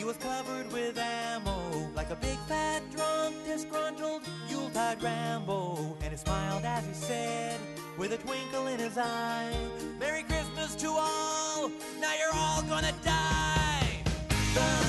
[0.00, 5.94] He was covered with ammo, like a big fat drunk, disgruntled Yuletide Rambo.
[6.00, 7.60] And he smiled as he said,
[7.98, 9.54] with a twinkle in his eye,
[9.98, 11.68] Merry Christmas to all,
[12.00, 14.79] now you're all gonna die.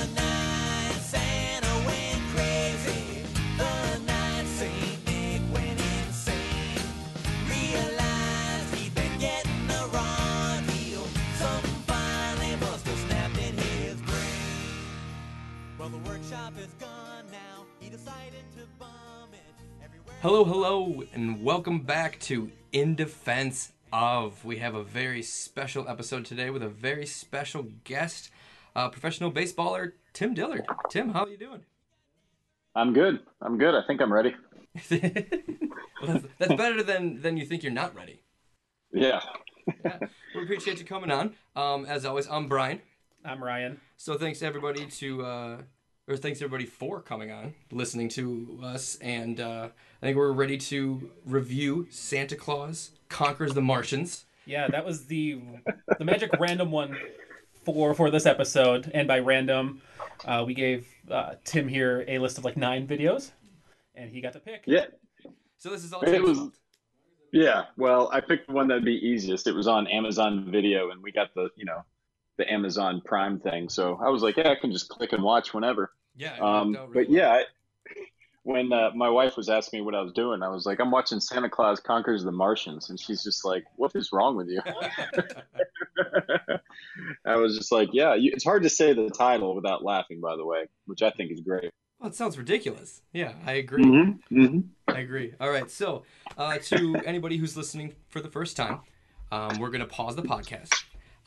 [20.22, 24.42] Hello, hello, and welcome back to In Defense of.
[24.44, 28.30] We have a very special episode today with a very special guest,
[28.74, 30.64] uh, professional baseballer Tim Dillard.
[30.88, 31.64] Tim, how are you doing?
[32.74, 33.20] I'm good.
[33.42, 33.74] I'm good.
[33.74, 34.34] I think I'm ready.
[34.90, 35.00] well,
[36.06, 38.22] that's, that's better than than you think you're not ready.
[38.92, 39.20] Yeah.
[39.84, 39.98] Yeah,
[40.34, 41.34] we appreciate you coming on.
[41.54, 42.80] Um, as always, I'm Brian.
[43.24, 43.80] I'm Ryan.
[43.96, 45.56] So thanks everybody to, uh,
[46.08, 49.68] or thanks everybody for coming on, listening to us, and uh,
[50.02, 54.24] I think we're ready to review Santa Claus Conquers the Martians.
[54.44, 55.40] Yeah, that was the
[55.98, 56.96] the magic random one
[57.64, 59.80] for for this episode, and by random,
[60.24, 63.30] uh, we gave uh, Tim here a list of like nine videos,
[63.94, 64.64] and he got to pick.
[64.66, 64.86] Yeah.
[65.58, 66.54] So this is all It was- fault.
[67.34, 67.64] Yeah.
[67.78, 69.46] Well, I picked the one that'd be easiest.
[69.46, 71.82] It was on Amazon Video, and we got the you know
[72.38, 73.68] the Amazon Prime thing.
[73.68, 75.92] So I was like, yeah, I can just click and watch whenever.
[76.16, 76.36] Yeah.
[76.40, 77.44] Um, really but yeah, I,
[78.44, 80.90] when uh, my wife was asking me what I was doing, I was like, I'm
[80.90, 84.60] watching Santa Claus Conquers the Martians, and she's just like, What is wrong with you?
[87.24, 90.20] I was just like, Yeah, you, it's hard to say the title without laughing.
[90.20, 91.70] By the way, which I think is great.
[92.00, 93.02] well, it sounds ridiculous.
[93.12, 93.84] Yeah, I agree.
[93.84, 94.60] Mm-hmm.
[94.88, 95.34] I agree.
[95.40, 95.70] All right.
[95.70, 96.02] So,
[96.36, 98.80] uh, to anybody who's listening for the first time,
[99.30, 100.70] um, we're going to pause the podcast.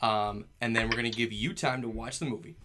[0.00, 2.56] Um, and then we're going to give you time to watch the movie.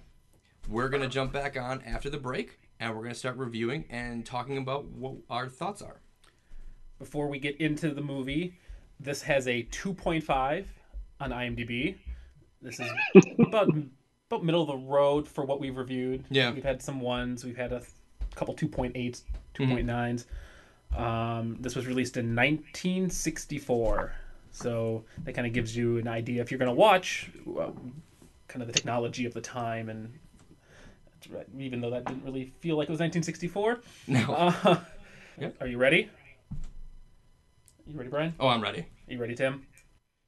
[0.69, 3.85] We're going to jump back on after the break and we're going to start reviewing
[3.89, 6.01] and talking about what our thoughts are.
[6.99, 8.57] Before we get into the movie,
[8.99, 10.65] this has a 2.5
[11.19, 11.95] on IMDb.
[12.61, 12.91] This is
[13.39, 13.69] about
[14.29, 16.23] about middle of the road for what we've reviewed.
[16.29, 16.51] Yeah.
[16.51, 17.43] we've had some ones.
[17.43, 17.81] We've had a
[18.35, 19.23] couple 2.8s,
[19.55, 20.25] 2.9s.
[20.97, 24.13] Um, this was released in 1964,
[24.51, 27.29] so that kind of gives you an idea if you're going to watch
[28.47, 30.13] kind of the technology of the time and.
[31.31, 33.79] right, Even though that didn't really feel like it was 1964.
[34.07, 34.53] No.
[34.63, 34.75] Uh,
[35.39, 35.55] Yep.
[35.61, 36.09] Are you ready?
[37.87, 38.35] You ready, Brian?
[38.39, 38.81] Oh, I'm ready.
[38.81, 39.65] Are you ready, Tim?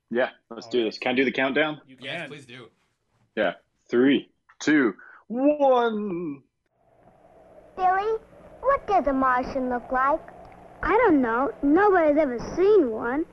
[0.09, 0.97] Yeah, let's do this.
[0.97, 1.81] Can I do the countdown?
[1.87, 2.05] You can.
[2.05, 2.69] Yes, please do.
[3.35, 3.53] Yeah.
[3.89, 4.29] Three,
[4.59, 4.93] two,
[5.27, 6.41] one.
[7.75, 8.17] Billy,
[8.61, 10.21] what does a Martian look like?
[10.81, 11.51] I don't know.
[11.61, 13.25] Nobody's ever seen one.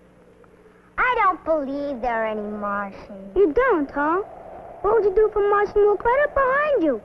[1.03, 3.35] I don't believe there are any Martians.
[3.35, 4.21] You don't, huh?
[4.83, 7.01] What would you do if a Martian walked right up behind you?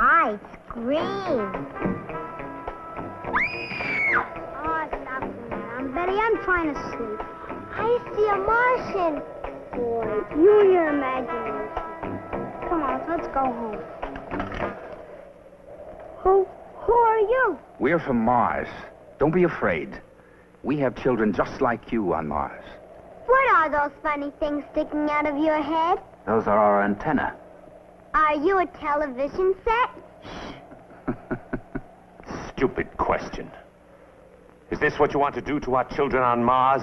[0.00, 0.98] I'd scream.
[4.58, 5.88] Oh, stop now.
[5.94, 7.20] Betty, I'm trying to sleep.
[7.74, 9.22] I see a Martian.
[9.72, 12.18] Boy, you and your imagination.
[12.68, 13.80] Come on, let's go home.
[16.22, 16.44] Who,
[16.74, 17.58] who are you?
[17.78, 18.68] We're from Mars.
[19.20, 20.02] Don't be afraid.
[20.64, 22.64] We have children just like you on Mars.
[23.28, 25.98] What are those funny things sticking out of your head?
[26.26, 27.36] Those are our antenna.
[28.14, 29.90] Are you a television set?
[32.56, 33.50] Stupid question.
[34.70, 36.80] Is this what you want to do to our children on Mars?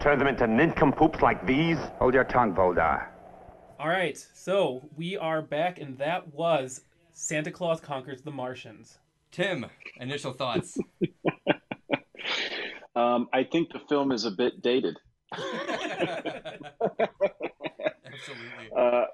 [0.00, 1.76] Turn them into nincompoops like these?
[1.98, 3.08] Hold your tongue, Voldar.
[3.78, 6.80] All right, so we are back, and that was
[7.12, 8.96] Santa Claus Conquers the Martians.
[9.30, 9.66] Tim,
[10.00, 10.78] initial thoughts.
[12.96, 14.96] Um, I think the film is a bit dated.
[18.16, 18.70] Absolutely.
[18.76, 19.04] Uh,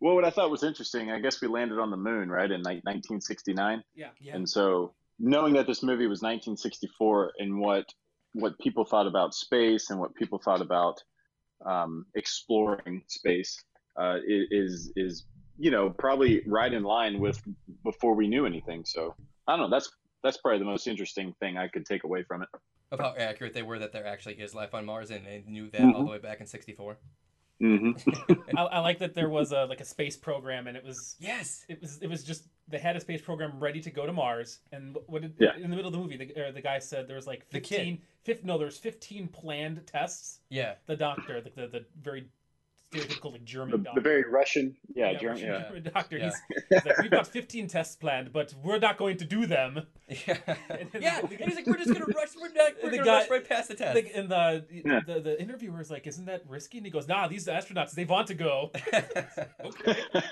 [0.00, 2.62] well, what I thought was interesting, I guess we landed on the moon, right, in
[2.62, 3.84] like 1969.
[3.94, 4.08] Yeah.
[4.20, 4.34] Yeah.
[4.34, 7.86] And so, knowing that this movie was 1964 and what
[8.34, 11.02] what people thought about space and what people thought about
[11.66, 13.62] um, exploring space
[13.96, 15.26] uh, is is
[15.58, 17.40] you know probably right in line with
[17.84, 18.84] before we knew anything.
[18.84, 19.14] So
[19.46, 19.76] I don't know.
[19.76, 19.90] That's
[20.24, 22.48] that's probably the most interesting thing I could take away from it.
[22.92, 25.68] Of how accurate they were that there actually is life on Mars and they knew
[25.70, 25.96] that Mm-hmm.
[25.96, 26.96] all the way back in 64.
[27.60, 27.92] hmm
[28.56, 31.64] I, I like that there was a like a space program, and it was Yes.
[31.68, 34.60] it was it was just they had a space program ready to go to Mars,
[34.72, 35.54] and what did, Yeah.
[35.56, 37.76] in the middle of the movie, the, the guy said there was like The kid.
[37.76, 40.40] 15, fif- no, there was fifteen planned tests.
[40.50, 40.74] Yeah.
[40.86, 42.28] The doctor, the the, the very
[42.92, 44.00] stereotypical like German The, doctor.
[44.00, 45.62] the very Russian, yeah, German, Russian yeah.
[45.68, 46.18] German doctor.
[46.18, 46.24] Yeah.
[46.26, 49.86] He's, he's like, we've got 15 tests planned, but we're not going to do them.
[50.08, 50.36] Yeah.
[51.00, 51.20] yeah.
[51.20, 52.28] And he's like, we're just gonna rush.
[52.38, 53.94] We're, not, we're gonna guy- rush right past the test.
[53.94, 55.00] Like, and the, Yeah.
[55.06, 58.04] the the interviewer is like, "Isn't that risky?" And he goes, "Nah, these astronauts they
[58.04, 58.70] want to go."
[59.64, 59.96] okay.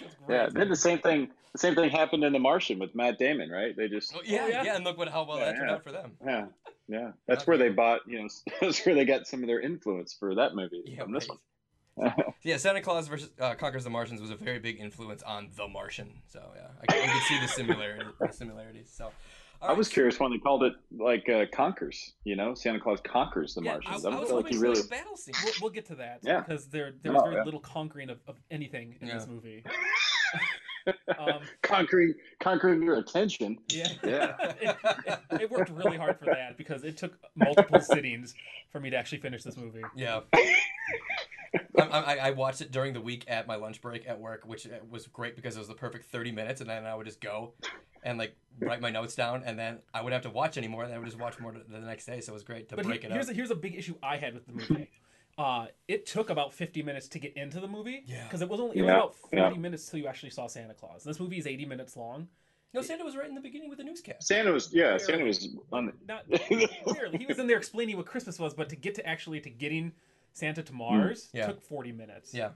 [0.00, 0.36] That's great.
[0.36, 1.28] Yeah, then the same thing.
[1.52, 3.76] The same thing happened in The Martian with Matt Damon, right?
[3.76, 4.62] They just Oh, yeah, yeah.
[4.64, 5.74] yeah, and look what how well Yeah, that turned yeah.
[5.74, 6.12] out for them.
[6.24, 6.46] yeah,
[6.88, 7.10] yeah.
[7.28, 8.00] That's where they bought.
[8.06, 8.28] You know,
[8.60, 11.38] that's where they got some of their influence for that movie Yeah, from this right.
[11.96, 12.14] one.
[12.42, 15.68] Yeah, Santa Claus versus uh, Conquers the Martians was a very big influence on The
[15.68, 16.22] Martian.
[16.26, 18.90] So yeah, I, can- I can see the similarity, the similarities.
[18.92, 19.10] So,
[19.62, 19.94] all I was right.
[19.94, 22.14] curious when they called it like uh, conquers.
[22.24, 24.04] You know, Santa Claus conquers the Yeah, Martians.
[24.04, 24.80] I, I, I was feel like hoping he for really.
[24.80, 25.34] a battle scene.
[25.44, 26.40] We'll, we'll get to that Yeah.
[26.40, 27.44] because there there No, was very yeah.
[27.44, 29.64] little conquering of, of anything in this movie.
[31.18, 33.58] um, conquering conquering your attention.
[33.68, 34.34] yeah, Yeah.
[34.60, 34.76] it,
[35.06, 38.34] it, it worked really hard for that because it took multiple sittings
[38.70, 39.82] for me to actually finish this movie.
[39.94, 40.20] Yeah.
[41.78, 44.66] I, I, I watched it during the week at my lunch break at work, which
[44.66, 47.20] uh, was great because it was the perfect 30 minutes, and then I would just
[47.20, 47.52] go
[48.02, 50.90] and like write my notes down, and then I wouldn't have to watch anymore, and
[50.90, 52.20] then I would just watch more the next day.
[52.20, 53.32] So it was great to But break he- it here's up.
[53.32, 54.90] a, here's a big issue I had with the movie.
[55.38, 58.24] Uh, it took about 50 minutes to get into the movie Yeah.
[58.24, 59.50] because it was only it was Yeah, about 40 yeah.
[59.54, 61.04] minutes till you actually saw Santa Claus.
[61.04, 62.28] This movie is 80 minutes long.
[62.74, 64.26] no, Santa was right in the beginning with the newscast.
[64.28, 64.98] Santa was yeah.
[64.98, 65.86] Santa was on.
[65.86, 66.24] The, Not
[66.84, 69.48] clearly he was in there explaining what Christmas was, but to get to actually to
[69.50, 69.92] getting
[70.34, 71.46] Santa to Mars Yeah.
[71.46, 72.34] took 40 minutes.
[72.34, 72.50] Yeah.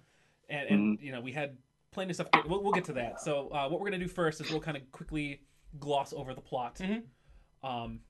[0.50, 1.56] and, and you know we had
[1.96, 2.28] plenty of stuff.
[2.46, 3.20] We'll, we'll get to that.
[3.22, 5.40] So uh, what we're gonna do first is we'll kind of quickly
[5.80, 6.78] gloss over the plot.
[7.64, 8.00] Um,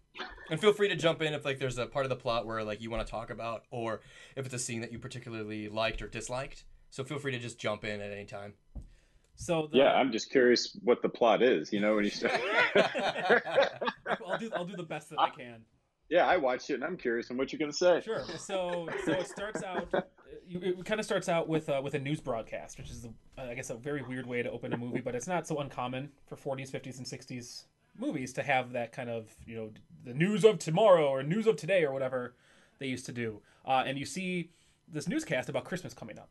[0.51, 2.65] And feel free to jump in if like there's a part of the plot where
[2.65, 4.01] like you want to talk about, or
[4.35, 6.65] if it's a scene that you particularly liked or disliked.
[6.91, 8.55] So feel free to just jump in at any time.
[9.37, 11.73] so the, yeah, I'm just curious what the plot is.
[11.73, 12.41] You know, when you start.
[14.27, 15.61] I'll do I'll do the best that I can.
[16.09, 18.01] Yeah, I watched it and I'm curious on what you're gonna say.
[18.05, 18.25] Sure.
[18.39, 19.93] So so it starts out.
[20.49, 23.07] It kind of starts out with uh, with a news broadcast, which is
[23.37, 25.59] uh, I guess a very weird way to open a movie, but it's not so
[25.59, 27.65] uncommon for 40s, 50s, and 60s
[27.99, 29.71] movies to have that kind of you know
[30.05, 32.35] the news of tomorrow or news of today or whatever
[32.79, 33.41] they used to do.
[33.67, 34.51] Uh, and you see
[34.89, 36.31] this newscast about Christmas coming up.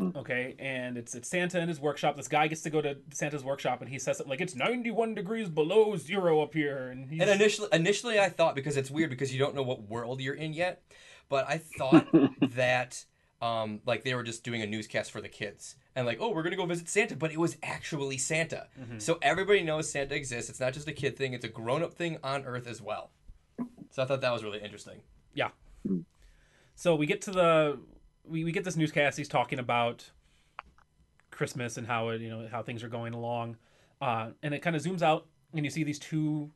[0.00, 0.14] Mm.
[0.14, 2.16] Okay, and it's it's Santa in his workshop.
[2.16, 5.14] This guy gets to go to Santa's workshop, and he says something like, "It's 91
[5.14, 9.10] degrees below zero up here," and he's And initially, initially I thought because it's weird
[9.10, 10.82] because you don't know what world you're in yet,
[11.28, 12.06] but I thought
[12.40, 13.04] that
[13.42, 16.44] um, like they were just doing a newscast for the kids and like, oh, we're
[16.44, 18.68] gonna go visit Santa, but it was actually Santa.
[18.80, 19.00] Mm-hmm.
[19.00, 20.48] So everybody knows Santa exists.
[20.48, 23.10] It's not just a kid thing; it's a grown-up thing on Earth as well.
[23.90, 25.00] So I thought that was really interesting.
[25.34, 25.48] Yeah.
[25.84, 26.04] Mm.
[26.76, 27.80] So we get to the
[28.28, 29.16] we, we get this newscast.
[29.18, 30.10] He's talking about
[31.30, 33.56] Christmas and how it, you know how things are going along,
[34.00, 36.50] uh, and it kind of zooms out and you see these two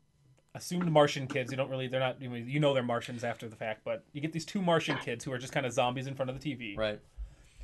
[0.54, 1.50] assumed Martian kids.
[1.50, 4.04] You don't really they're not you know, you know they're Martians after the fact, but
[4.12, 6.40] you get these two Martian kids who are just kind of zombies in front of
[6.40, 6.76] the TV.
[6.76, 7.00] Right.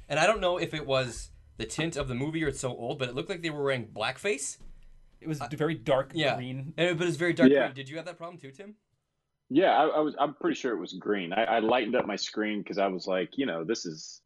[0.09, 2.71] And I don't know if it was the tint of the movie or it's so
[2.71, 4.59] old, but it looked like they were wearing blackface.
[5.21, 6.37] It was very dark Yeah.
[6.37, 6.73] green.
[6.77, 7.65] And, but it's very dark Yeah.
[7.65, 7.75] green.
[7.75, 8.77] Did you have that problem too, Tim?
[9.51, 10.15] Yeah, I, I was.
[10.19, 11.33] I'm pretty sure it was green.
[11.33, 14.21] I, I lightened up my screen because I was like, you know, this is.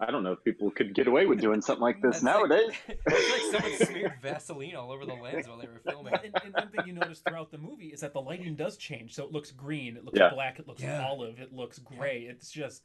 [0.00, 2.34] I don't know if people could get away with doing something like this It's like-
[2.48, 2.70] nowadays.
[2.88, 6.12] it's like someone smeared Vaseline all over the lens while they were filming.
[6.12, 9.14] And, and one thing you notice throughout the movie is that the lighting does change.
[9.14, 10.28] So it looks green, it looks Yeah.
[10.28, 11.04] black, it looks Yeah.
[11.08, 12.26] olive, it looks gray.
[12.30, 12.82] It's just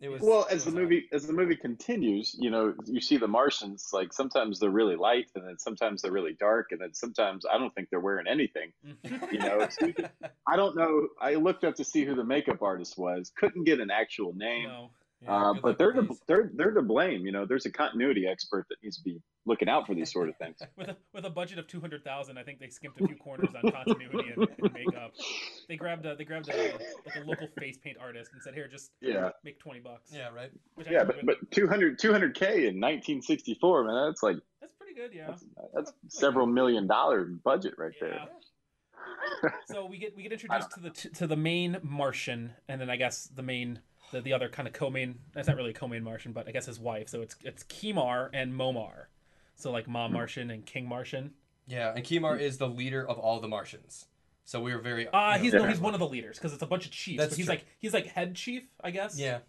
[0.00, 3.26] It was Well, as the movie as the movie continues, you know, you see the
[3.26, 3.88] Martians.
[3.92, 7.58] Like sometimes they're really light, and then sometimes they're really dark, and then sometimes I
[7.58, 8.72] don't think they're wearing anything.
[8.86, 9.34] Mm-hmm.
[9.34, 10.10] You know, so you can-
[10.46, 11.08] I don't know.
[11.20, 13.32] I looked up to see who the makeup artist was.
[13.36, 14.68] Couldn't get an actual name.
[14.68, 14.90] no.
[15.22, 17.26] Yeah, uh, but they're with to, they're they're to blame.
[17.26, 20.28] You know, there's a continuity expert that needs to be looking out for these sort
[20.28, 20.58] of things.
[20.76, 23.16] with a with a budget of two hundred thousand, I think they skimped a few
[23.16, 25.14] corners on continuity and, and makeup.
[25.68, 26.56] They grabbed a they grabbed a
[27.04, 29.30] like a local face paint artist and said, "Here, just Yeah.
[29.42, 30.52] make twenty bucks." Yeah, right.
[30.76, 34.94] Which Yeah, but would- but 200 200 k in 1964, man, that's like that's pretty
[34.94, 35.34] good, yeah.
[35.74, 38.08] that's several million dollar budget right Yeah.
[39.42, 39.52] there.
[39.66, 42.96] So we get we get introduced to the to the main Martian, and then I
[42.96, 43.80] guess the main
[44.12, 45.18] the, the other kind of co-main.
[45.32, 47.08] That's not really a co-main Martian, but I guess his wife.
[47.08, 49.06] So it's it's Kimar and Momar.
[49.56, 51.32] So like Mom Martian and King Martian.
[51.66, 54.06] Yeah, and Kimar is the leader of all the Martians.
[54.44, 55.08] So we were very.
[55.08, 56.92] Uh you know, he's no, he's one of the leaders because it's a bunch of
[56.92, 57.18] chiefs.
[57.18, 57.54] That's but he's true.
[57.54, 59.18] like he's like head chief, I guess.
[59.18, 59.40] Yeah.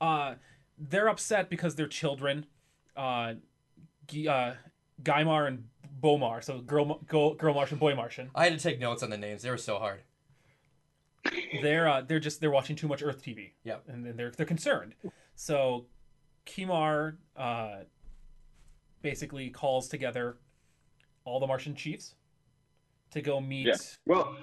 [0.00, 0.34] Uh,
[0.78, 2.46] they're upset because their children,
[2.96, 3.34] uh,
[4.06, 4.52] G- uh,
[5.02, 5.64] Guymar and
[6.00, 8.30] Bomar, so girl, girl, girl Martian, boy Martian.
[8.34, 9.42] I had to take notes on the names.
[9.42, 10.02] They were so hard.
[11.62, 13.52] They're uh, they're just they're watching too much Earth TV.
[13.64, 14.94] Yeah, and then they're they're concerned.
[15.34, 15.86] So,
[16.46, 17.80] Kimar uh,
[19.02, 20.36] basically calls together
[21.24, 22.14] all the Martian chiefs
[23.12, 23.66] to go meet.
[23.66, 23.74] Yeah.
[24.06, 24.36] Well,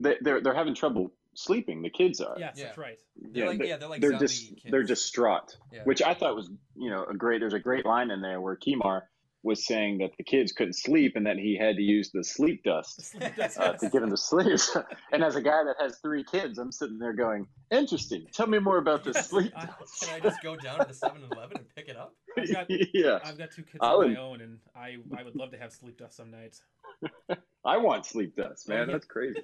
[0.00, 1.82] they, they're they're having trouble sleeping.
[1.82, 2.36] The kids are.
[2.38, 2.64] Yes, Yeah.
[2.66, 2.98] that's right.
[3.16, 4.62] They're like yeah, they're like they're zombie dis- kids.
[4.70, 5.82] they're distraught, Yeah.
[5.84, 7.40] which I thought was you know a great.
[7.40, 9.02] There's a great line in there where Kimar
[9.46, 12.62] was saying that the kids couldn't sleep and that he had to use the sleep
[12.64, 13.14] dust
[13.58, 14.58] uh, to get them to sleep.
[15.12, 18.26] and as a guy that has three kids, I'm sitting there going, "Interesting.
[18.32, 20.92] Tell me more about this sleep I- dust." Can I just go down to the
[20.94, 22.14] 7-Eleven and pick it up?
[22.36, 25.22] I've got, yeah, I've got two kids I of would- my own, and I, I
[25.22, 26.62] would love to have sleep dust some nights.
[27.64, 28.88] I want sleep dust, man.
[28.88, 28.92] yeah.
[28.92, 29.40] That's crazy.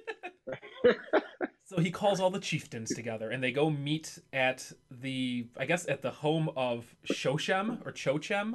[1.65, 5.87] So he calls all the chieftains together, and they go meet at the, I guess,
[5.87, 8.53] at the home of Shoshem or Chochem.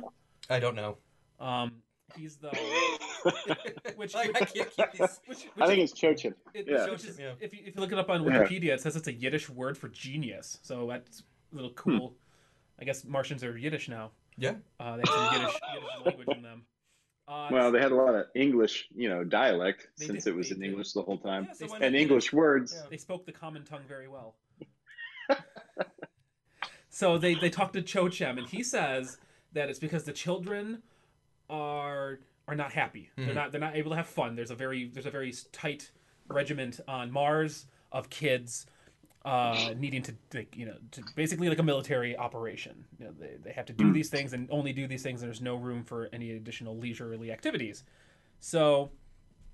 [0.50, 0.98] I don't know.
[1.40, 1.82] Um,
[2.16, 2.48] he's the
[3.96, 5.20] which, Like, I can't keep these.
[5.26, 6.34] which, which I think it's Chochin.
[6.54, 6.88] it, yeah.
[6.90, 7.32] which is- Yeah.
[7.40, 8.30] if, you, if you look it up on Yeah.
[8.44, 10.58] Wikipedia, it says it's a Yiddish word for genius.
[10.62, 11.76] So that's a little Hmm.
[11.76, 12.14] cool.
[12.80, 14.10] I guess Martians are Yiddish now.
[14.36, 14.54] Yeah.
[14.80, 16.62] Uh, they have some Yiddish, Yiddish language in them.
[17.26, 20.50] Uh, Well, they had a lot of English, you know, dialect since did- it was
[20.50, 20.70] in did.
[20.70, 22.72] English the whole time, Yeah, so and they- English words.
[22.74, 22.88] Yeah.
[22.88, 24.36] they spoke the common tongue very well.
[26.90, 29.18] so they they talk to Chochem, and he says
[29.52, 30.82] that it's because the children
[31.50, 33.10] are are not happy.
[33.16, 33.34] They're Mhm.
[33.34, 34.34] not they're not able to have fun.
[34.34, 35.90] There's a very there's a very tight
[36.28, 38.66] regiment on Mars of kids
[39.24, 42.86] uh, needing to like, you know to basically like a military operation.
[42.98, 45.22] You know, they they have to do these things and only do these things.
[45.22, 47.84] And there's no room for any additional leisurely activities.
[48.40, 48.92] So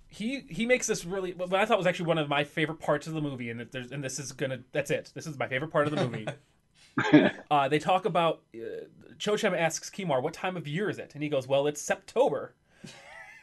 [0.07, 3.07] he he makes this really what I thought was actually one of my favorite parts
[3.09, 5.11] of the movie, and there's and this is gonna that's it.
[5.15, 6.29] This is my favorite part of the movie.
[7.51, 8.85] uh, they talk about uh,
[9.19, 12.55] Chochem asks Kimar, "What time of year is it?" And he goes, "Well, it's September."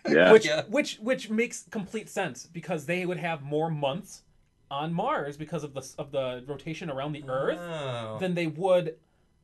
[0.10, 0.31] Yeah.
[0.31, 0.63] which Yeah.
[0.67, 4.24] which which makes complete sense because they would have more months
[4.72, 8.17] on Mars because of the of the rotation around the Earth Oh.
[8.20, 8.96] than they would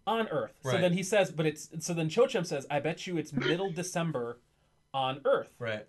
[0.07, 0.53] on Earth.
[0.63, 3.69] So then he says, but it's so then Chochem says, "I bet you it's middle
[3.69, 4.39] December
[4.95, 5.85] on Earth." Right.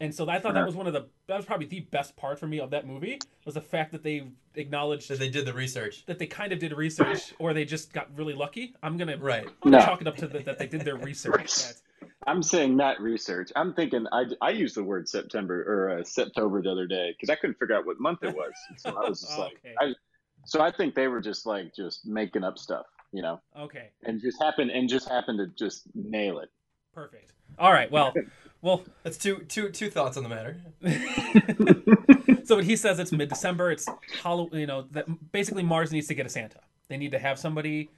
[0.00, 2.38] And so I thought that was one of the that was probably the best part
[2.38, 5.52] for me of that movie was the fact that they acknowledged that they did the
[5.52, 6.04] research.
[6.06, 8.74] that they kind of did research or they just got really lucky.
[8.82, 9.48] I'm gonna Right.
[9.62, 9.78] I'm No.
[9.78, 11.52] chalk it up to the, that they did their research.
[12.26, 13.50] I'm saying not research.
[13.54, 17.30] I'm thinking I, I used the word September or uh, Septober the other day because
[17.30, 18.52] I couldn't figure out what month it was.
[18.78, 19.94] So I was just like, I,
[20.44, 24.20] so I think they were just like just making up stuff, you know, okay, and
[24.20, 26.50] just happened and just happened to just nail it.
[26.94, 27.32] perfect.
[27.58, 28.14] All right, well,
[28.64, 28.82] well.
[29.02, 30.60] That's two two two thoughts on the matter.
[32.44, 33.70] so what he says it's mid December.
[33.70, 33.86] It's
[34.22, 34.60] Halloween.
[34.60, 36.60] You know that basically Mars needs to get a Santa.
[36.88, 37.90] They need to have somebody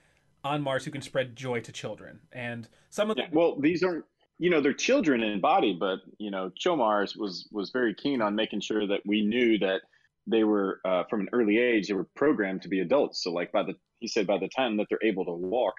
[0.44, 2.20] on Mars who can spread joy to children.
[2.32, 4.04] And some of the Yeah, well, these aren't
[4.38, 8.34] you know they're children in body, but you know Chomars was was very keen on
[8.34, 9.82] making sure that we knew that
[10.26, 13.22] they were uh, from an early age they were programmed to be adults.
[13.22, 15.74] So like by the he said by the time that they're able to walk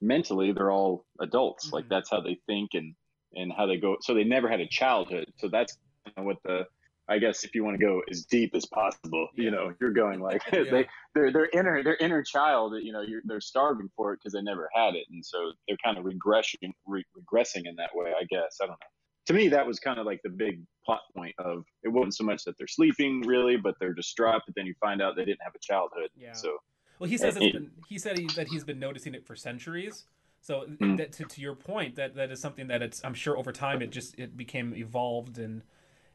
[0.00, 1.72] mentally, they're all adults.
[1.72, 1.90] Like Mhm.
[1.90, 2.94] that's how they think and
[3.34, 3.96] and how they go.
[4.00, 5.26] So they never had a childhood.
[5.38, 5.76] So that's
[6.16, 6.66] what the
[7.08, 9.44] I guess if you want to go as deep as possible, Yeah.
[9.44, 10.64] you know, you're going like Yeah.
[10.70, 14.32] they their their inner their inner child, you know, you're, they're starving for it because
[14.32, 18.12] they never had it, and so they're kind of regressing re- regressing in that way.
[18.18, 18.86] I guess I don't know.
[19.26, 22.24] To me, that was kind of like the big plot point of it wasn't so
[22.24, 24.42] much that they're sleeping really, but they're distraught.
[24.46, 26.08] But then you find out they didn't have a childhood.
[26.16, 26.32] Yeah.
[26.32, 26.58] So
[26.98, 30.06] Well, he says it- been, he said he, that he's been noticing it for centuries.
[30.42, 30.96] So Mm.
[30.98, 33.80] that, to, to your point, that that is something that it's I'm sure over time
[33.80, 35.62] it just it became evolved and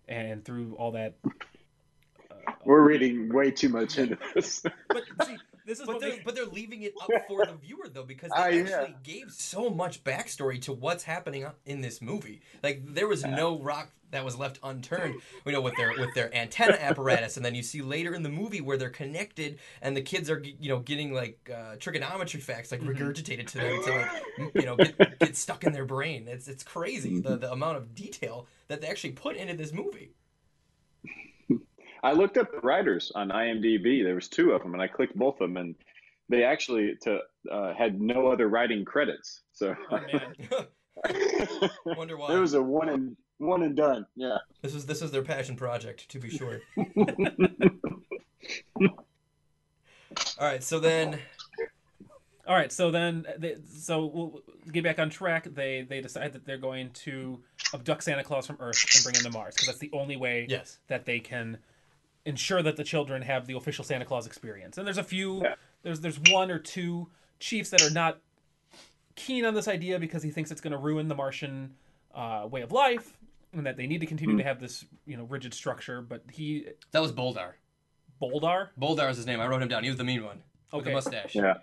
[0.08, 1.16] and through all that.
[1.26, 4.64] Uh, we're reading way too much into this.
[4.92, 7.90] but see, this is But they're, makes, but they're leaving it up for the viewer
[7.90, 8.62] though because they yeah.
[8.62, 12.42] actually gave so much backstory to what's happening in this movie.
[12.64, 15.16] Like there was no rock that was left unturned.
[15.46, 18.30] You know with their with their antenna apparatus, and then you see later in the
[18.30, 22.72] movie where they're connected, and the kids are you know getting like uh, trigonometry facts
[22.72, 26.30] like regurgitated to them to like you know get, get stuck in their brain.
[26.30, 30.12] It's it's crazy the the amount of detail that they actually put into this movie.
[32.04, 34.04] I looked up the writers on IMDb.
[34.04, 35.76] There was two of them, and I clicked both of them, and
[36.30, 37.20] they actually to
[37.52, 39.42] uh, had no other writing credits.
[39.54, 40.36] So oh man,
[41.98, 42.34] Wonder why.
[42.36, 44.06] it was a one and one and done.
[44.16, 44.38] Yeah.
[44.62, 46.62] This is this is their passion project, to be sure.
[50.40, 51.20] All right, so then
[52.48, 52.72] all right.
[52.72, 55.48] So then, they, so we'll get back on track.
[55.54, 57.40] They they decide that they're going to
[57.74, 60.48] abduct Santa Claus from Earth and bring him to Mars because that's the only way
[60.50, 61.58] yes, that they can
[62.28, 64.78] ensure that the children have the official Santa Claus experience.
[64.78, 65.56] And there's a few Yeah.
[65.84, 68.20] there's there's one or two chiefs that are not
[69.16, 71.74] keen on this idea because he thinks it's going to ruin the Martian
[72.14, 73.18] uh, way of life
[73.54, 74.40] and that they need to continue Hmm.
[74.40, 76.02] to have this you know rigid structure.
[76.02, 77.54] But he that was Boldar.
[78.22, 79.40] Boldar, Boldar is his name.
[79.40, 79.84] I wrote him down.
[79.84, 80.42] He was the mean one
[80.74, 81.34] with the mustache.
[81.36, 81.56] Yeah.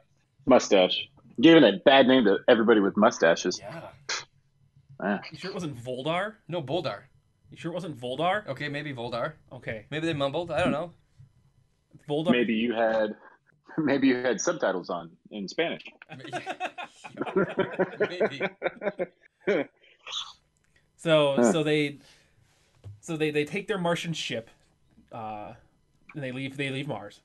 [0.47, 1.09] Mustache.
[1.41, 3.59] Giving a bad name to everybody with mustaches.
[3.59, 3.89] Yeah.
[5.01, 5.21] Ah.
[5.33, 6.35] you sure it wasn't Voldar?
[6.47, 7.01] No, Boldar.
[7.55, 8.45] You sure it wasn't Voldar?
[8.49, 9.35] Okay, maybe Voldar.
[9.53, 10.51] Okay, Maybe they mumbled.
[10.51, 10.91] I don't know.
[12.09, 12.33] Voldar.
[12.33, 13.15] Maybe you had
[13.79, 15.83] maybe you had subtitles on in Spanish.
[18.11, 18.43] maybe.
[20.97, 21.53] So Huh.
[21.53, 21.99] so they
[23.01, 24.49] so they, they take their Martian ship,
[25.13, 25.53] uh,
[26.15, 27.21] and they leave they leave Mars.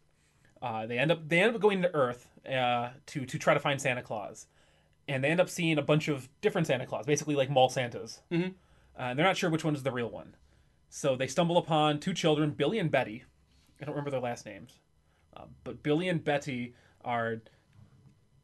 [0.61, 3.59] Uh, they end up they end up going to Earth uh, to to try to
[3.59, 4.45] find Santa Claus,
[5.07, 8.19] and they end up seeing a bunch of different Santa Claus, basically like mall Santas.
[8.31, 8.53] Mhm.
[8.99, 10.35] Uh, they're not sure which one is the real one.
[10.89, 13.23] So they stumble upon two children, Billy and Betty.
[13.81, 14.77] I don't remember their last names,
[15.35, 16.75] uh, but Billy and Betty
[17.05, 17.41] are.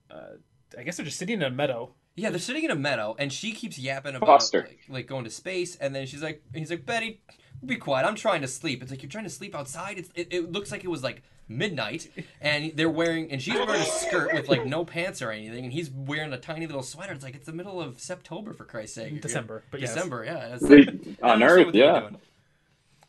[0.10, 0.38] Uh,
[0.78, 1.94] I guess they're just sitting in a meadow.
[2.16, 4.62] Yeah, they're sitting in a meadow, and she keeps yapping about Foster.
[4.62, 7.22] like, like going to space, and then she's like, he's like, Betty,
[7.66, 8.06] be quiet.
[8.06, 8.82] I'm trying to sleep.
[8.82, 9.98] It's like you're trying to sleep outside.
[9.98, 12.10] It's, it, it looks like it was like midnight,
[12.42, 15.74] and they're wearing, and she's wearing a skirt with like no pants or anything, and
[15.74, 17.14] he's wearing a tiny little sweater.
[17.14, 19.22] It's like it's the middle of September for Christ's sake.
[19.22, 19.94] December, but yes.
[19.94, 20.56] December, yeah.
[20.56, 22.10] It's like, on Earth, yeah.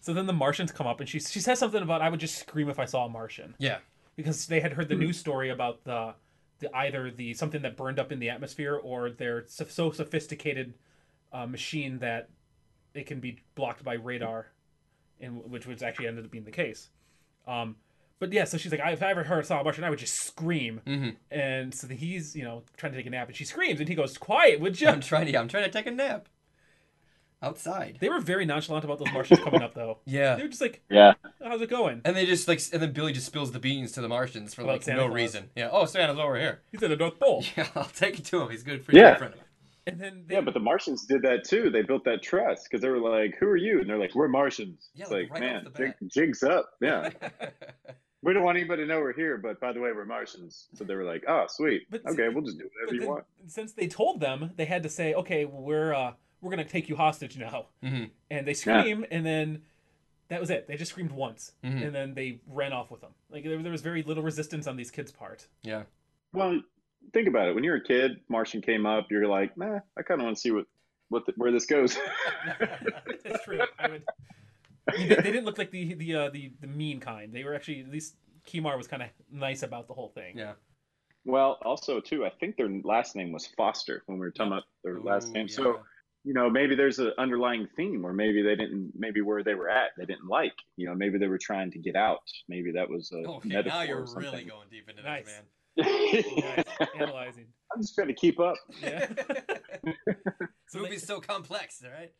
[0.00, 2.38] So then the Martians come up, and she she says something about I would just
[2.38, 3.78] scream if I saw a Martian Yeah.
[4.14, 6.14] because they had heard the news story about the
[6.58, 10.74] the either the something that burned up in the atmosphere or their so, so sophisticated
[11.32, 12.30] uh, machine that
[12.94, 14.46] it can be blocked by radar,
[15.20, 16.88] and which was actually ended up being the case.
[17.46, 17.76] Um,
[18.18, 20.14] but yeah, so she's like, if I ever heard saw a Martian, I would just
[20.22, 20.80] scream.
[20.86, 21.10] Mm-hmm.
[21.30, 23.94] And so he's you know trying to take a nap, and she screams, and he
[23.94, 25.32] goes, "Quiet, would you?" I'm trying to.
[25.32, 26.28] Yeah, I'm trying to take a nap
[27.42, 27.98] outside.
[28.00, 29.98] They were very nonchalant about those Martians coming up, though.
[30.06, 30.36] Yeah.
[30.36, 31.14] They were just like, Yeah.
[31.44, 34.00] "How's it going?" And they just like, and then Billy just spills the beans to
[34.00, 35.16] the Martians for About like Santa no Claus.
[35.16, 35.50] reason.
[35.54, 35.68] Yeah.
[35.70, 36.62] Oh, Santa's over here.
[36.72, 37.44] He's at the North Pole.
[37.56, 38.50] Yeah, I'll take it to him.
[38.50, 39.16] He's good for Yeah.
[39.16, 39.34] friend.
[39.88, 41.70] And then they, Yeah, but the Martians did that too.
[41.70, 44.26] They built that trust because they were like, "Who are you?" And they're like, "We're
[44.26, 45.96] Martians." Yeah, it's like, like, right man, off the bat.
[46.00, 46.70] jig, jigs up.
[46.80, 47.10] Yeah,
[48.22, 50.68] we don't want anybody to know we're here, but by the way, we're Martians.
[50.74, 51.86] So they were like, "Oh, sweet.
[51.90, 54.82] But- okay, we'll just do whatever you then, want." since they told them, they had
[54.84, 58.10] to say, "Okay, we're uh, we're gonna take you hostage now." Mhm.
[58.30, 59.62] And they scream, and then
[60.28, 60.66] that was it.
[60.66, 61.86] They just screamed once, Mhm.
[61.86, 63.12] and then they ran off with them.
[63.30, 65.46] Like there, there was very little resistance on these kids' part.
[65.62, 65.84] yeah.
[66.32, 66.60] Well,
[67.12, 67.54] think about it.
[67.54, 69.06] When you're a kid, Martian came up.
[69.10, 70.66] You're like, "Nah, I kind of want to see what
[71.08, 71.96] what the, where this goes."
[73.24, 73.60] That's true.
[73.78, 74.02] I would.
[74.92, 77.32] I mean, they, they didn't look like the the uh, the the mean kind.
[77.32, 78.16] They were actually at least
[78.46, 80.38] Kimar was kind of nice about the whole thing.
[80.38, 80.52] Yeah.
[81.24, 84.64] well, also too, I think their last name was Foster when we were talking about
[84.84, 85.46] their last name.
[85.48, 85.56] yeah.
[85.56, 85.80] So
[86.24, 89.68] you know, maybe there's an underlying theme, or maybe they didn't, maybe where they were
[89.70, 90.54] at, they didn't like.
[90.76, 92.18] You know, maybe they were trying to get out.
[92.48, 94.32] Maybe that was a Okay, metaphor now or you're something.
[94.32, 95.24] really going deep into Nice.
[95.26, 95.44] this, man.
[96.56, 96.88] Nice.
[96.98, 97.46] Analyzing.
[97.72, 98.56] I'm just trying to keep up.
[98.82, 99.06] Yeah.
[99.84, 100.16] This
[100.68, 102.12] So movie's so complex, all right?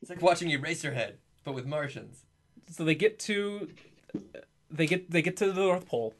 [0.00, 2.24] It's like watching Eraserhead, but with Martians.
[2.70, 3.68] so they get to
[4.70, 6.14] they get they get to the North Pole.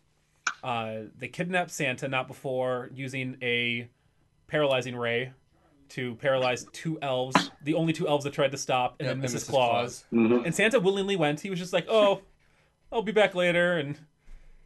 [0.63, 3.89] Uh, they kidnap Santa not before using a
[4.49, 5.33] paralyzing ray
[5.91, 9.25] to paralyze two elves, the only two elves that tried to stop, and Yeah, then
[9.25, 9.45] and Mrs.
[9.47, 9.49] Mrs.
[9.51, 10.05] Claus.
[10.13, 10.45] Mhm.
[10.45, 11.41] And Santa willingly went.
[11.41, 12.23] He was just like, "Oh,
[12.93, 13.99] I'll be back later." And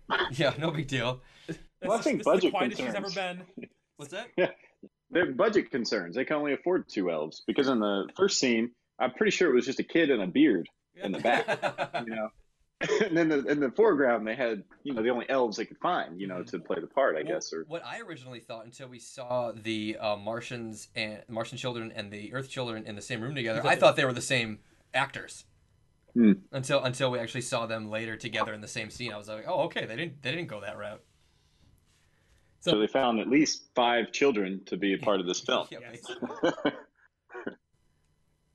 [0.32, 1.20] Yeah, no big deal.
[1.46, 3.42] that's Well, I think this is the budget quietest she's ever concerns.
[3.56, 3.68] been.
[3.96, 4.28] What's that?
[5.10, 6.16] They're budget concerns.
[6.16, 8.70] They can only afford two elves because in the first scene,
[9.02, 10.68] I'm pretty sure it was just a kid and a beard
[11.02, 11.46] in the back.
[12.06, 12.28] you know.
[13.06, 15.78] and then the, in the foreground, they had you know the only elves they could
[15.78, 17.52] find, you know, to play the part, I Well, guess.
[17.52, 22.10] Or what I originally thought until we saw the uh, Martians and Martian children and
[22.10, 24.58] the Earth children in the same room together, I thought they were the same
[24.92, 25.44] actors.
[26.14, 26.32] Hmm.
[26.50, 29.44] Until until we actually saw them later together in the same scene, I was like,
[29.46, 31.02] oh, okay, they didn't they didn't go that route.
[32.60, 35.66] so they found at least five children to be a part of this film.
[35.70, 35.78] Yeah.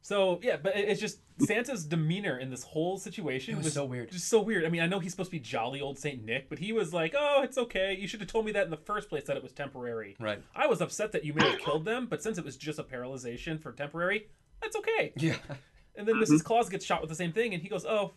[0.07, 3.83] So yeah, but it- it's just Santa's demeanor in this whole situation It was so
[3.83, 4.09] weird.
[4.09, 4.63] Just so weird.
[4.63, 6.93] I mean, I know he's supposed to be jolly old Saint Nick, but he was
[6.93, 7.93] like, "Oh, it's okay.
[7.99, 10.41] You should have told me that in the first place that it was temporary." Right.
[10.55, 12.83] I was upset that you may have killed them, but since it was just a
[12.85, 14.29] paralyzation for temporary,
[14.61, 15.11] that's okay.
[15.17, 15.35] Yeah.
[15.95, 16.41] And then Mrs.
[16.41, 18.13] Claus gets shot with the same thing, and he goes, "Oh,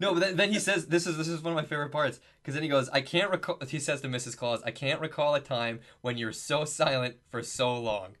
[0.00, 2.18] No, but then, then he says this is this is one of my favorite parts
[2.40, 3.58] because then he goes, I can't recall.
[3.68, 4.36] He says to Mrs.
[4.38, 8.16] Claus, I can't recall a time when you're so silent for so long.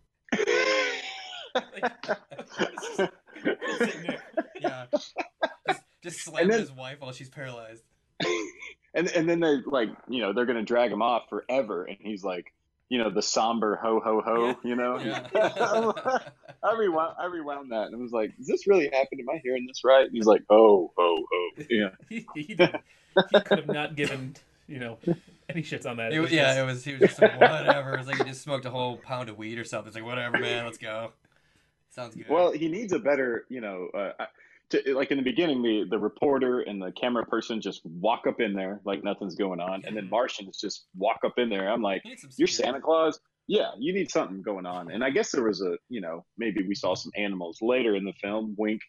[1.82, 3.10] Nick."
[4.60, 4.86] Yeah.
[4.90, 5.14] just,
[6.02, 7.82] just then- his wife while she's paralyzed.
[8.94, 12.24] and and then they like you know they're gonna drag him off forever, and he's
[12.24, 12.52] like
[12.88, 14.54] you know the somber ho ho ho, Yeah.
[14.64, 14.98] you know.
[14.98, 15.28] Yeah.
[16.62, 19.26] I rewound I rewound that and it was like, is this really happening?
[19.28, 20.04] Am I hearing this right?
[20.06, 21.90] And he's like, oh ho ho, yeah.
[22.08, 22.74] He, he, did,
[23.32, 24.34] he could have not given
[24.66, 24.96] you know
[25.50, 26.12] any shits on that.
[26.12, 26.84] It was, was yeah, just- it was.
[26.84, 27.94] He was just like, whatever.
[27.98, 29.88] It's like he just smoked a whole pound of weed or something.
[29.88, 30.64] It's like whatever, man.
[30.64, 31.12] Let's go.
[31.96, 32.26] Sounds good.
[32.28, 34.26] Well, he needs a better, you know, uh,
[34.68, 38.38] to, like in the beginning, the the reporter and the camera person just walk up
[38.38, 40.10] in there like nothing's going on, and then.
[40.16, 41.70] Martians just walk up in there.
[41.70, 42.48] I'm like, He needs some you're.
[42.48, 43.18] Santa Claus.
[43.48, 44.90] Yeah, you need something going on.
[44.90, 48.04] And I guess there was a, you know, maybe we saw some animals later in
[48.04, 48.80] the film, wink,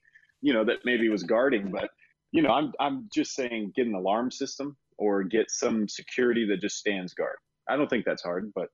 [0.42, 1.70] you know, that maybe was guarding.
[1.72, 1.92] But,
[2.32, 6.60] you know, I'm I'm just saying get an alarm system or get some security that
[6.60, 7.38] just stands guard.
[7.70, 8.70] I don't think that's hard, but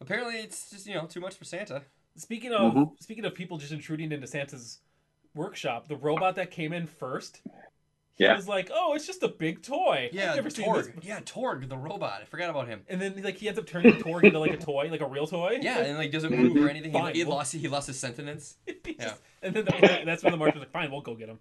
[0.00, 1.82] Apparently, it's just you know too much for Santa.
[2.16, 3.02] Speaking of Mhm.
[3.02, 4.80] speaking of people just intruding into Santa's
[5.34, 7.42] workshop, the robot that came in first,
[8.14, 8.34] he Yeah.
[8.36, 10.86] was like, "Oh, it's just a big toy." Yeah, I've never seen this.
[10.86, 11.04] Torg.
[11.04, 12.22] Yeah, Torg, the robot.
[12.22, 12.84] I forgot about him.
[12.88, 15.26] And then like he ends up turning Torg into like a toy, like a real
[15.26, 15.58] toy.
[15.60, 16.92] Yeah, and like doesn't move or anything.
[16.92, 18.56] He, Fine, he well- lost he lost his sentence.
[18.86, 18.92] Yeah.
[18.98, 19.72] just- And then the,
[20.06, 21.38] that's when the Martian's like, "Fine, we'll go get him."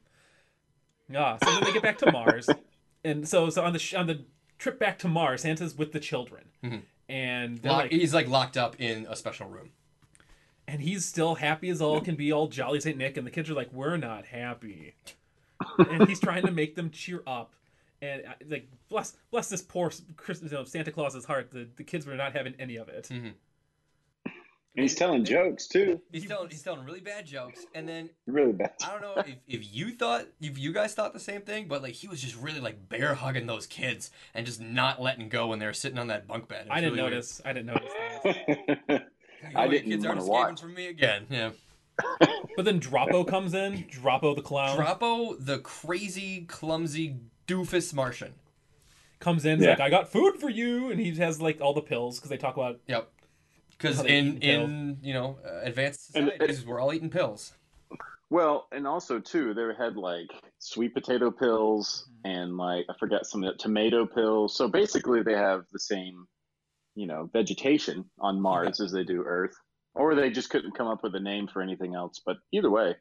[1.10, 1.38] Yeah.
[1.44, 2.50] So then they get back to Mars,
[3.04, 4.26] and so so on the sh- on the
[4.58, 6.82] trip back to Mars, Santa's with the children, Mhm.
[7.08, 9.72] and Lock, like, he's like locked up in a special room.
[10.68, 13.50] And he's still happy as all can be, all jolly Saint Nick, and the kids
[13.50, 14.94] are like, "We're not happy,"
[15.78, 17.54] and he's trying to make them cheer up.
[18.02, 21.52] And uh, like bless bless this poor Christmas, you know, Santa Claus's heart.
[21.52, 23.10] The the kids were not having any of it.
[23.12, 23.34] Mhm.
[24.78, 26.02] And he's telling jokes too.
[26.12, 28.74] He's telling he's telling really bad jokes, and then Really bad.
[28.86, 31.82] I don't know if, if you thought if you guys thought the same thing, but
[31.82, 35.48] like he was just really like bear hugging those kids and just not letting go
[35.48, 36.68] when they were sitting on that bunk bed.
[36.70, 37.14] I didn't really weird.
[37.14, 37.42] notice.
[37.46, 39.02] I didn't notice.
[39.42, 39.56] That.
[39.56, 41.26] I "Oh, you didn't kids aren't escaping watch." from me again.
[41.30, 41.52] Yeah.
[42.56, 43.84] But then Dropo comes in.
[43.86, 47.18] Dropo the clown Dropo, the crazy, clumsy
[47.48, 48.34] doofus Martian.
[49.20, 49.58] comes in.
[49.60, 49.72] He's Yeah.
[49.72, 52.38] like, "I got food for you," and he has like all the pills because they
[52.38, 53.12] talk about Yep.
[53.72, 57.54] Because in in you know uh, advanced And- societies, we're all eating pills.
[58.30, 63.44] Well, and also too, they had like sweet potato pills and like I forgot some
[63.44, 64.56] of the tomato pills.
[64.56, 66.28] So basically, they have the same,
[66.96, 69.56] you know, vegetation on Mars as they do Earth,
[69.94, 72.22] or they just couldn't come up with a name for anything else.
[72.26, 72.96] But either way,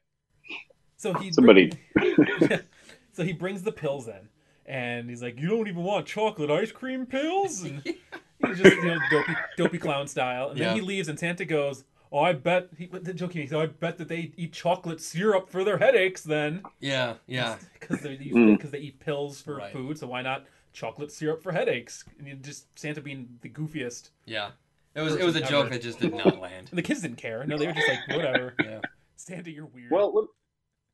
[0.97, 1.73] So he Somebody-
[3.13, 4.29] so he brings the pills in,
[4.67, 7.83] and he's like, "You don't even want chocolate ice cream pills?" And
[8.39, 10.51] he's just you know dopey, dopey clown style.
[10.51, 10.67] And Yeah.
[10.69, 13.43] then he leaves, and Santa goes, "Oh, I bet." He the joking.
[13.43, 17.57] He said, "I bet that they eat chocolate syrup for their headaches then, Yeah, yeah.
[17.79, 18.57] because they eat, Mm.
[18.57, 19.73] because they eat pills for Right.
[19.73, 19.99] food.
[19.99, 24.11] So why not chocolate syrup for headaches?" And just Santa being the goofiest.
[24.27, 24.51] Yeah.
[24.95, 25.75] It was it was a Person joke ever.
[25.75, 26.69] that just did not land.
[26.71, 27.45] And the kids didn't care.
[27.47, 28.81] No, they were just like, "Whatever." Yeah.
[29.17, 29.91] Santa, you're weird.
[29.91, 30.13] well,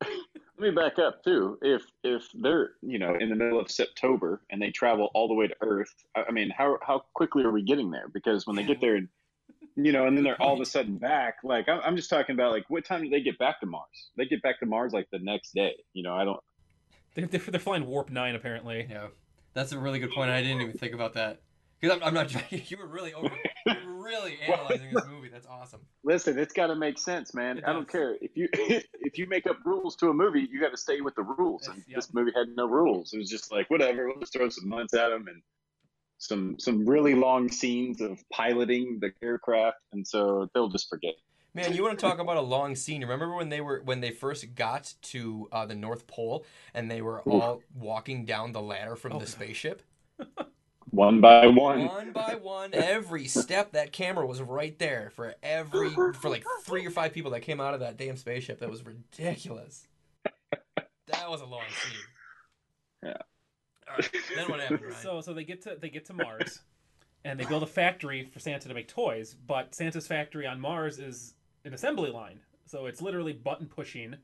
[0.00, 0.08] let,
[0.58, 1.58] let me back up too.
[1.60, 5.34] If if they're you know in the middle of September and they travel all the
[5.34, 8.08] way to Earth, I I mean, how how quickly are we getting there?
[8.08, 9.00] Because when they get there,
[9.76, 11.36] you know, and then they're all of a sudden back.
[11.44, 14.10] Like I'm, I'm just talking about like what time do they get back to Mars?
[14.16, 15.74] They get back to Mars like the next day.
[15.92, 16.40] You know, I don't.
[17.14, 18.86] they're, they're, they're flying warp nine apparently.
[18.88, 19.08] Yeah.
[19.54, 20.30] That's a really good point.
[20.30, 21.40] I didn't even think about that.
[21.80, 22.34] Because I'm, I'm not.
[22.70, 23.30] You were really over.
[23.66, 25.28] You were really analyzing this movie.
[25.28, 25.80] That's awesome.
[26.04, 27.58] Listen, it's got to make sense, man.
[27.58, 27.92] It I don't does.
[27.92, 31.00] care if you if you make up rules to a movie, you got to stay
[31.00, 31.68] with the rules.
[31.68, 31.96] And yep.
[31.96, 33.12] this movie had no rules.
[33.12, 34.06] It was just like whatever.
[34.06, 35.42] We'll just throw some months at them and
[36.18, 41.14] some some really long scenes of piloting the aircraft, and so they'll just forget.
[41.54, 43.02] Man, you want to talk about a long scene?
[43.02, 47.02] Remember when they were when they first got to uh, the North Pole and they
[47.02, 49.82] were all walking down the ladder from Oh, the spaceship?
[50.90, 51.86] One by one.
[51.86, 56.86] One by one, every step that camera was right there for every for like three
[56.86, 58.60] or five people that came out of that damn spaceship.
[58.60, 59.86] That was ridiculous.
[61.06, 62.00] That was a long scene.
[63.02, 63.16] Yeah.
[63.88, 64.94] All right, then what happened, Ryan?
[65.02, 66.60] So so they get to they get to Mars,
[67.24, 69.34] and they build a factory for Santa to make toys.
[69.46, 74.14] But Santa's factory on Mars is an assembly line, so it's literally button pushing,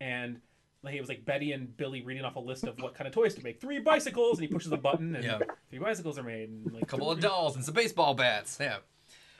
[0.00, 0.40] and
[0.82, 3.14] like, it was like Betty and Billy reading off a list of what kind of
[3.14, 3.58] toys to make.
[3.60, 5.38] Three bicycles, and he pushes a button, and Yeah.
[5.70, 6.50] three bicycles are made.
[6.50, 8.58] And like a couple of dolls and some baseball bats.
[8.60, 8.76] Yeah.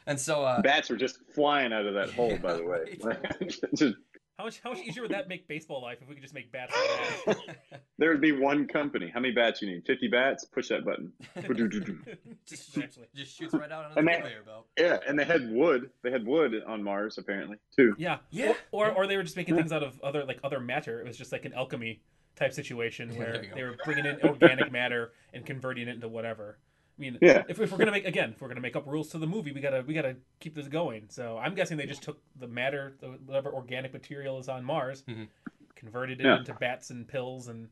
[0.07, 2.98] And so uh, Bats are just flying out of that hole, by the way.
[3.74, 3.96] Just-
[4.38, 6.51] How much how much easier would that make baseball life if we could just make
[6.51, 6.73] bats
[7.27, 7.37] like
[7.70, 7.83] that?
[7.99, 9.09] there would be one company.
[9.12, 9.85] How many bats you need?
[9.87, 10.44] Fifty bats.
[10.44, 11.12] Push that button.
[12.44, 13.07] just, Actually.
[13.14, 14.66] just shoots right out on the And that- conveyor belt.
[14.77, 15.90] Yeah, and they had wood.
[16.03, 17.94] They had wood on Mars apparently too.
[17.97, 18.55] Yeah, Yeah.
[18.73, 20.99] Or, or or they were just making things out of other like other matter.
[21.01, 22.01] It was just like an alchemy
[22.35, 23.55] type situation where there you go.
[23.55, 26.59] they were bringing in organic matter and converting it into whatever.
[26.96, 27.42] I mean, Yeah.
[27.48, 29.52] if, if we're gonna make again, if we're gonna make up rules to the movie,
[29.52, 31.07] we gotta we gotta keep this going.
[31.09, 35.02] So I'm guessing they just took the matter, the, whatever organic material is on Mars,
[35.09, 35.28] Mhm.
[35.74, 36.38] converted it Yeah.
[36.38, 37.68] into bats and pills, and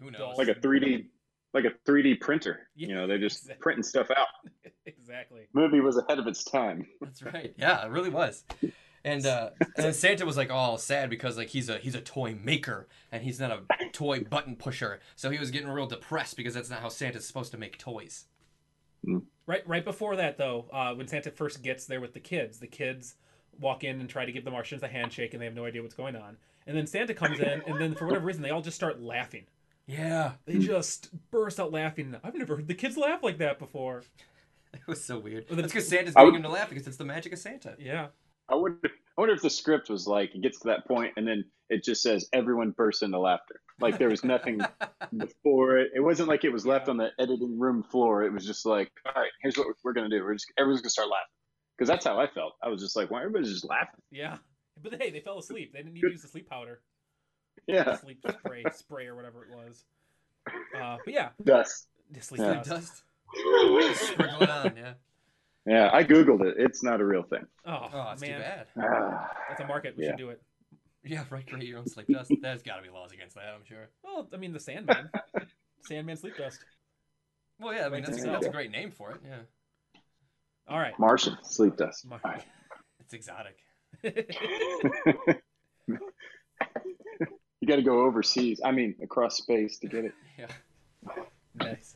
[0.00, 0.36] Who knows?
[0.36, 1.06] Like a three D,
[1.54, 2.68] like a three D printer.
[2.74, 3.62] Yeah, you know, they're just exactly.
[3.62, 4.28] printing stuff out.
[4.86, 5.46] exactly.
[5.54, 6.86] Movie was ahead of its time.
[7.00, 7.54] That's right.
[7.56, 8.44] Yeah, it really was.
[9.06, 12.36] And uh, and Santa was like all sad because like he's a he's a toy
[12.42, 13.60] maker and he's not a
[13.92, 14.98] toy button pusher.
[15.14, 18.24] So he was getting real depressed because that's not how Santa's supposed to make toys.
[19.46, 22.66] Right, right before that though, uh, when Santa first gets there with the kids, the
[22.66, 23.14] kids
[23.60, 25.82] walk in and try to give the Martians a handshake, and they have no idea
[25.82, 26.36] what's going on.
[26.66, 29.44] And then Santa comes in, and then for whatever reason, they all just start laughing.
[29.86, 32.16] Yeah, They just burst out laughing.
[32.24, 34.02] I've never heard the kids laugh like that before.
[34.74, 35.46] it was so weird.
[35.48, 37.38] Well, That's because Santa's I getting would- him to laugh because it's the magic of
[37.38, 37.76] Santa.
[37.78, 38.08] Yeah,
[38.48, 38.78] I wonder.
[38.84, 41.82] I wonder if the script was like it gets to that point and then it
[41.82, 43.60] just says everyone bursts into laughter.
[43.80, 44.60] Like there was nothing
[45.16, 45.88] before it.
[45.94, 48.24] It wasn't like it was left on the editing room floor.
[48.24, 50.22] It was just like, all right, here's what we're gonna do.
[50.22, 51.32] We're just everyone's gonna start laughing.
[51.76, 52.52] because that's how I felt.
[52.62, 54.00] I was just like, why everybody's just laughing?
[54.10, 54.36] Yeah,
[54.82, 55.72] but hey, they fell asleep.
[55.72, 56.82] They didn't need to use the sleep powder,
[57.66, 59.84] Yeah, sleep spray, spray or whatever it was.
[60.78, 61.88] Uh, but yeah, dust.
[62.10, 62.62] the sleep Yeah.
[62.62, 63.02] dust.
[63.34, 64.02] Dust.
[64.12, 64.92] Sprinkle it on, yeah.
[65.66, 66.54] Yeah, I googled it.
[66.58, 67.44] It's not a real thing.
[67.66, 68.66] Oh, Oh, it's too man, bad.
[68.78, 69.96] Ah, that's a market.
[69.96, 70.10] We Yeah.
[70.10, 70.40] should do it.
[71.04, 71.46] Yeah, right.
[71.46, 72.32] Create your own sleep dust.
[72.40, 73.88] There's got to be laws against that, I'm sure.
[74.02, 75.10] Well, I mean, the Sandman,
[75.82, 76.60] Sandman sleep dust.
[77.60, 79.20] Well, yeah, I mean that's, that's a great name for it.
[79.26, 79.38] Yeah,
[80.68, 80.96] All right.
[80.98, 82.06] Martian sleep dust.
[82.06, 82.42] Mar- All right.
[83.00, 83.56] it's exotic.
[87.60, 88.60] You got to go overseas.
[88.64, 90.12] I mean, across space to get it.
[90.38, 90.46] Yeah.
[91.54, 91.95] nice.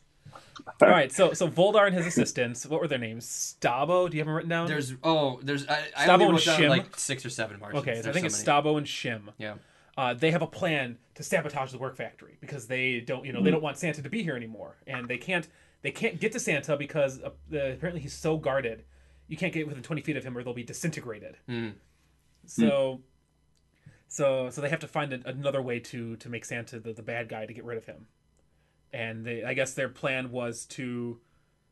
[0.80, 3.26] All right, so so Voldar and his assistants, what were their names?
[3.26, 4.66] Stabo, do you have them written down?
[4.66, 6.68] There's oh, there's I, I Stabo and Shim.
[6.68, 7.82] like six or seven Martians.
[7.82, 8.62] okay, so I think it's many.
[8.62, 9.32] Stabo and Shim.
[9.38, 9.54] Yeah.
[9.96, 13.42] Uh, they have a plan to sabotage the work factory because they don't, you know,
[13.42, 15.46] they don't want Santa to be here anymore, and they can't
[15.82, 18.84] they can't get to Santa because uh, the, apparently he's so guarded,
[19.28, 21.36] you can't get within twenty feet of him or they'll be disintegrated.
[21.48, 21.74] Mm.
[22.46, 23.00] So,
[24.08, 27.02] so so they have to find a, another way to to make Santa the, the
[27.02, 28.06] bad guy to get rid of him,
[28.92, 31.20] and they, I guess their plan was to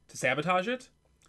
[0.09, 0.89] to sabotage it,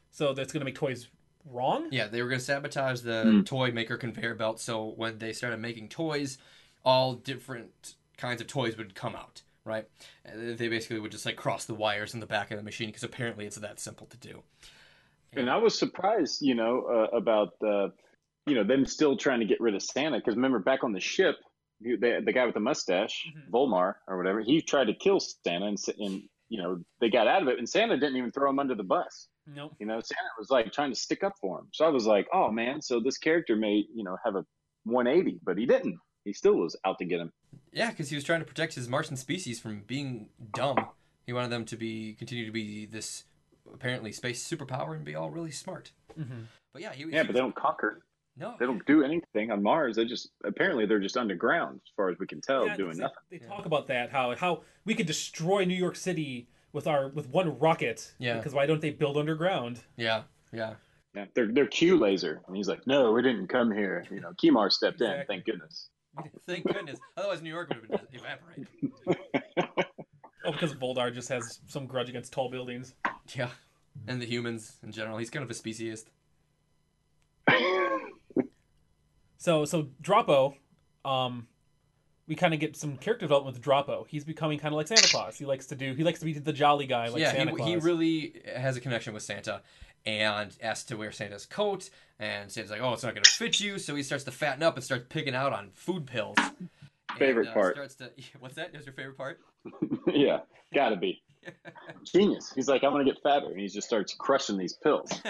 [0.09, 1.07] so that's going to make toys
[1.45, 1.87] wrong.
[1.91, 3.41] Yeah, they were gonna sabotage the Hmm.
[3.41, 4.59] toy maker conveyor belt.
[4.59, 6.37] So when they started making toys,
[6.85, 9.41] all different kinds of toys would come out.
[9.65, 9.85] Right?
[10.25, 12.87] And They basically would just like cross the wires in the back of the machine
[12.89, 14.41] because apparently it's that simple to do.
[15.33, 17.89] And I was surprised, you know, uh, about uh,
[18.47, 20.99] you know them still trying to get rid of Santa because remember back on the
[20.99, 21.48] ship, you-
[21.81, 23.49] the, the guy with the mustache, Mhm.
[23.51, 27.41] Volmar or whatever, he tried to kill Santa, and, and you know they got out
[27.41, 29.27] of it, and Santa didn't even throw him under the bus.
[29.47, 29.73] Nope.
[29.79, 31.67] You know, Santa was like trying to stick up for him.
[31.73, 34.45] So I was like, oh man, so this character may you know have a
[34.83, 35.97] 180, but he didn't.
[36.25, 37.31] He still was out to get him.
[37.71, 40.77] Yeah, because he was trying to protect his Martian species from being dumb.
[41.25, 43.23] He wanted them to be continue to be this
[43.73, 45.91] apparently space superpower and be all really smart.
[46.19, 46.45] Mhm.
[46.73, 48.01] But yeah, he, Yeah, he but they don't conquer.
[48.39, 49.95] No, They don't do anything on Mars.
[49.95, 53.03] They just apparently they're just underground as far as we can tell, Yeah, doing they,
[53.03, 53.17] nothing.
[53.29, 57.29] They talk about that how how we could destroy New York City with our with
[57.29, 58.13] one rocket.
[58.19, 58.37] Yeah.
[58.37, 59.81] Because why don't they build underground?
[59.97, 60.75] Yeah, yeah.
[61.15, 64.31] Yeah, they're they're Q laser, and he's like, "No, we didn't come here." You know,
[64.33, 65.23] Kimar stepped in.
[65.27, 65.89] Thank goodness.
[66.45, 66.99] Thank goodness.
[67.17, 68.67] Otherwise, New York would have been evaporated.
[70.45, 72.93] Oh, because Voldar just has some grudge against tall buildings.
[73.35, 73.49] Yeah,
[74.07, 75.17] and the humans in general.
[75.17, 76.05] He's kind of a speciesist.
[79.39, 80.55] So so Dropo,
[81.03, 81.47] um,
[82.27, 84.05] we kind of get some character development with Dropo.
[84.07, 85.37] He's becoming kind of like Santa Claus.
[85.37, 85.93] He likes to do.
[85.93, 87.69] He likes to be the jolly guy like yeah, Santa he, Claus.
[87.69, 89.61] he really has a connection with Santa,
[90.05, 91.89] and asks to wear Santa's coat.
[92.19, 94.61] And Santa's like, "Oh, it's not going to fit you." So he starts to fatten
[94.61, 96.37] up and starts picking out on food pills.
[97.17, 97.75] Favorite and, uh, part.
[97.75, 98.75] Starts to what's that?
[98.75, 99.39] Is your favorite part?
[100.13, 100.41] yeah,
[100.73, 101.23] gotta be
[102.03, 102.51] genius.
[102.53, 105.11] He's like, "I want to get fatter," and he just starts crushing these pills.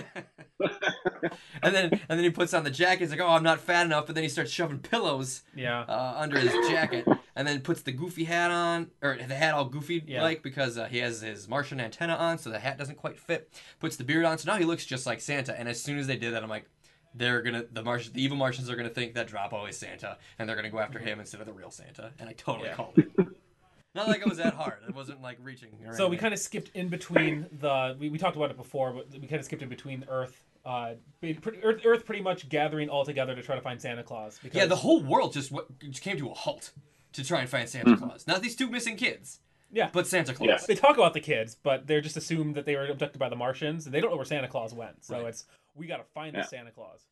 [1.64, 3.02] and then and then he puts on the jacket.
[3.02, 5.82] He's like, "Oh, I'm not fat enough." But then he starts shoving pillows yeah.
[5.82, 9.66] uh, under his jacket, and then puts the goofy hat on, or the hat all
[9.66, 10.22] goofy Yeah.
[10.22, 13.52] like because uh, he has his Martian antenna on, so the hat doesn't quite fit.
[13.80, 15.58] Puts the beard on, so now he looks just like Santa.
[15.58, 16.66] And as soon as they did that, I'm like,
[17.14, 20.48] they're gonna the Martian, the evil Martians are gonna think that Dropo is Santa, and
[20.48, 22.12] they're gonna go after him instead of the real Santa.
[22.20, 22.76] And I totally Yeah.
[22.76, 23.10] called it.
[24.00, 24.80] Not like it was that hard.
[24.88, 25.70] It wasn't like reaching.
[25.86, 27.96] or So we kind of skipped in between the.
[28.00, 30.42] We, we talked about it before, but we kind of skipped in between Earth.
[30.66, 34.04] Uh, ba- pretty- Earth, Earth pretty much gathering all together to try to find Santa
[34.04, 34.40] Claus.
[34.42, 36.72] Because, yeah, the whole world just w- just came to a halt
[37.14, 38.26] to try and find Santa Claus.
[38.28, 39.40] Not these two missing kids,
[39.72, 39.90] yeah.
[39.92, 40.48] but Santa Claus.
[40.48, 40.58] Yeah.
[40.68, 43.36] they talk about the kids, but they're just assumed that they were abducted by the
[43.36, 45.04] Martians, and they don't know where Santa Claus went.
[45.04, 45.28] So Right.
[45.28, 46.42] it's we got to find Yeah.
[46.44, 47.06] the Santa Claus.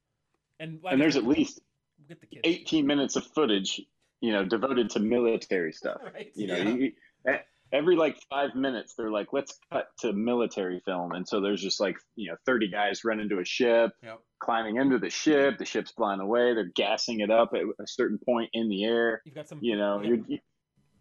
[0.60, 1.60] And, like, And there's at least
[1.97, 2.41] we'll get the kids.
[2.43, 3.82] 18 minutes of footage,
[4.21, 5.97] you know, devoted to military stuff.
[6.13, 6.32] Right.
[6.36, 6.69] You know, Yeah.
[6.69, 6.86] you,
[7.30, 7.32] e-
[7.73, 11.80] every like five minutes, they're like, "Let's cut to military film," and so there's just
[11.80, 14.19] like you know, 30 guys running to a ship, Yep.
[14.39, 15.58] climbing into the ship.
[15.58, 16.53] The ship's flying away.
[16.53, 19.21] They're gassing it up at a certain point in the air.
[19.25, 19.60] You've got some.
[19.62, 20.08] You know, yeah.
[20.08, 20.39] you're, you,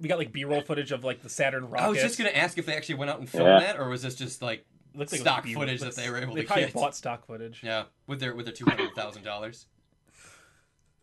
[0.00, 1.84] we got like B-roll footage of like the Saturn rocket.
[1.84, 3.60] I was just gonna ask if they actually went out and filmed Yeah.
[3.60, 5.62] that, or was this just like Looks like stock B-roll.
[5.62, 6.74] footage that they were able they to probably get.
[6.74, 7.60] bought stock footage.
[7.62, 9.66] yeah, with their with their two hundred thousand dollars.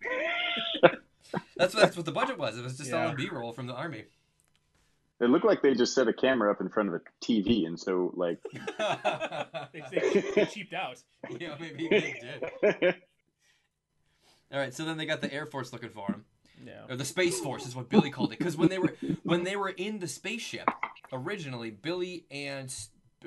[1.58, 2.58] That's what that's what the budget was.
[2.58, 3.08] It was just Yeah.
[3.08, 4.06] all B roll from the army.
[5.20, 7.80] it looked like they just set a camera up in front of a TV, and
[7.80, 8.40] so like,
[9.74, 11.02] They, they, they cheaped out.
[11.40, 12.16] yeah, maybe they
[12.72, 12.96] did.
[14.52, 16.26] All right, so then they got the Air Force looking for him,
[16.64, 16.82] Yeah.
[16.90, 19.56] or the Space Force is what Billy called it, because when they were when they
[19.56, 20.70] were in the spaceship
[21.12, 22.74] originally, Billy and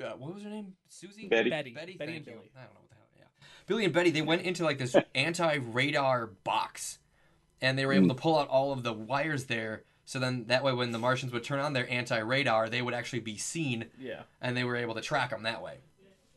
[0.01, 0.73] uh, what was her name?
[0.89, 1.27] Susie.
[1.27, 1.49] Betty.
[1.49, 1.71] Betty.
[1.71, 1.97] Betty.
[1.97, 2.33] Betty thank and you.
[2.33, 2.51] Billy.
[2.55, 3.07] I don't know what the hell.
[3.17, 3.23] Yeah.
[3.65, 6.99] Billy and Betty they went into like this anti-radar box,
[7.61, 9.83] and they were able to pull out all of the wires there.
[10.05, 13.19] So then that way, when the Martians would turn on their anti-radar, they would actually
[13.19, 14.21] be seen, Yeah.
[14.41, 15.79] and they were able to track them that way.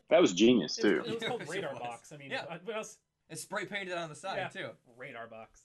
[0.09, 1.11] That was genius It was, too.
[1.11, 1.81] it was called Yes, it Radar was.
[1.81, 2.13] Box.
[2.13, 2.45] I mean, Yeah.
[2.65, 2.99] what else?
[3.29, 4.49] It's spray painted on the side Yeah.
[4.49, 4.71] too.
[4.97, 5.63] Radar Box.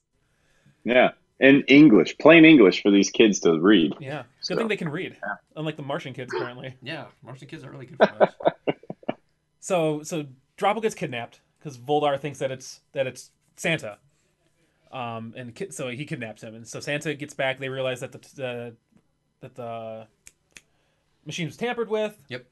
[0.84, 3.94] Yeah, and English, plain English for these kids to read.
[4.00, 4.18] Yeah.
[4.22, 5.18] Good So, thing they can read,
[5.56, 6.76] unlike the Martian kids apparently.
[6.84, 8.36] Yeah, Martian kids are really good for that.
[9.60, 10.28] So so
[10.60, 13.98] Dropo gets kidnapped because Voldar thinks that it's that it's Santa.
[14.92, 17.60] Um, and ki- so he kidnaps him, and so Santa gets back.
[17.60, 18.76] They realize that the the
[19.42, 20.08] that the
[21.26, 22.18] machine was tampered with.
[22.30, 22.46] Yep.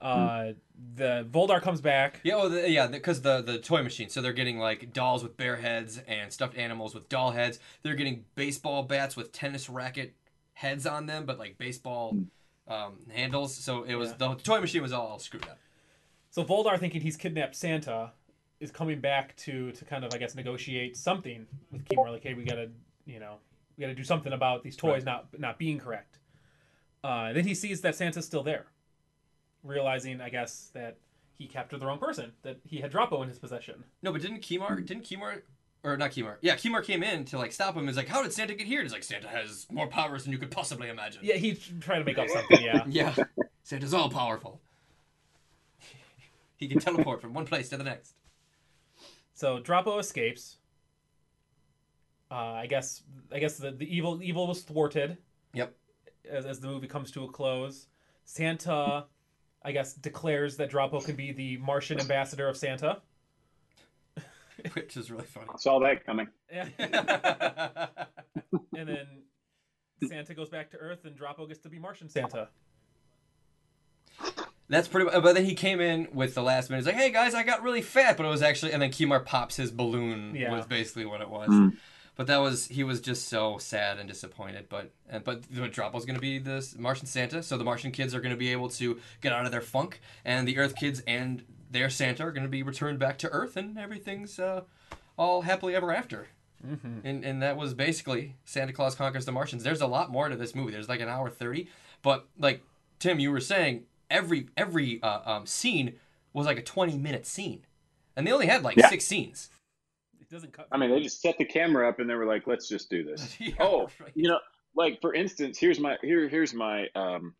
[0.00, 0.52] Uh,
[0.96, 2.20] the Voldar comes back.
[2.22, 4.08] Yeah, well, the, yeah, because the, the toy machine.
[4.08, 7.58] So they're getting like dolls with bear heads and stuffed animals with doll heads.
[7.82, 10.14] They're getting baseball bats with tennis racket
[10.54, 12.16] heads on them, but like baseball
[12.66, 13.54] um, handles.
[13.54, 15.58] So it was the toy machine was all screwed up.
[16.30, 18.12] So Voldar, thinking he's kidnapped Santa,
[18.60, 22.12] is coming back to to kind of I guess negotiate something with Kimar.
[22.12, 22.68] Like, hey, we gotta
[23.06, 23.36] you know
[23.76, 25.04] we gotta do something about these toys Right.
[25.04, 26.18] not not being correct.
[27.02, 28.66] Uh, then he sees that Santa's still there,
[29.64, 30.98] realizing I guess that
[31.38, 32.32] he captured the wrong person.
[32.42, 33.84] That he had Dropo in his possession.
[34.02, 34.84] No, but didn't Kimar?
[34.84, 35.40] Didn't Kimar?
[35.82, 36.34] Or not Kimar?
[36.42, 37.86] Yeah, Kimar came in to like stop him.
[37.86, 40.38] He's like, "How did Santa get here?" He's like, "Santa has more powers than you
[40.38, 42.60] could possibly imagine." Yeah, he tried to make up something.
[42.60, 42.84] Yeah.
[42.86, 43.14] Yeah,
[43.62, 44.60] Santa's all powerful.
[46.58, 48.14] he can teleport from one place to the next.
[49.40, 50.58] So Dropo escapes.
[52.30, 55.16] Uh, I guess I guess the, the evil evil was thwarted.
[55.54, 55.74] Yep.
[56.30, 57.86] As, as the movie comes to a close,
[58.26, 59.06] Santa,
[59.62, 63.00] I guess, declares that Dropo can be the Martian ambassador of Santa.
[64.74, 65.46] Which is really funny.
[65.56, 66.28] Saw that coming.
[68.76, 72.48] And then Santa goes back to Earth, and Dropo gets to be Martian Santa.
[74.70, 75.10] That's pretty.
[75.10, 76.80] mu- But then he came in with the last minute.
[76.80, 78.72] He's like, "Hey guys, I got really fat," but it was actually.
[78.72, 80.34] And then Kimar pops his balloon.
[80.34, 80.50] Yeah.
[80.52, 81.48] Was basically what it was.
[81.50, 81.76] Mm.
[82.16, 84.66] But that was he was just so sad and disappointed.
[84.68, 87.90] But and but the drop was going to be this Martian Santa, so the Martian
[87.90, 90.76] kids are going to be able to get out of their funk, and the Earth
[90.76, 94.62] kids and their Santa are going to be returned back to Earth, and everything's uh,
[95.16, 96.28] all happily ever after.
[96.66, 96.98] Mm-hmm.
[97.04, 99.64] And and that was basically Santa Claus conquers the Martians.
[99.64, 100.72] There's a lot more to this movie.
[100.72, 101.68] There's like an hour thirty,
[102.02, 102.62] but like
[102.98, 105.94] Tim, you were saying, every every uh, um, scene
[106.32, 107.64] was like a twenty minute scene,
[108.16, 108.88] and they only had like Yeah.
[108.88, 109.50] six scenes.
[110.20, 110.68] It doesn't cut.
[110.70, 113.04] I mean, they just set the camera up and they were like, "Let's just do
[113.04, 114.12] this." Yeah, oh, right.
[114.14, 114.38] you know,
[114.74, 117.34] like for instance, here's my here here's my um,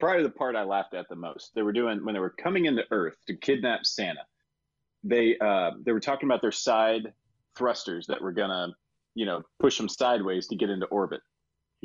[0.00, 1.52] probably the part I laughed at the most.
[1.54, 4.20] They were doing when they were coming into Earth to kidnap Santa.
[5.04, 7.12] They uh, they were talking about their side
[7.56, 8.68] thrusters that were gonna,
[9.14, 11.20] you know, push them sideways to get into orbit.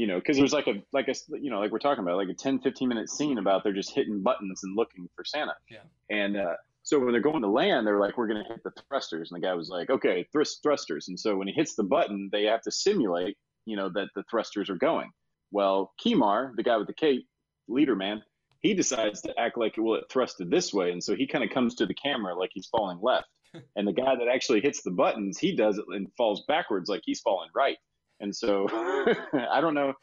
[0.02, 2.28] You know, because there's like a like a you know like we're talking about like
[2.28, 5.54] a 10, 15 minute scene about they're just hitting buttons and looking for Santa.
[5.70, 5.78] Yeah.
[6.10, 8.72] And uh, so when they're going to land, they're like, "We're going to hit the
[8.90, 11.84] thrusters," and the guy was like, "Okay, thrust thrusters." And so when he hits the
[11.84, 15.12] button, they have to simulate, you know, that the thrusters are going.
[15.52, 17.28] Well, Kimar, the guy with the cape,
[17.68, 18.24] leader man,
[18.62, 21.52] he decides to act like well, it thrusted this way, and so he kind of
[21.52, 23.28] comes to the camera like he's falling left.
[23.76, 27.04] and the guy that actually hits the buttons, he does it and falls backwards like
[27.06, 27.78] he's falling right.
[28.22, 28.68] And so
[29.34, 29.94] I don't know,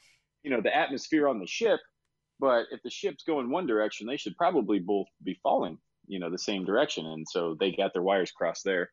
[0.42, 1.80] you know, the atmosphere on the ship,
[2.38, 6.30] but if the ship's going one direction, they should probably both be falling, you know,
[6.30, 7.06] the same direction.
[7.06, 8.90] And so they got their wires crossed there.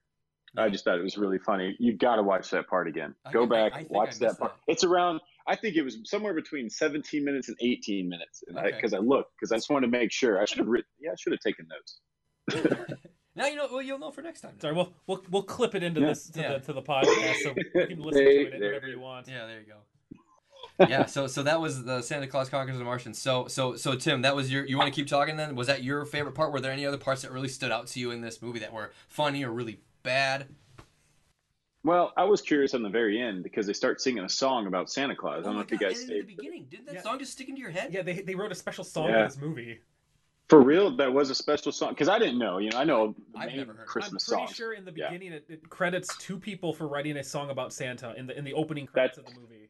[0.57, 1.75] I just thought it was really funny.
[1.79, 3.13] You've got to watch that part again.
[3.25, 4.53] I- Go back, I think watch I that part.
[4.65, 4.71] that.
[4.71, 5.19] It's around.
[5.47, 8.71] I think it was somewhere between 17 minutes and 18 minutes, Okay.
[8.71, 10.41] because I, looked because I just wanted to make sure.
[10.41, 10.89] I should have written.
[10.99, 11.99] Yeah, I should have taken notes.
[13.35, 13.67] Now you know.
[13.71, 14.59] Well, you'll know for next time.
[14.59, 16.07] Sorry, we'll we'll we'll clip it into Yeah.
[16.07, 16.53] this to Yeah.
[16.53, 19.27] the to the podcast so you can listen There- to it whenever you want.
[19.27, 19.77] Yeah, there you go.
[20.89, 23.17] yeah, so so that was the Santa Claus conquers the Martians.
[23.21, 24.65] So so so Tim, that was your.
[24.65, 25.55] You want to keep talking then?
[25.55, 26.51] Was that your favorite part?
[26.53, 28.73] Were there any other parts that really stood out to you in this movie that
[28.73, 30.47] were funny or really bad?
[31.83, 34.89] Well, I was curious on the very end because they start singing a song about
[34.89, 35.41] Santa Claus.
[35.41, 37.01] I don't oh know my if you guys and in the beginning, didn't that Yeah.
[37.03, 37.93] song just stick into your head?
[37.93, 39.27] Yeah, they, they wrote a special song Yeah.
[39.27, 39.79] for this movie.
[40.47, 42.59] For real, that was a special song because I didn't know.
[42.59, 43.87] You know, I know the I've main never heard it.
[43.87, 44.55] Christmas I'm pretty songs.
[44.55, 45.09] sure in the Yeah.
[45.09, 48.43] beginning it, it credits two people for writing a song about Santa in the in
[48.43, 49.69] the opening credits of the movie.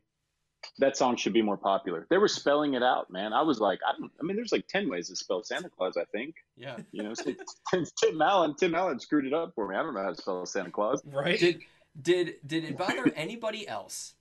[0.80, 2.08] That song should be more popular.
[2.10, 3.32] They were spelling it out, man.
[3.32, 4.12] I was like, I don't.
[4.20, 5.96] I mean, there's like ten ways to spell Santa Claus.
[5.96, 6.36] I think.
[6.58, 6.76] Yeah.
[6.92, 9.76] You know, since, since Tim Allen, Tim Allen screwed it up for me.
[9.76, 11.02] I don't know how to spell Santa Claus.
[11.06, 11.40] Right?
[11.40, 11.62] Did
[12.02, 14.16] did did it bother anybody else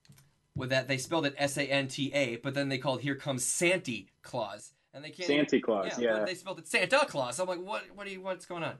[0.54, 3.16] with that they spelled it S A N T A, but then they called "Here
[3.16, 5.26] Comes Santy Claus," and they can't.
[5.26, 6.24] Santa Claus, Yeah, yeah.
[6.24, 7.38] they spelled it Santa Claus.
[7.40, 7.82] I'm like, what?
[7.94, 8.06] What?
[8.06, 8.76] Are you, what's going on?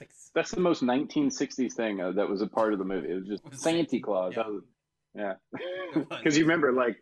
[0.00, 3.10] Like, That's the most 1960s thing uh, that was a part of the movie.
[3.10, 4.34] It was just Was Santa Santa, Claus.
[4.36, 4.42] yeah.
[4.42, 4.64] That was-
[5.94, 6.02] yeah.
[6.18, 6.96] Because you remember, like,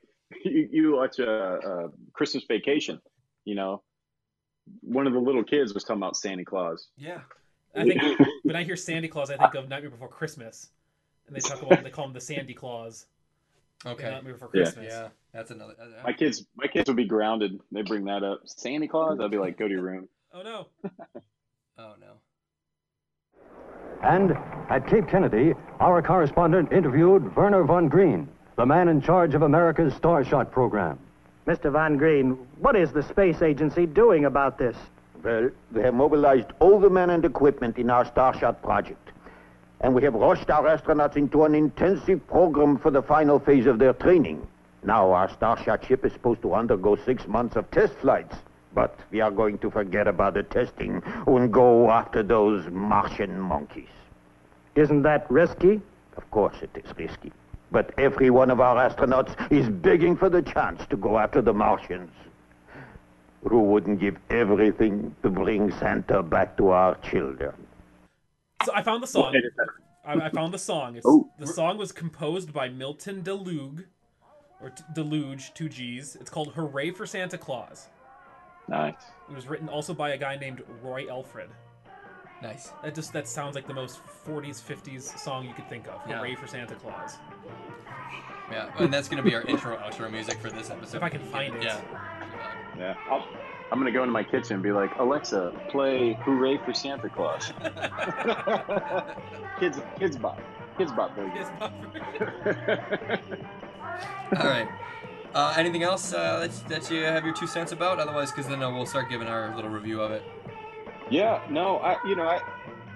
[0.45, 3.01] you, you watch a, a Christmas Vacation.
[3.45, 3.83] You know,
[4.83, 6.89] one of the little kids was talking about Santa Claus.
[6.97, 7.21] Yeah.
[7.75, 8.03] I think
[8.43, 10.69] when I hear Santa Claus, I think of Nightmare Before Christmas,
[11.27, 13.07] and they talk about they call him the Sandy Claus.
[13.87, 14.11] Okay.
[14.11, 14.63] Nightmare Before Yeah.
[14.65, 14.87] Christmas.
[14.91, 15.75] Yeah, that's another.
[15.81, 17.59] uh, My kids, my kids would be grounded.
[17.71, 18.41] They bring that up.
[18.47, 19.19] Santa Claus.
[19.21, 20.09] I'd be like, go to your room.
[20.35, 20.69] Oh no.
[21.79, 22.15] Oh no.
[24.03, 24.33] And
[24.71, 29.93] at Cape Kennedy, our correspondent interviewed Werner von Green, the man in charge of America's
[29.95, 30.99] Starshot program.
[31.47, 31.71] Mr.
[31.71, 32.31] Von Green,
[32.61, 34.77] what is the space agency doing about this?
[35.23, 39.11] Well, we have mobilized all the men and equipment in our Starshot project.
[39.83, 43.79] And we have rushed our astronauts into an intensive program for the final phase of
[43.79, 44.47] their training.
[44.83, 48.37] Now our Starshot ship is supposed to undergo six months of test flights.
[48.75, 53.91] But we are going to forget about the testing and go after those Martian monkeys.
[54.75, 55.81] Isn't that risky?
[56.17, 57.33] Of course it is risky.
[57.71, 61.53] But every one of our astronauts is begging for the chance to go after the
[61.53, 62.11] Martians.
[63.49, 67.55] Who wouldn't give everything to bring Santa back to our children?
[68.65, 69.35] So I found the song.
[70.07, 70.97] I, I found the song.
[70.97, 71.29] It's, Oh.
[71.39, 73.85] The song was composed by Milton DeLugg,
[74.63, 76.17] or T- DeLugg, two G's.
[76.17, 77.89] It's called "Hooray for Santa Claus."
[78.69, 78.95] Nice.
[79.29, 81.51] It was written also by a guy named Roy Alfred.
[82.43, 82.73] Nice.
[82.83, 86.01] That just that sounds like the most 40s 50s song you could think of.
[86.09, 86.19] Yeah.
[86.19, 87.17] Hooray for Santa Claus.
[88.51, 90.99] Yeah, and that's gonna be our intro outro music for this episode.
[90.99, 91.63] If I can find it.
[91.63, 91.81] Yeah.
[92.79, 92.95] Yeah.
[93.09, 93.27] I'll,
[93.71, 97.53] I'm gonna go into my kitchen and be like, Alexa, play "Hooray for Santa Claus."
[99.61, 100.41] kids, kids bop,
[100.77, 101.31] kids bop, baby.
[104.39, 104.69] All right.
[105.35, 107.99] Uh, anything else uh, that, that you have your two cents about?
[107.99, 110.25] Otherwise, because then uh, we'll start giving our little review of it.
[111.09, 112.43] Yeah, no, I you know I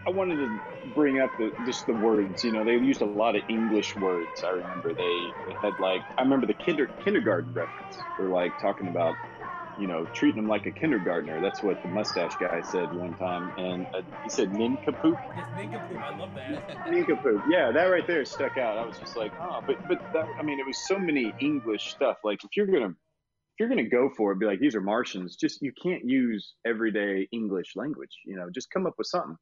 [0.07, 0.61] I wanted to
[0.95, 2.45] bring up the just the words.
[2.45, 4.45] You know, they used a lot of English words.
[4.45, 8.05] I remember they, had like I remember the kinder kindergarten reference.
[8.17, 9.19] They're like talking about
[9.77, 11.41] you know treating them like a kindergartner.
[11.41, 15.19] That's what the mustache guy said one time, and uh, he said nincompoop.
[15.37, 16.77] Yes, Nincompoop, I love that.
[16.87, 17.43] Nincompoop.
[17.47, 18.79] Yeah, that right there stuck out.
[18.79, 21.93] I was just like, oh, but but that, I mean, it was so many English
[21.95, 22.17] stuff.
[22.25, 25.37] Like if you're gonna if you're gonna go for it, be like these are Martians.
[25.37, 28.17] Just you can't use everyday English language.
[28.25, 29.37] You know, just come up with something.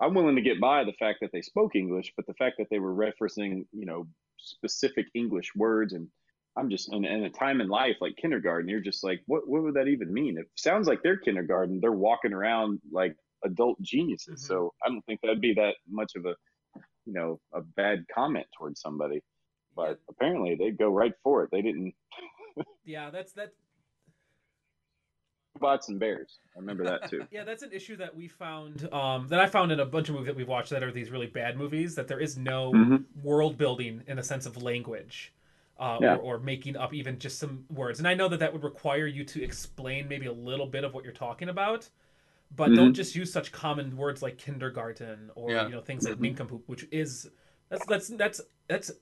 [0.00, 2.66] I'm willing to get by the fact that they spoke English, but the fact that
[2.70, 4.06] they were referencing you know
[4.38, 6.08] specific English words and
[6.56, 9.62] I'm just in, in a time in life like kindergarten, you're just like, what what
[9.62, 10.38] would that even mean?
[10.38, 11.80] It sounds like they're kindergarten.
[11.80, 14.46] They're walking around like adult geniuses.
[14.46, 16.34] So I don't think that'd be that much of a
[17.06, 19.22] you know a bad comment towards somebody.
[19.76, 21.50] But apparently they go right for it.
[21.50, 21.92] They didn't
[22.84, 23.50] Yeah, that's that.
[25.60, 26.38] bots and bears.
[26.56, 27.26] I remember that too.
[27.32, 28.92] Yeah, that's an issue that we found.
[28.92, 31.10] Um, that I found in a bunch of movies that we've watched that are these
[31.10, 31.94] really bad movies.
[31.96, 33.04] That there is no Mhm.
[33.22, 35.32] world building in a sense of language,
[35.78, 36.14] uh, Yeah.
[36.16, 37.98] or, or making up even just some words.
[37.98, 40.94] And I know that that would require you to explain maybe a little bit of
[40.94, 41.88] what you're talking about,
[42.54, 42.76] but Mhm.
[42.76, 45.66] don't just use such common words like kindergarten or Yeah.
[45.66, 46.20] you know things like Mhm.
[46.20, 47.28] nincompoop, which is
[47.68, 48.92] that's that's that's that's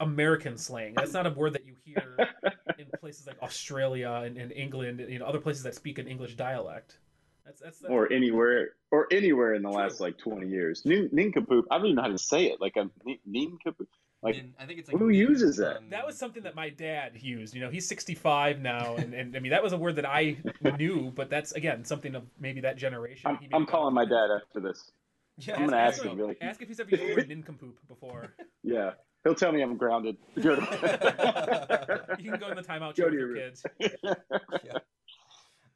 [0.00, 0.94] American slang.
[0.94, 2.16] That's not a word that you hear
[2.78, 6.34] in places like Australia and, and England, you know, other places that speak an English
[6.36, 6.98] dialect.
[7.44, 10.84] That's that's, that's or anywhere or anywhere in the last like 20 years.
[10.84, 11.66] Nin- Nincompoop.
[11.70, 12.60] I don't even know how to say it.
[12.60, 13.88] Like a nin- nincompoop.
[14.22, 15.80] Like I think it's like who uses that?
[15.90, 17.54] That was something that my dad used.
[17.54, 20.36] You know, he's 65 now, and, and I mean that was a word that I
[20.78, 23.22] knew, but that's again something of maybe that generation.
[23.30, 24.92] I'm, I'm calling my dad after this.
[25.38, 26.16] Yeah, I'm gonna ask, ask him.
[26.16, 28.34] Be like, ask if he's ever used the word nincompoop before.
[28.62, 28.92] yeah,
[29.24, 30.16] he'll tell me I'm grounded.
[30.40, 33.64] Go to- You can go in the timeout Go show to your your- kids.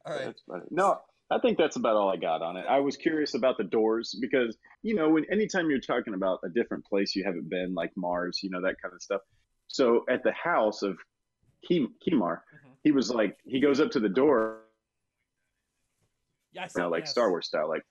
[0.05, 0.25] All right.
[0.25, 0.63] That's funny.
[0.69, 2.65] No, I think that's about all I got on it.
[2.69, 6.49] I was curious about the doors because you know when anytime you're talking about a
[6.49, 9.21] different place you haven't been, like Mars, you know that kind of stuff.
[9.67, 10.97] So at the house of
[11.67, 12.73] Kim, Kimar, Mm-hmm.
[12.83, 14.61] he was like he goes up to the door,
[16.53, 17.11] Yeah, you know, like yes.
[17.11, 17.83] Star Wars style, like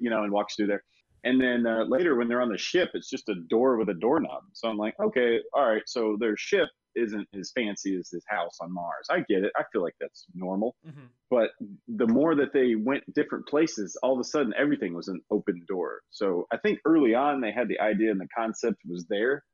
[0.00, 0.82] you know, and walks through there.
[1.24, 3.94] And then uh, later, when they're on the ship, it's just a door with a
[3.94, 4.42] doorknob.
[4.54, 5.82] So I'm like, okay, all right.
[5.86, 9.06] So their ship isn't as fancy as this house on Mars.
[9.10, 9.52] I get it.
[9.56, 10.76] I feel like that's normal.
[10.86, 11.08] Mhm.
[11.30, 11.50] But
[11.88, 15.64] the more that they went different places, all of a sudden everything was an open
[15.66, 16.02] door.
[16.10, 19.44] So I think early on they had the idea and the concept was there.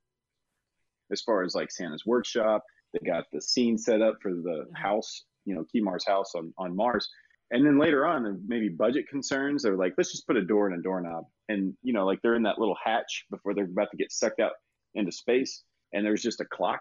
[1.11, 5.25] As far as like Santa's workshop, they got the scene set up for the house,
[5.45, 7.09] you know, Kimar's house on, on Mars.
[7.51, 10.79] And then later on, maybe budget concerns, they're like, let's just put a door and
[10.79, 11.25] a doorknob.
[11.49, 14.41] And, you know, like they're in that little hatch before they're about to get sucked
[14.41, 14.53] out
[14.95, 15.65] into space.
[15.95, 16.81] And there's just a clock,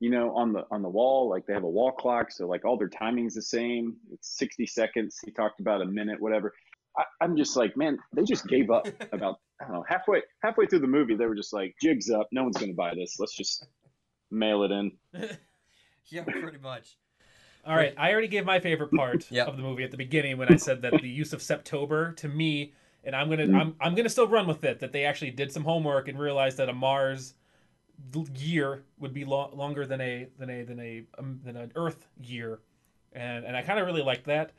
[0.00, 1.28] you know, on the on the wall.
[1.28, 2.30] Like they have a wall clock.
[2.30, 3.96] So like all their timing's the same.
[4.12, 5.18] It's 60 seconds.
[5.24, 6.52] He talked about a minute, whatever.
[6.98, 10.66] I, I'm just like, man, they just gave up about I don't know, halfway halfway
[10.66, 13.16] through the movie, they were just like, jigs up, no one's gonna buy this.
[13.18, 13.66] Let's just
[14.30, 14.92] mail it in.
[16.08, 16.96] Yeah, pretty much.
[17.64, 20.48] All right, I already gave my favorite part of the movie at the beginning when
[20.48, 22.72] I said that the use of September to me,
[23.02, 23.60] and I'm gonna Mm.
[23.60, 26.58] I'm I'm gonna still run with it that they actually did some homework and realized
[26.58, 27.34] that a Mars
[28.34, 32.06] year would be lo- longer than a than a than a um, than an Earth
[32.22, 32.60] year,
[33.12, 34.52] and and I kind of really like that.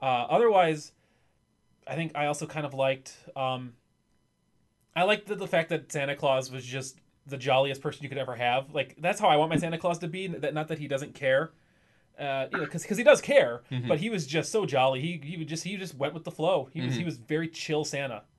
[0.00, 0.92] Uh, otherwise,
[1.86, 3.14] I think I also kind of liked.
[3.36, 3.74] Um,
[4.96, 8.18] I liked the, the fact that Santa Claus was just the jolliest person you could
[8.18, 8.72] ever have.
[8.74, 10.26] Like that's how I want my Santa Claus to be.
[10.28, 11.52] That not that he doesn't care,
[12.18, 13.88] uh, you know, because he does care, Mhm.
[13.88, 15.00] but he was just so jolly.
[15.00, 16.68] He he would just he just went with the flow.
[16.72, 17.06] He was he Mhm.
[17.06, 18.22] was very chill Santa.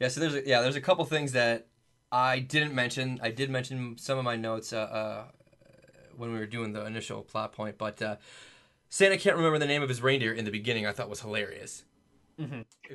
[0.00, 1.68] Yeah, so there's a, yeah, there's a couple things that
[2.12, 3.18] I didn't mention.
[3.22, 5.24] I did mention some of my notes uh, uh,
[6.16, 8.16] when we were doing the initial plot point, but uh,
[8.90, 10.86] Santa can't remember the name of his reindeer in the beginning.
[10.86, 11.84] I thought was hilarious.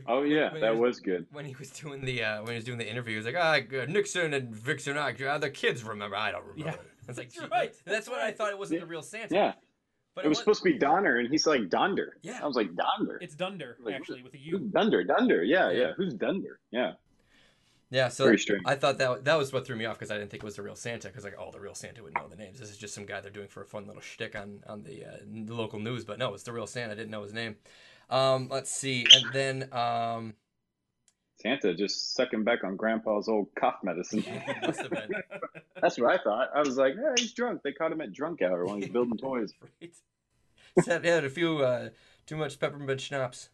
[0.07, 1.25] Oh yeah, When that he was good.
[1.31, 3.35] When he was doing the uh, when he was doing the interview, he was like,
[3.37, 3.89] "Ah, good.
[3.89, 5.41] Nixon and Vixen, good.
[5.41, 6.15] the kids remember.
[6.15, 7.07] I don't remember." Yeah.
[7.07, 7.73] It's like, gee, right.
[7.85, 8.49] That's what I thought.
[8.51, 9.33] It wasn't the real Santa.
[9.33, 9.53] Yeah.
[10.15, 12.17] But it was wa- supposed to be Donner, and he's like Donder.
[12.21, 12.39] Yeah.
[12.43, 13.19] I was like Donder.
[13.21, 14.51] It's Dunder Like, actually with a U.
[14.57, 14.67] Who's U.
[14.69, 15.03] Dunder?
[15.05, 15.43] Dunder.
[15.43, 15.93] Yeah, yeah.
[15.95, 16.59] Who's Dunder?
[16.71, 16.93] Yeah.
[17.89, 18.35] Yeah, so.
[18.65, 20.57] I thought that that was what threw me off because I didn't think it was
[20.57, 21.07] the real Santa.
[21.07, 22.59] Because like, oh, the real Santa would know the names.
[22.59, 25.05] This is just some guy they're doing for a fun little shtick on on the,
[25.05, 26.03] uh, the local news.
[26.03, 26.91] But no, it's the real Santa.
[26.91, 27.55] I didn't know his name.
[28.09, 30.33] Um, let's see, and then um,
[31.39, 34.23] Santa just sucking back on Grandpa's old cough medicine.
[34.65, 35.09] must have been
[35.81, 36.49] That's what I thought.
[36.55, 37.61] I was like, yeah, he's drunk.
[37.63, 39.53] They caught him at drunk hour when he's building toys.
[39.81, 39.93] right.
[40.83, 41.89] Santa had a few uh,
[42.25, 43.49] too much peppermint schnapps.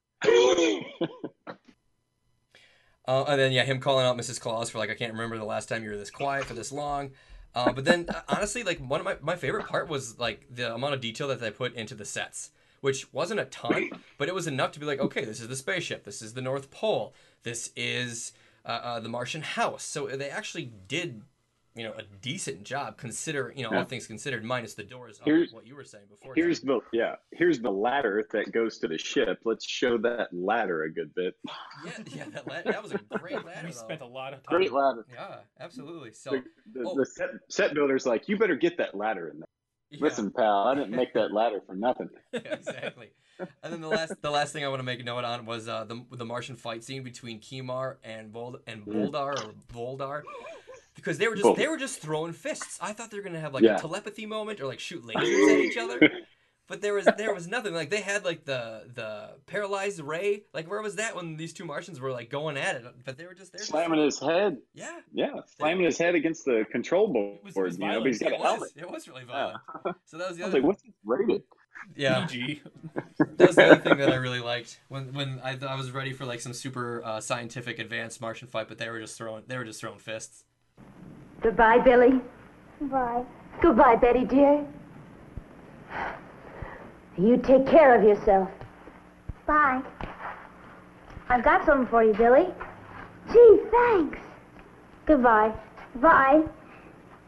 [3.05, 4.39] Uh, and then yeah, him calling out Mrs.
[4.39, 6.71] Claus for like I can't remember the last time you were this quiet for this
[6.71, 7.11] long.
[7.55, 10.73] Uh, but then uh, honestly, like one of my my favorite part was like the
[10.73, 12.51] amount of detail that they put into the sets,
[12.81, 15.55] which wasn't a ton, but it was enough to be like, okay, this is the
[15.55, 18.31] spaceship, this is the North Pole, this is
[18.65, 19.83] uh, uh, the Martian house.
[19.83, 21.21] So they actually did,
[21.75, 25.19] you know, a decent job consider you know all things considered, minus the doors.
[25.25, 26.33] Here's- what you were saying before.
[26.35, 27.15] Here's the yeah.
[27.31, 29.39] Here's the ladder that goes to the ship.
[29.43, 31.33] Let's show that ladder a good bit.
[31.85, 33.61] yeah, yeah, that, la- that was a great ladder.
[33.67, 33.77] We though.
[33.77, 34.57] spent a lot of time.
[34.57, 35.05] Great ladder.
[35.11, 36.11] Yeah, absolutely.
[36.13, 36.43] So The,
[36.73, 36.95] the, oh.
[36.95, 39.47] the set, set builder's like, you better get that ladder in there.
[39.89, 39.97] yeah.
[40.01, 42.09] Listen, pal, I didn't make that ladder for nothing.
[42.33, 43.09] Yeah, exactly.
[43.63, 45.67] And then the last the last thing I want to make a note on was
[45.67, 49.11] uh, the the Martian fight scene between Kimar and Vold and Mm.
[49.11, 50.21] Voldar or Voldar.
[50.95, 51.57] Because they were just Both.
[51.57, 52.77] they were just throwing fists.
[52.81, 53.77] I thought they were gonna have like Yeah.
[53.77, 55.99] a telepathy moment or like shoot lasers at each other.
[56.67, 57.73] But there was there was nothing.
[57.73, 60.43] Like they had like the the paralyzed ray.
[60.53, 62.85] Like where was that when these two Martians were like going at it?
[63.03, 63.61] But they were just there.
[63.63, 64.57] Slamming his head.
[64.73, 64.99] Yeah.
[65.13, 67.39] Yeah, slamming his head against the control board.
[67.43, 68.59] was- it was you know, but he's got It a helmet.
[68.61, 69.57] was, it was really violent.
[70.05, 70.59] So that was the I was other.
[70.61, 71.43] like, what's rated?
[71.97, 72.25] yeah.
[72.27, 72.61] PG.
[73.37, 76.13] That was the other thing that I really liked when when I, I was ready
[76.13, 79.57] for like some super uh, scientific advanced Martian fight, but they were just throwing they
[79.57, 80.45] were just throwing fists.
[81.43, 82.21] Goodbye, Billy.
[82.79, 83.23] Bye.
[83.61, 84.65] Goodbye, Betty, dear.
[87.17, 88.49] You take care of yourself.
[89.45, 89.81] Bye.
[91.27, 92.47] I've got something for you, Billy.
[93.31, 94.19] Gee, thanks.
[95.05, 95.53] Goodbye.
[95.95, 96.43] Bye.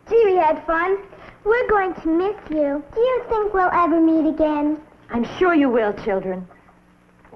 [0.10, 0.98] Gee, we had fun.
[1.44, 2.84] We're going to miss you.
[2.94, 4.80] Do you think we'll ever meet again?
[5.10, 6.48] I'm sure you will, children.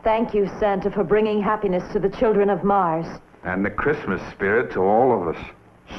[0.04, 3.06] Thank you, Santa, for bringing happiness to the children of Mars.
[3.44, 5.46] And the Christmas spirit to all of us.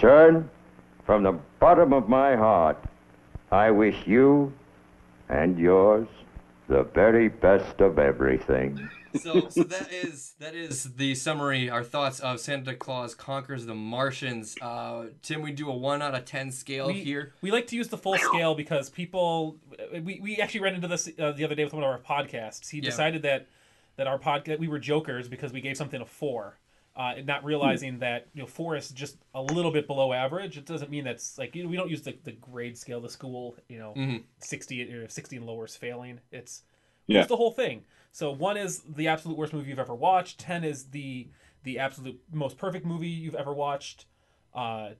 [0.00, 0.48] Son,
[1.04, 2.82] from the bottom of my heart,
[3.50, 4.52] I wish you
[5.28, 6.06] and yours
[6.68, 8.88] the very best of everything.
[9.16, 13.74] So so that is that is the summary, our thoughts of Santa Claus conquers the
[13.74, 14.56] Martians.
[14.62, 17.32] Uh, Tim, we do a one out of ten scale we, here.
[17.42, 19.56] we like to use the full scale because people
[19.92, 22.70] we, we actually ran into this uh, the other day with one of our podcasts
[22.70, 22.84] he Yeah.
[22.84, 23.48] decided that
[23.96, 26.56] that our podcast we were jokers because we gave something a four
[26.96, 30.58] uh, and not realizing that you know four is just a little bit below average
[30.58, 33.08] it doesn't mean that's like you know, we don't use the, the grade scale the
[33.08, 34.24] school you know Mhm.
[34.38, 36.62] 60 or 60 and lower is failing it's
[37.06, 37.20] we Yeah.
[37.22, 40.64] use the whole thing so one is the absolute worst movie you've ever watched 10
[40.64, 41.28] is the
[41.62, 44.06] the absolute most perfect movie you've ever watched
[44.54, 44.90] uh,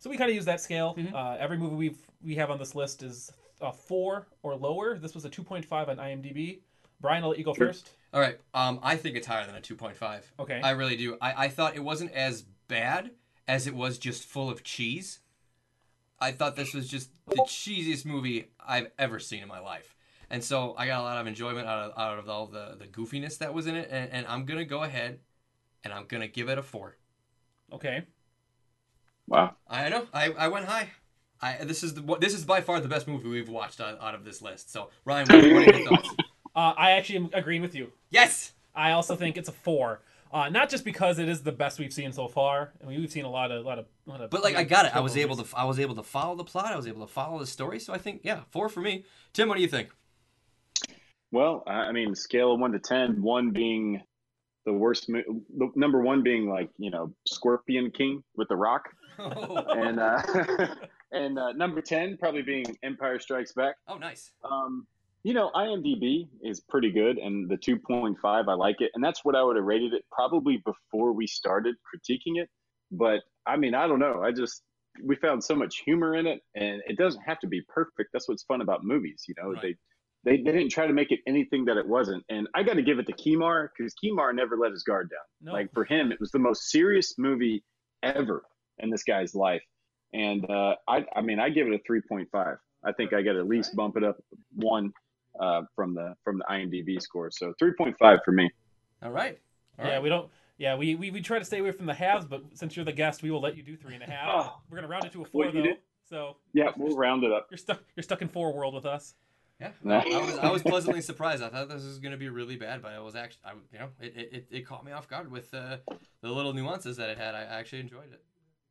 [0.00, 0.96] so we kind of use that scale.
[1.12, 4.96] Uh, every movie we've we have on this list is a four or lower.
[4.96, 6.60] This was a two point five on IMDb.
[7.00, 7.90] Brian, I'll let you go first.
[8.12, 10.30] All right, um, I think it's higher than a two point five.
[10.38, 10.60] Okay.
[10.62, 11.18] I really do.
[11.20, 13.10] I, I thought it wasn't as bad
[13.46, 15.20] as it was just full of cheese.
[16.20, 19.94] I thought this was just the cheesiest movie I've ever seen in my life.
[20.30, 22.86] And so I got a lot of enjoyment out of, out of all the, the
[22.86, 23.88] goofiness that was in it.
[23.90, 25.20] And, and I'm going to go ahead
[25.84, 26.96] and I'm going to give it a four.
[27.72, 28.02] Okay.
[29.26, 29.54] Wow.
[29.68, 30.06] I know.
[30.12, 30.90] I, I went high.
[31.40, 34.14] I, this is the, this is by far the best movie we've watched out, out
[34.14, 34.72] of this list.
[34.72, 36.10] So Ryan, what, what are your thoughts?
[36.54, 37.92] Uh, I actually am agreeing with you.
[38.10, 38.52] Yes.
[38.74, 40.00] I also think it's a four.
[40.30, 42.72] Uh, not just because it is the best we've seen so far.
[42.82, 44.30] I mean, we've seen a lot of, lot of, lot of.
[44.30, 44.90] But like I got it.
[44.90, 45.52] I kill was able movies.
[45.52, 46.72] to I was able to follow the plot.
[46.72, 47.80] I was able to follow the story.
[47.80, 49.04] So I think yeah, four for me.
[49.32, 49.88] Tim, what do you think?
[51.32, 54.02] Well, I I mean, scale of one to ten, one being
[54.66, 59.98] the worst, the number one being like you know Scorpion King with the Rock, and
[59.98, 60.22] uh,
[61.12, 63.76] and uh, number ten probably being Empire Strikes Back.
[63.88, 64.30] Oh, nice.
[64.44, 64.86] Um,
[65.28, 68.90] You know, IMDb is pretty good, and the 2.5, I like it.
[68.94, 72.48] And that's what I would have rated it probably before we started critiquing it.
[72.90, 74.22] But I mean, I don't know.
[74.22, 74.62] I just,
[75.04, 78.08] we found so much humor in it, and it doesn't have to be perfect.
[78.14, 79.26] That's what's fun about movies.
[79.28, 79.76] You know, Right.
[80.24, 82.24] they, they, they didn't try to make it anything that it wasn't.
[82.30, 85.18] And I got to give it to Kimar because Kimar never let his guard down.
[85.42, 85.52] No.
[85.52, 87.62] Like for him, it was the most serious movie
[88.02, 88.44] ever
[88.78, 89.62] in this guy's life.
[90.14, 92.56] And uh, I, I mean, I give it a 3.5.
[92.82, 94.16] I think I got to at least bump it up
[94.54, 94.90] one
[95.40, 97.30] uh, from the from the IMDb score.
[97.30, 98.50] So 3.5 for me.
[99.02, 99.38] All right.
[99.78, 100.02] All yeah, right.
[100.02, 100.28] we don't.
[100.58, 102.92] Yeah, we, we we try to stay away from the halves, but since you're the
[102.92, 104.28] guest, we will let you do three and a half.
[104.28, 104.60] Oh.
[104.68, 105.62] We're gonna round it to a four though.
[105.62, 105.76] did?
[106.08, 107.46] So Yeah, we'll round it up.
[107.50, 107.82] you're stuck.
[107.94, 109.14] You're stuck in four world with us.
[109.60, 111.42] Yeah, I, I was I was pleasantly surprised.
[111.42, 113.78] I thought this was going to be really bad, but it was actually, I, you
[113.78, 115.78] know, it, it, it, it caught me off guard with uh,
[116.22, 117.34] the little nuances that it had.
[117.34, 118.22] I actually enjoyed it.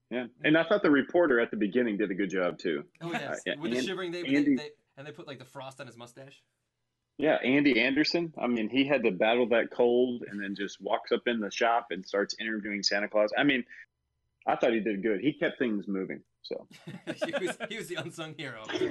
[0.09, 2.83] Yeah, and I thought the reporter at the beginning did a good job too.
[3.01, 5.45] Oh yes, yeah, with the shivering, they, Andy- they, they and they put like the
[5.45, 6.41] frost on his mustache.
[7.17, 8.33] Yeah, Andy Anderson.
[8.37, 11.49] I mean, he had to battle that cold and then just walks up in the
[11.49, 13.31] shop and starts interviewing Santa Claus.
[13.35, 13.63] I mean,
[14.45, 15.19] I thought he did good.
[15.21, 16.21] He kept things moving.
[16.43, 16.67] So
[17.25, 18.61] he was he was the unsung hero.
[18.61, 18.87] of the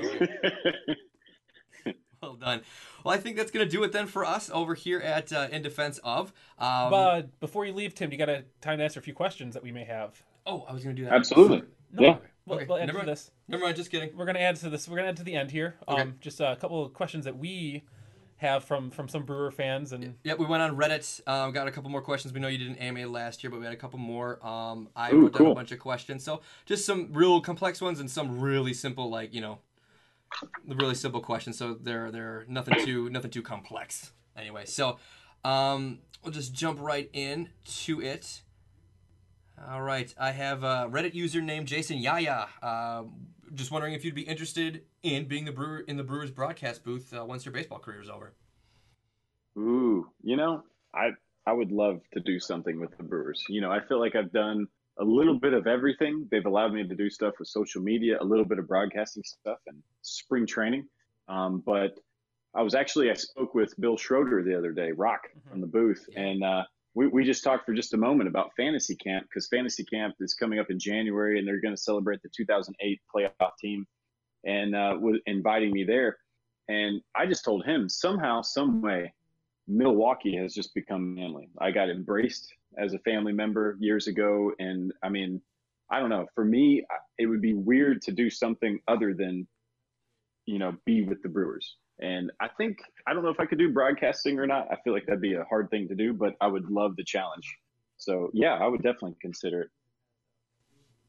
[1.85, 1.97] movie.
[2.23, 2.63] well done.
[3.05, 5.63] Well, I think that's gonna do it then for us over here at uh, In
[5.63, 6.33] Defense of.
[6.59, 9.55] Um, but before you leave, Tim, you got a time to answer a few questions
[9.55, 10.21] that we may have.
[10.47, 11.13] oh, I was gonna do that.
[11.15, 11.63] Absolutely.
[11.93, 12.17] No, Yeah.
[12.45, 13.09] We'll, Okay, we'll add never to mind.
[13.09, 13.31] this.
[13.49, 13.77] Never mind.
[13.77, 14.17] Just kidding.
[14.17, 14.89] We're gonna add to this.
[14.89, 15.77] We're gonna add to the end here.
[15.89, 16.03] Okay.
[16.03, 17.83] Um, just a couple of questions that we
[18.39, 21.27] have from from some Brewer fans, and Yeah, we went on Reddit.
[21.27, 22.35] Um, got a couple more questions.
[22.35, 24.45] We know you did an AMA last year, but we had a couple more.
[24.47, 26.23] Um, I Ooh, wrote down a bunch of questions.
[26.23, 29.59] So just some real complex ones and some really simple, like you know,
[30.67, 31.57] really simple questions.
[31.57, 34.13] So they're they're nothing too nothing too complex.
[34.37, 34.99] Anyway, so
[35.45, 38.43] um, we'll just jump right in to it.
[39.71, 42.49] All right, I have a Reddit user named Jason Yaya.
[42.63, 46.85] Um, just wondering if you'd be interested in being the brewer in the Brewers broadcast
[46.85, 48.35] booth uh, once your baseball career is over.
[49.57, 50.63] Ooh, you know,
[50.95, 51.11] I
[51.47, 53.43] I would love to do something with the Brewers.
[53.49, 54.67] You know, I feel like I've done
[54.99, 56.27] a little bit of everything.
[56.31, 59.59] They've allowed me to do stuff with social media, a little bit of broadcasting stuff,
[59.67, 60.87] and spring training.
[61.29, 61.99] Um, but
[62.55, 66.09] I was actually I spoke with Bill Schroeder the other day, Rock from the booth,
[66.17, 66.65] and uh,
[66.97, 70.35] we we just talked for just a moment about fantasy camp because fantasy camp is
[70.35, 73.87] coming up in January, and they're going to celebrate the 2008 playoff team,
[74.45, 76.17] and uh, inviting me there.
[76.69, 79.13] And I just told him somehow, some way,
[79.69, 81.51] Milwaukee has just become family.
[81.61, 85.43] I got embraced as a family member years ago, and I mean,
[85.91, 86.27] I don't know.
[86.35, 86.83] For me,
[87.19, 89.47] it would be weird to do something other than,
[90.47, 91.77] you know, be with the Brewers.
[91.99, 94.69] And I think I don't know if I could do broadcasting or not.
[94.71, 97.05] I feel like that'd be a hard thing to do, but I would love the
[97.05, 97.57] challenge.
[97.97, 99.71] So yeah, I would definitely consider it.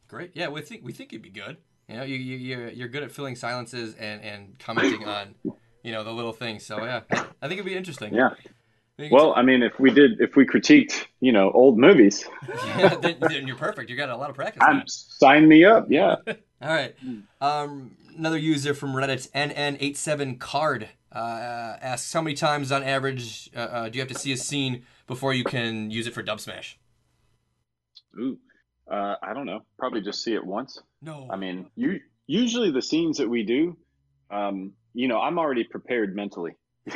[0.07, 0.31] Great.
[0.33, 1.57] Yeah, we think we think you'd be good.
[1.89, 5.35] You know, you you you're, you're good at filling silences and and commenting on,
[5.83, 6.65] you know, the little things.
[6.65, 8.13] So yeah, I think it'd be interesting.
[8.13, 8.29] Yeah.
[8.99, 12.25] I Well, I mean, if we did, if we critiqued, you know, old movies,
[12.65, 13.91] yeah, then, then you're perfect.
[13.91, 14.63] You got a lot of practice.
[14.65, 15.85] I'm, sign me up.
[15.89, 16.15] Yeah.
[16.61, 16.95] All right.
[17.39, 23.89] Um, another user from Reddit, NN87card, uh, asks how many times on average uh, uh,
[23.89, 26.77] do you have to see a scene before you can use it for dub smash?
[28.19, 28.37] Ooh,
[28.91, 29.61] uh, I don't know.
[29.77, 30.79] Probably just see it once.
[31.01, 31.27] No.
[31.29, 33.77] I mean, you usually the scenes that we do,
[34.31, 36.55] um, you know, I'm already prepared mentally.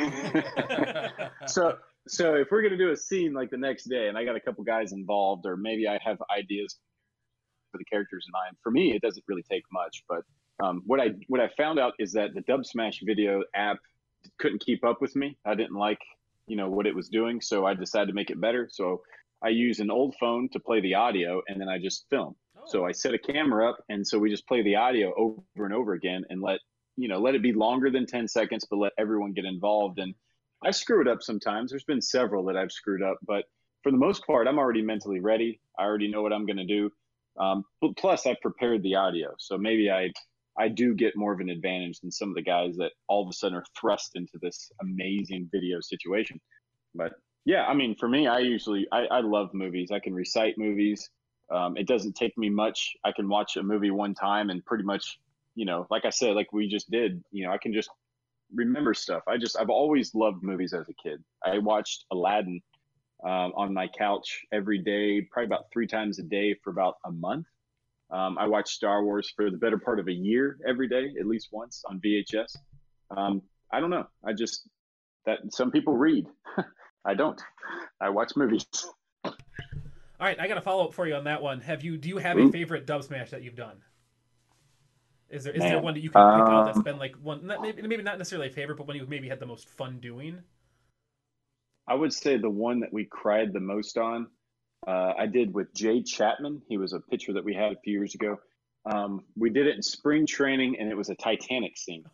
[1.46, 1.76] so,
[2.08, 4.40] so if we're gonna do a scene like the next day, and I got a
[4.40, 6.76] couple guys involved, or maybe I have ideas
[7.70, 8.56] for the characters in mind.
[8.62, 10.04] For me, it doesn't really take much.
[10.08, 10.22] But
[10.62, 13.78] um, what I what I found out is that the Dub Smash video app
[14.38, 15.36] couldn't keep up with me.
[15.44, 15.98] I didn't like,
[16.46, 18.68] you know, what it was doing, so I decided to make it better.
[18.70, 19.02] So
[19.42, 22.36] I use an old phone to play the audio, and then I just film.
[22.66, 25.74] So I set a camera up, and so we just play the audio over and
[25.74, 26.60] over again, and let
[26.96, 29.98] you know let it be longer than ten seconds, but let everyone get involved.
[29.98, 30.14] And
[30.64, 31.70] I screw it up sometimes.
[31.70, 33.46] There's been several that I've screwed up, but
[33.82, 35.60] for the most part, I'm already mentally ready.
[35.76, 36.90] I already know what I'm going to do.
[37.36, 37.64] Um,
[37.96, 40.12] plus, I've prepared the audio, so maybe I
[40.58, 43.28] I do get more of an advantage than some of the guys that all of
[43.28, 46.40] a sudden are thrust into this amazing video situation.
[46.94, 47.12] But
[47.44, 49.90] yeah, I mean, for me, I usually I, I love movies.
[49.90, 51.10] I can recite movies.
[51.50, 52.94] Um, it doesn't take me much.
[53.04, 55.18] I can watch a movie one time and pretty much,
[55.54, 57.90] you know, like I said, like we just did, you know, I can just
[58.54, 59.22] remember stuff.
[59.26, 61.22] I just I've always loved movies as a kid.
[61.44, 62.62] I watched Aladdin
[63.24, 67.12] um, on my couch every day, probably about three times a day for about a
[67.12, 67.46] month.
[68.12, 71.26] Um, I watched Star Wars for the better part of a year every day, at
[71.26, 72.56] least once on VHS.
[73.16, 73.42] Um,
[73.72, 74.06] I don't know.
[74.24, 74.68] I just
[75.24, 76.26] that some people read.
[77.04, 77.40] I don't.
[78.00, 78.66] I watch movies.
[79.24, 79.32] all
[80.20, 81.60] right, I got a follow up for you on that one.
[81.60, 81.96] Have you?
[81.96, 83.78] Do you have a favorite dub smash that you've done?
[85.30, 87.62] Is there is there one that you can pick out that's been like one not,
[87.62, 90.42] maybe maybe not necessarily a favorite, but one you maybe had the most fun doing?
[91.88, 94.28] I would say the one that we cried the most on,
[94.86, 96.62] uh, I did with Jay Chapman.
[96.68, 98.38] He was a pitcher that we had a few years ago.
[98.84, 102.04] Um, we did it in spring training, and it was a Titanic scene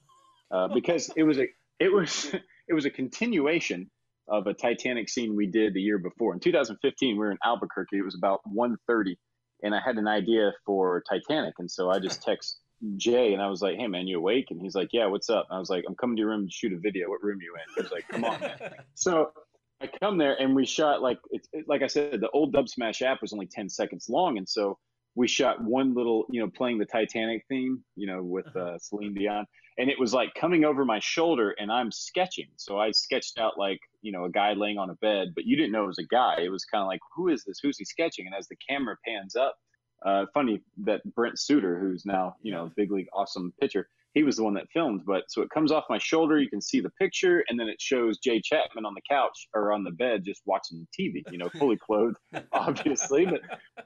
[0.51, 1.47] uh, because it was a
[1.79, 2.35] it was
[2.69, 3.91] it was a continuation
[4.29, 6.35] of a Titanic scene we did the year before.
[6.35, 7.97] In 2015, we were in Albuquerque.
[7.97, 9.17] It was about 1:30,
[9.63, 12.59] and I had an idea for Titanic, and so I just text
[12.97, 15.47] Jay and I was like, "Hey man, you awake?" And he's like, "Yeah, what's up?"
[15.49, 17.09] And I was like, "I'm coming to your room to shoot a video.
[17.09, 18.59] What room you in?" He was like, "Come on." man."
[18.95, 19.33] so
[19.81, 22.69] I come there and we shot like it's it, like I said, the old Dub
[22.69, 24.79] Smash app was only 10 seconds long, and so
[25.15, 29.15] we shot one little, you know, playing the Titanic theme, you know, with uh, Celine
[29.15, 29.47] Dion,
[29.79, 32.49] and it was like coming over my shoulder, and I'm sketching.
[32.57, 35.57] So I sketched out like you know a guy laying on a bed, but you
[35.57, 36.41] didn't know it was a guy.
[36.41, 37.61] It was kind of like, who is this?
[37.63, 38.27] Who's he sketching?
[38.27, 39.57] And as the camera pans up,
[40.05, 43.89] uh, funny that Brent Suter, who's now you know big league awesome pitcher,
[44.19, 45.03] he was the one that filmed.
[45.07, 47.81] But so it comes off my shoulder, you can see the picture, and then it
[47.81, 51.49] shows Jay Chapman on the couch or on the bed just watching TV, you know,
[51.51, 52.17] fully clothed,
[52.53, 53.41] obviously, but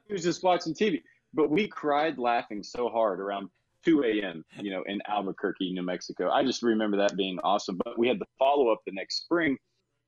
[0.06, 1.02] he was just watching TV.
[1.34, 3.50] But we cried laughing so hard around
[3.84, 4.42] 2 a.m.
[4.58, 6.30] You know, in Albuquerque, New Mexico.
[6.30, 7.78] I just remember that being awesome.
[7.84, 9.58] But we had the follow up the next spring,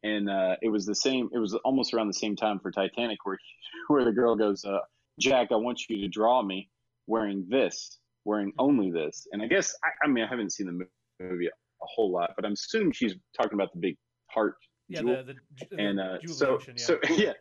[0.03, 1.29] and uh, it was the same.
[1.35, 3.39] It was almost around the same time for Titanic, where
[3.89, 4.79] where the girl goes, uh,
[5.21, 6.71] "Jack, I want you to draw me
[7.07, 10.87] wearing this, wearing only this." And I guess I, I mean I haven't seen the
[11.25, 11.51] movie a
[11.81, 13.97] whole lot, but I'm assuming she's talking about the big
[14.31, 14.57] heart
[14.89, 15.25] Yeah, jewel.
[15.25, 16.75] the, the, the and uh, Jewel so yeah.
[16.77, 17.33] so yeah.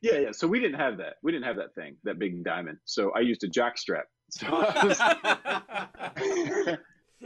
[0.00, 0.32] Yeah, yeah.
[0.32, 1.14] So we didn't have that.
[1.24, 2.78] We didn't have that thing, that big diamond.
[2.84, 4.04] So I used a jock strap.
[4.30, 6.78] So I was,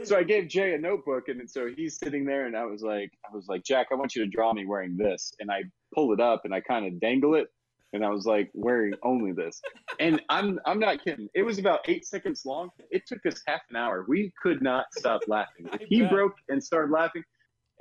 [0.07, 3.11] so I gave Jay a notebook, and so he's sitting there, and I was like,
[3.29, 6.13] I was like, Jack, I want you to draw me wearing this, and I pull
[6.13, 7.47] it up, and I kind of dangle it,
[7.93, 9.61] and I was like, wearing only this,
[9.99, 11.29] and I'm I'm not kidding.
[11.33, 12.69] It was about eight seconds long.
[12.91, 14.05] It took us half an hour.
[14.07, 15.67] We could not stop laughing.
[15.73, 16.11] If he bet.
[16.11, 17.23] broke and started laughing,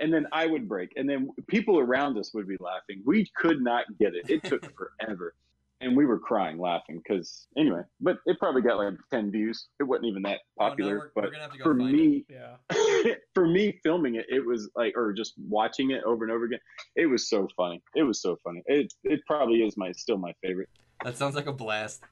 [0.01, 3.03] and then I would break, and then people around us would be laughing.
[3.07, 4.29] We could not get it.
[4.29, 4.63] It took
[5.01, 5.35] forever,
[5.81, 7.81] and we were crying laughing because anyway.
[8.01, 9.69] But it probably got like ten views.
[9.81, 10.99] It wasn't even that Oh, no, popular.
[10.99, 12.57] we're- but we're gonna have to go for find me, yeah.
[13.35, 16.61] for me filming it, it was like, or just watching it over and over again,
[16.97, 17.83] it was so funny.
[17.95, 18.63] It was so funny.
[18.67, 20.69] It it probably is my still my favorite.
[21.05, 22.03] That sounds like a blast.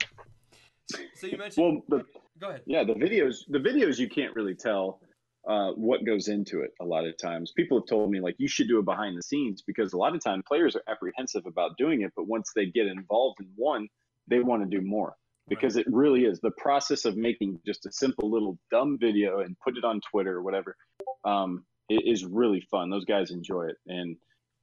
[1.14, 1.84] So you mentioned.
[1.88, 2.04] Well, the
[2.40, 2.62] Go ahead.
[2.66, 5.00] yeah, the videos, the videos you can't really tell
[5.48, 7.52] uh, what goes into it a lot of times.
[7.56, 10.14] People have told me like you should do it behind the scenes because a lot
[10.14, 13.88] of times players are apprehensive about doing it, but once they get involved in one,
[14.26, 15.14] they want to do more
[15.50, 19.58] because it really is the process of making just a simple little dumb video and
[19.58, 20.76] put it on Twitter or whatever.
[21.24, 22.88] Um, it is really fun.
[22.88, 24.16] Those guys enjoy it, and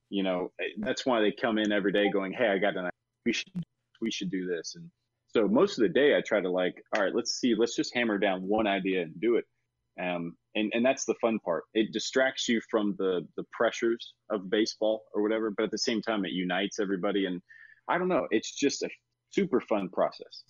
[0.10, 2.92] you know that's why they come in every day going, "Hey, I got an idea.
[3.26, 3.52] We should
[4.02, 4.90] we should do this." And
[5.28, 7.94] so most of the day, I try to like, all right, let's see, let's just
[7.94, 9.46] hammer down one idea and do it.
[10.02, 11.66] Um, and and that's the fun part.
[11.74, 16.02] It distracts you from the the pressures of baseball or whatever, but at the same
[16.02, 17.26] time, it unites everybody.
[17.26, 17.42] And
[17.90, 18.90] I don't know, it's just a
[19.32, 20.44] super fun process.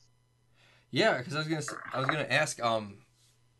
[0.91, 2.63] Yeah, because I was gonna I was gonna ask.
[2.63, 2.99] Um,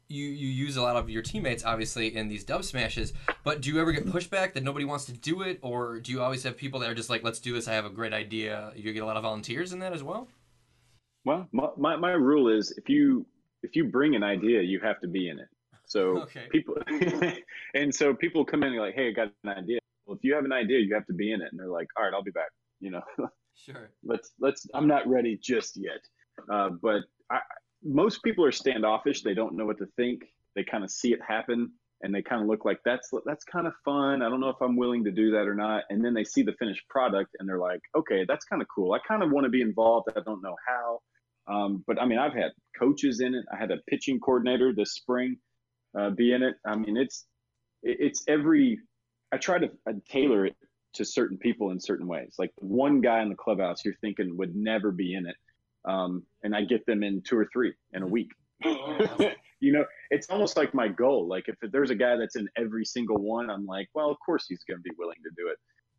[0.09, 3.11] you you use a lot of your teammates obviously in these dub smashes,
[3.43, 6.21] but do you ever get pushback that nobody wants to do it, or do you
[6.21, 7.67] always have people that are just like, let's do this?
[7.67, 8.71] I have a great idea.
[8.75, 10.30] You get a lot of volunteers in that as well.
[11.25, 13.25] Well, my, my, my rule is if you
[13.63, 15.49] if you bring an idea, you have to be in it.
[15.88, 16.47] So Okay.
[16.51, 16.75] people
[17.73, 19.80] and so people come in and like, hey, I got an idea.
[20.05, 21.49] Well, if you have an idea, you have to be in it.
[21.51, 22.51] And they're like, all right, I'll be back.
[22.80, 23.01] You know,
[23.55, 23.89] Sure.
[24.05, 24.65] let's let's.
[24.73, 25.99] I'm not ready just yet.
[26.49, 27.01] Uh, but
[27.32, 27.39] I,
[27.84, 29.21] most people are standoffish.
[29.23, 30.23] They don't know what to think.
[30.55, 31.71] They kind of see it happen
[32.01, 34.21] and they kind of look like that's that's kind of fun.
[34.21, 35.84] I don't know if I'm willing to do that or not.
[35.89, 38.93] And then they see the finished product and they're like, okay, that's kind of cool.
[38.93, 40.09] I kind of want to be involved.
[40.15, 40.99] I don't know how.
[41.53, 43.45] Um, but I mean, I've had coaches in it.
[43.53, 45.38] I had a pitching coordinator this spring
[45.97, 46.55] uh, be in it.
[46.65, 47.25] I mean, it's
[47.84, 48.80] it- it's every.
[49.32, 50.55] I try to uh, tailor it
[50.95, 52.36] to certain people in certain ways.
[52.39, 55.36] Like one guy in the clubhouse you're thinking would never be in it,
[55.88, 58.30] um, and I get them in two or three in a week.
[59.60, 61.28] you know, it's almost like my goal.
[61.28, 64.46] Like if there's a guy that's in every single one, I'm like, well, of course
[64.48, 65.58] he's going to be willing to do it.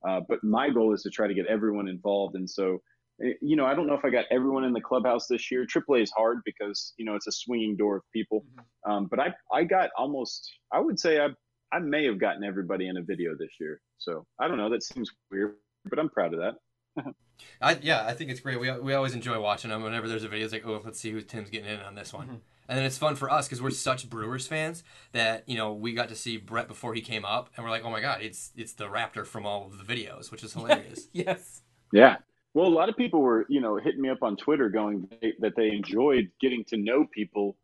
[0.09, 2.81] Uh, but my goal is to try to get everyone involved, and so
[3.25, 5.67] eh, you know, I don't know if I got everyone in the clubhouse this year.
[5.67, 8.45] AAA is hard because you know it's a swinging door of people.
[8.87, 11.31] Um, but I I got almost I would say I
[11.73, 13.81] I may have gotten everybody in a video this year.
[13.99, 14.71] So I don't know.
[14.71, 17.15] That seems weird, but I'm proud of that.
[17.61, 18.61] I yeah, I think it's great.
[18.61, 19.83] We we always enjoy watching them.
[19.83, 22.13] Whenever there's a video, it's like, oh, let's see who Tim's getting in on this
[22.13, 22.41] one.
[22.69, 25.95] And then it's fun for us because we're such Brewers fans that you know we
[25.95, 28.53] got to see Brett before he came up, and we're like, oh my god, it's
[28.57, 31.09] it's the Raptor from all of the videos, which is hilarious.
[31.13, 31.63] yes.
[31.93, 32.17] Yeah.
[32.55, 35.35] Well, a lot of people were, you know, hitting me up on Twitter going they,
[35.39, 37.57] that they enjoyed getting to know people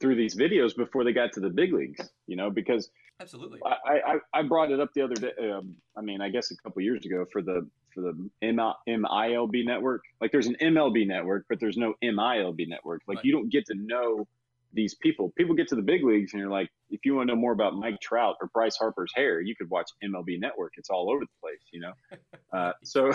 [0.00, 2.10] through these videos before they got to the big leagues.
[2.26, 3.60] You know, because Absolutely.
[3.64, 4.00] I,
[4.34, 5.32] I, I brought it up the other day.
[5.40, 10.02] Um, I mean, I guess a couple years ago for the for the MILB network.
[10.20, 13.02] Like, there's an MLB network, but there's no MILB network.
[13.06, 13.24] Like, Right.
[13.24, 14.26] you don't get to know
[14.72, 15.30] these people.
[15.36, 17.52] People get to the big leagues, and you're like, if you want to know more
[17.52, 20.72] about Mike Trout or Bryce Harper's hair, you could watch MLB Network.
[20.76, 21.92] It's all over the place, you know.
[22.52, 23.10] Uh, so.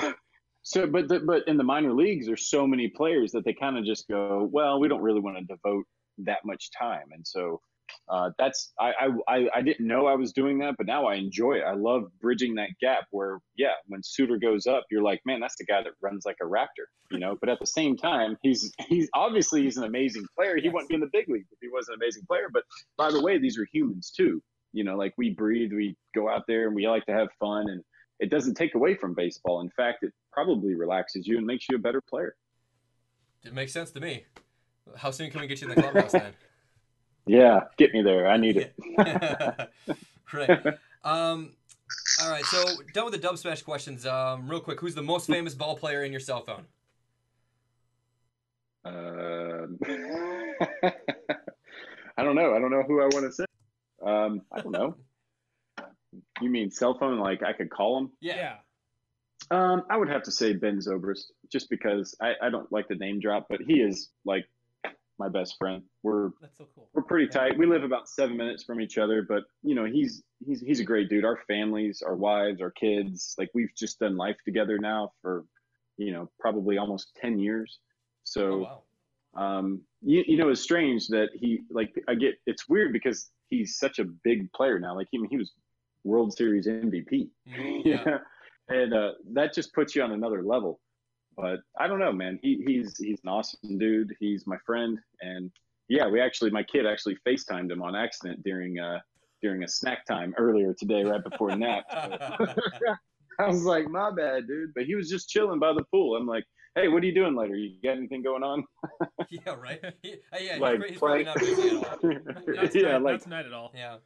[0.64, 3.78] So, but the, but in the minor leagues, there's so many players that they kind
[3.78, 5.86] of just go, well, we don't really want to devote
[6.18, 7.62] that much time, and so
[8.10, 8.94] uh, that's I,
[9.28, 11.64] I I didn't know I was doing that, but now I enjoy it.
[11.64, 15.56] I love bridging that gap where yeah, when Suter goes up, you're like, man, that's
[15.58, 17.38] the guy that runs like a raptor, you know.
[17.40, 20.56] But at the same time, he's he's obviously he's an amazing player.
[20.58, 20.74] He Yes.
[20.74, 22.48] wouldn't be in the big league if he wasn't an amazing player.
[22.52, 22.64] But
[22.98, 24.42] by the way, these are humans too.
[24.74, 27.70] You know, like we breathe, we go out there and we like to have fun,
[27.70, 27.84] and
[28.20, 29.62] it doesn't take away from baseball.
[29.62, 32.36] In fact, it probably relaxes you and makes you a better player.
[33.44, 34.26] It makes sense to me.
[34.98, 36.34] How soon can we get you in the clubhouse then?
[37.28, 38.28] Yeah, get me there.
[38.28, 38.74] I need it.
[40.34, 40.66] right.
[41.04, 41.52] Um,
[42.22, 42.46] all right.
[42.46, 42.64] So
[42.94, 44.06] done with the dub smash questions.
[44.06, 46.66] Um, real quick, who's the most famous ball player in your cell phone?
[48.86, 49.78] Um,
[52.18, 52.56] I don't know.
[52.56, 53.46] I don't know who I want to say.
[54.06, 54.96] Um, I don't know.
[56.42, 57.20] You mean cell phone?
[57.20, 58.12] Like I could call him?
[58.22, 58.56] Yeah.
[59.52, 62.96] Um, I would have to say Ben Zobrist, just because I, I don't like the
[62.96, 64.46] name drop, but he is like
[65.20, 65.82] my best friend.
[66.04, 66.90] We're That's so cool.
[66.94, 67.58] we're pretty tight.
[67.58, 70.84] We live about seven minutes from each other, but you know he's he's he's a
[70.84, 71.26] great dude.
[71.26, 75.46] Our families, our wives, our kids, like we've just done life together now for
[75.98, 77.80] you know probably almost ten years.
[78.24, 78.82] So Oh,
[79.38, 79.58] wow.
[79.60, 83.78] um, you, you know, it's strange that he like I get it's weird because he's
[83.78, 84.96] such a big player now.
[84.96, 85.54] Like he he was
[86.04, 87.06] World Series MVP,
[87.46, 88.18] you yeah.
[88.70, 90.80] and uh, that just puts you on another level.
[91.38, 92.40] But I don't know, man.
[92.42, 94.16] He, he's he's an awesome dude.
[94.20, 95.52] He's my friend, and
[95.88, 99.00] yeah, we actually my kid actually FaceTimed him on accident during uh
[99.42, 101.86] during a snack time earlier today, right before nap.
[103.40, 104.74] I was like, my bad, dude.
[104.74, 106.18] But he was just chilling by the pool.
[106.18, 106.44] I'm like,
[106.76, 107.56] hey, what are you doing later?
[107.56, 108.64] You got anything going on?
[109.30, 109.54] yeah.
[109.54, 109.84] Right.
[110.02, 110.58] He, yeah.
[110.60, 112.00] like he's, he's probably not busy at all.
[112.02, 113.72] Not yeah, tonight, like not tonight at all.
[113.76, 113.98] Yeah.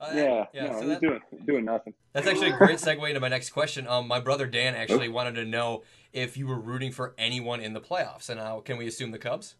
[0.00, 0.72] Uh, yeah, Yeah.
[0.72, 1.92] no, so that, doing doing nothing.
[2.14, 3.86] That's actually a great segue into my next question.
[3.86, 5.82] Um, my brother Dan actually wanted to know
[6.12, 9.18] if you were rooting for anyone in the playoffs, and now can we assume the
[9.18, 9.56] Cubs?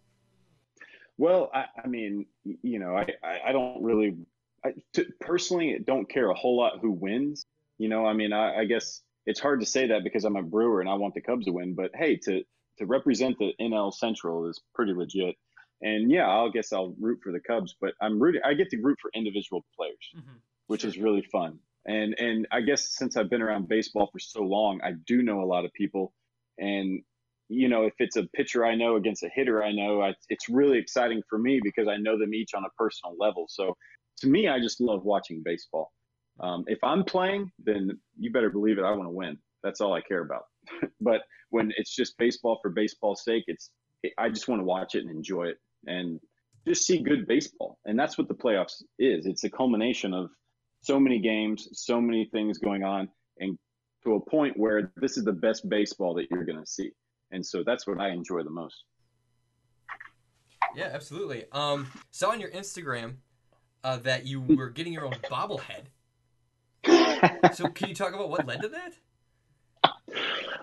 [1.19, 2.25] Well, I, I mean,
[2.63, 4.17] you know, I, I, I don't really,
[4.65, 7.45] I t- personally don't care a whole lot who wins.
[7.77, 10.43] You know, I mean, I, I guess it's hard to say that because I'm a
[10.43, 11.75] Brewer and I want the Cubs to win.
[11.75, 12.43] But hey, to
[12.79, 15.37] to represent the NL Central is pretty legit.
[15.83, 18.43] And yeah, I'll guess I'll root for the Cubs, but I'm rooting.
[18.45, 20.41] I get to root for individual players, Mhm.
[20.67, 20.89] which Sure.
[20.91, 21.59] is really fun.
[21.87, 25.43] And and I guess since I've been around baseball for so long, I do know
[25.43, 26.13] a lot of people.
[26.59, 27.03] And
[27.49, 30.49] you know, if it's a pitcher I know against a hitter I know, I, it's
[30.49, 33.47] really exciting for me because I know them each on a personal level.
[33.49, 33.77] So
[34.19, 35.91] to me, I just love watching baseball.
[36.39, 38.85] Um, if I'm playing, then you better believe it.
[38.85, 39.37] I want to win.
[39.65, 40.45] That's all I care about.
[41.01, 43.73] but when it's just baseball for baseball's sake, it's
[44.17, 46.21] I just want to watch it and enjoy it and
[46.67, 47.79] just see good baseball.
[47.85, 49.27] And that's what the playoffs is.
[49.27, 50.31] It's a culmination of
[50.83, 53.09] so many games, so many things going on,
[53.39, 53.59] and
[54.05, 56.91] to a point where this is the best baseball that you're going to see.
[57.31, 58.85] And so that's what I enjoy the most.
[60.75, 61.45] Yeah, absolutely.
[61.53, 63.17] Um, saw on your Instagram
[63.83, 65.85] uh, that you were getting your own bobblehead.
[67.55, 68.95] So can you talk about what led to that?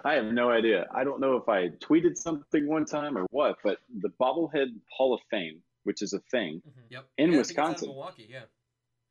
[0.05, 0.87] I have no idea.
[0.93, 5.13] I don't know if I tweeted something one time or what, but the Bobblehead Hall
[5.13, 7.05] of Fame, which is a thing, Yep.
[7.17, 7.87] In Yeah, I it's out of Wisconsin.
[7.89, 8.27] Milwaukee.
[8.29, 8.43] Yeah.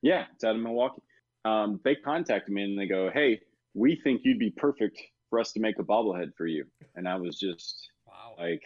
[0.03, 1.03] yeah, it's out of Milwaukee.
[1.45, 3.41] Um, they contacted me and they go, "Hey,
[3.75, 6.65] we think you'd be perfect for us to make a bobblehead for you."
[6.95, 8.35] And I was just Wow.
[8.39, 8.63] like,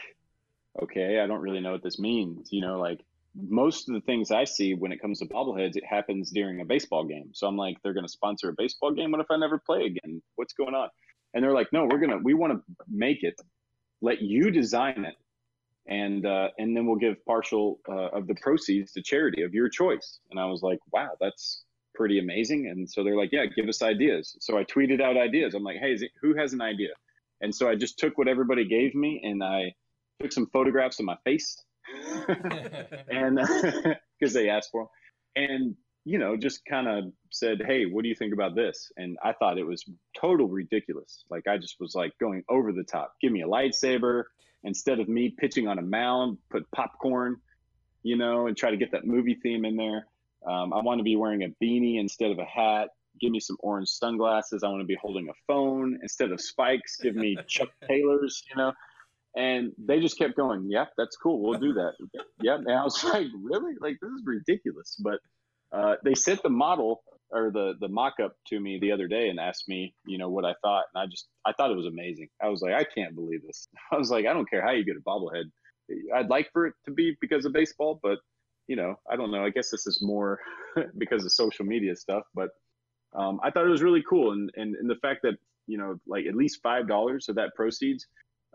[0.82, 3.04] "Okay, I don't really know what this means." You know, like
[3.34, 6.64] most of the things I see when it comes to bobbleheads, it happens during a
[6.64, 7.30] baseball game.
[7.32, 9.12] So I'm like, they're going to sponsor a baseball game.
[9.12, 10.20] What if I never play again?
[10.34, 10.88] What's going on?
[11.34, 13.40] And they're like, no, we're gonna, we want to make it,
[14.02, 15.14] let you design it,
[15.86, 19.68] and uh, and then we'll give partial uh, of the proceeds to charity of your
[19.68, 20.20] choice.
[20.30, 21.62] And I was like, wow, that's
[21.94, 22.68] pretty amazing.
[22.68, 24.36] And so they're like, yeah, give us ideas.
[24.40, 25.54] So I tweeted out ideas.
[25.54, 26.90] I'm like, hey, it, who has an idea?
[27.40, 29.74] And so I just took what everybody gave me and I
[30.20, 31.62] took some photographs of my face
[33.08, 33.38] and
[34.18, 34.88] because they asked for 'em.
[35.36, 39.18] and you know just kind of said hey what do you think about this and
[39.22, 39.84] i thought it was
[40.18, 44.24] total ridiculous like i just was like going over the top give me a lightsaber
[44.64, 47.36] instead of me pitching on a mound put popcorn
[48.02, 50.06] you know and try to get that movie theme in there
[50.46, 52.88] um, i want to be wearing a beanie instead of a hat
[53.20, 56.96] give me some orange sunglasses i want to be holding a phone instead of spikes
[56.96, 58.72] give me chuck taylors you know
[59.36, 61.40] And they just kept going, "Yep, that's cool.
[61.40, 61.92] We'll do that."
[62.42, 62.60] yep.
[62.66, 63.74] And I was like, "Really?
[63.80, 65.20] Like this is ridiculous." But
[65.72, 67.02] uh, they sent the model
[67.32, 70.44] or the the mock-up to me the other day and asked me, you know, what
[70.44, 72.28] I thought, and I just I thought it was amazing.
[72.42, 73.68] I was like, I can't believe this.
[73.92, 75.44] I was like, I don't care how you get a bobblehead.
[76.14, 78.18] I'd like for it to be because of baseball, but
[78.68, 79.44] you know, I don't know.
[79.44, 80.38] I guess this is more
[80.98, 82.50] because of social media stuff, but
[83.14, 85.34] um, I thought it was really cool, and, and and the fact that
[85.66, 88.06] you know, like at least five dollars of that proceeds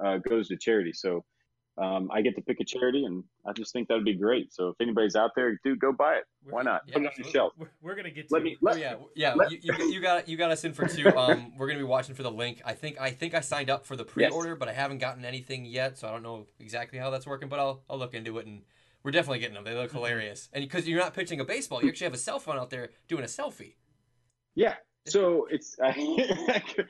[0.04, 0.92] uh, goes to charity.
[0.94, 1.24] So
[1.78, 4.54] um, I get to pick a charity, and I just think that would be great.
[4.54, 6.24] So if anybody's out there, dude, go buy it.
[6.50, 6.84] Why not?
[6.88, 7.54] Yeah, Put it on your shelf.
[7.58, 8.58] We're, we're gonna get to Let me.
[8.62, 9.34] Let, Oh yeah, yeah.
[9.34, 11.08] let- you, you, you got you got us in for two.
[11.10, 12.62] Um, we're gonna be watching for the link.
[12.66, 15.66] I think I think I signed up for the pre-order, but I haven't gotten anything
[15.66, 17.50] yet, so I don't know exactly how that's working.
[17.50, 18.62] But I'll I'll look into it, and
[19.04, 19.66] we're definitely getting them.
[19.66, 22.40] They look hilarious, and because you're not pitching a baseball, you actually have a cell
[22.40, 23.76] phone out there doing a selfie.
[24.56, 24.76] Yeah.
[25.08, 25.94] So it's I,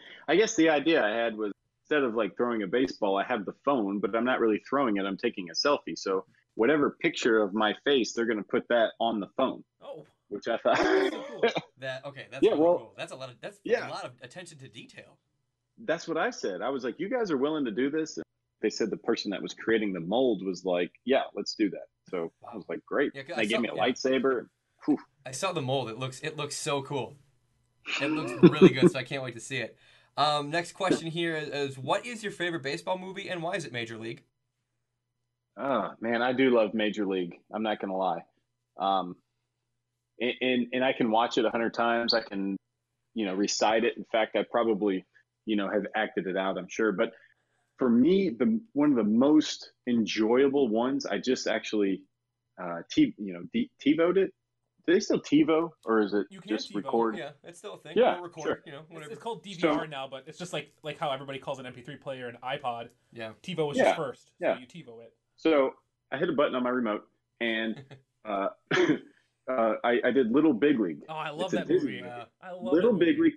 [0.28, 1.52] I guess the idea I had was
[1.86, 4.98] instead of like throwing a baseball, I have the phone, but I'm not really throwing
[4.98, 5.06] it.
[5.06, 5.96] I'm taking a selfie.
[5.96, 6.26] So
[6.56, 10.48] whatever picture of my face, they're going to put that on the phone, Oh, which
[10.48, 10.80] I thought.
[11.80, 12.26] That okay?
[12.32, 12.94] That's Yeah, really well, cool.
[12.98, 13.88] That's a lot of that's yeah.
[13.88, 15.18] a lot of attention to detail.
[15.78, 16.62] That's what I said.
[16.62, 18.18] I was like, you guys are willing to do this?
[18.18, 18.26] And
[18.62, 21.88] they said the person that was creating the mold was like, yeah, let's do that.
[22.10, 23.12] So I was like, great.
[23.14, 23.84] Yeah, they I gave me a yeah.
[23.84, 24.48] lightsaber.
[24.86, 24.98] Whew.
[25.26, 25.90] I saw the mold.
[25.90, 27.18] It looks it looks so cool.
[28.02, 29.78] It looks really good, so I can't wait to see it.
[30.18, 33.66] Um, next question here is, is what is your favorite baseball movie and why is
[33.66, 34.24] it Major League?
[35.58, 37.36] Oh man, I do love Major League.
[37.54, 38.22] I'm not gonna lie.
[38.80, 39.16] Um,
[40.20, 42.14] and, and and I can watch it a hundred times.
[42.14, 42.58] I can,
[43.14, 43.98] you know, recite it.
[43.98, 45.06] In fact, I probably,
[45.46, 46.58] you know, have acted it out.
[46.58, 46.92] I'm sure.
[46.92, 47.12] But
[47.78, 52.02] for me, the one of the most enjoyable ones, I just actually,
[52.62, 54.34] uh, t you know, de- TiVoed it.
[54.88, 57.18] Do they still TiVo or is it You can just TiVo, record?
[57.18, 57.94] Yeah, it's still a thing.
[57.96, 58.62] Yeah, Or record, sure.
[58.66, 59.12] you know, it's, whatever.
[59.12, 62.00] it's called DVR So- now, but it's just like like how everybody calls an MP3
[62.00, 62.90] player an iPod.
[63.12, 63.32] Yeah.
[63.42, 64.56] TiVo was Yeah, just first, yeah.
[64.56, 65.14] so you TiVo it.
[65.38, 65.72] So
[66.12, 67.08] I hit a button on my remote
[67.42, 67.84] and
[68.26, 68.50] uh,
[69.50, 71.02] uh, I, I did Little Big League.
[71.10, 72.04] Oh, I love It's that Disney movie.
[72.04, 72.14] movie.
[72.42, 73.20] I love Little that Big.
[73.20, 73.34] League.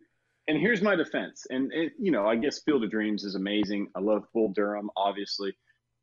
[0.49, 1.47] And here's my defense.
[1.51, 3.89] And, it, you know, I guess Field of Dreams is amazing.
[3.95, 5.53] I love Bull Durham, obviously.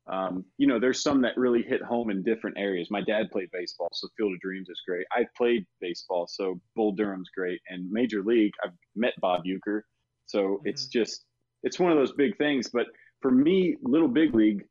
[0.08, 2.88] Um, you know, there's some that really hit home in different areas.
[2.90, 5.04] My dad played baseball, so Field of Dreams is great.
[5.10, 7.60] I played baseball, so Bull Durham's great.
[7.68, 9.80] And Major League, I've met Bob Uecker,
[10.26, 11.24] so it's just
[11.64, 12.70] it's one of those big things.
[12.72, 12.86] But
[13.20, 14.64] for me, Little Big League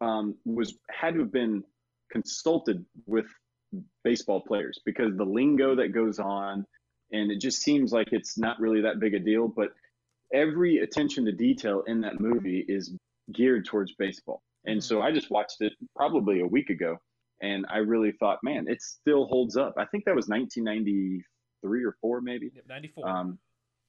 [0.00, 1.62] um, was had to have been
[2.10, 3.26] consulted with
[4.04, 6.64] baseball players because the lingo that goes on,
[7.12, 9.48] and it just seems like it's not really that big a deal.
[9.48, 9.68] But
[10.32, 12.94] every attention to detail in that movie is
[13.34, 14.42] geared towards baseball.
[14.64, 16.96] And so I just watched it probably a week ago,
[17.40, 19.74] and I really thought, man, it still holds up.
[19.78, 22.50] I think that was 1993 or four, maybe.
[22.54, 23.08] Yep, 94.
[23.08, 23.38] Um,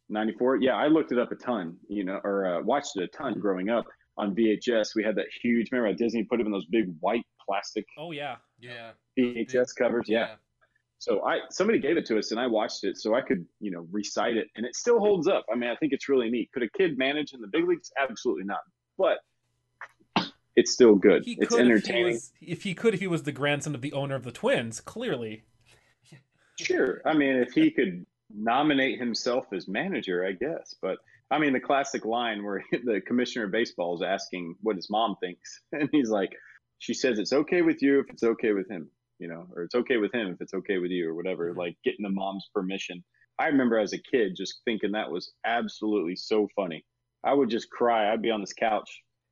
[0.09, 0.57] 94.
[0.57, 3.39] Yeah, I looked it up a ton, you know, or uh, watched it a ton
[3.39, 3.86] growing up
[4.17, 4.95] on VHS.
[4.95, 5.72] We had that huge.
[5.72, 8.36] Remember how Disney put them in those big white plastic oh yeah.
[8.59, 8.91] Yeah.
[9.17, 10.05] VHS covers?
[10.07, 10.36] Yeah.
[10.99, 13.72] So I somebody gave it to us and I watched it so I could you
[13.72, 15.45] know recite it and it still holds up.
[15.51, 16.49] I mean I think it's really neat.
[16.53, 17.89] Could a kid manage in the big leagues?
[17.99, 18.59] Absolutely not.
[18.97, 19.20] But
[20.60, 21.24] it's still good.
[21.24, 22.14] He it's could if he entertaining.
[22.14, 24.82] was if he could if he was the grandson of the owner of the Twins.
[24.82, 25.43] Clearly.
[26.60, 27.01] Sure.
[27.05, 30.76] I mean if he could nominate himself as manager, I guess.
[30.82, 30.97] But
[31.32, 35.16] I mean the classic line where the commissioner of baseball is asking what his mom
[35.22, 36.32] thinks and he's like
[36.80, 39.76] she says it's okay with you if it's okay with him, you know, or it's
[39.76, 41.60] okay with him if it's okay with you or whatever, mm-hmm.
[41.60, 43.01] like getting the mom's permission.
[43.38, 46.84] I remember as a kid just thinking that was absolutely so funny.
[47.24, 48.12] I would just cry.
[48.12, 48.89] I'd be on this couch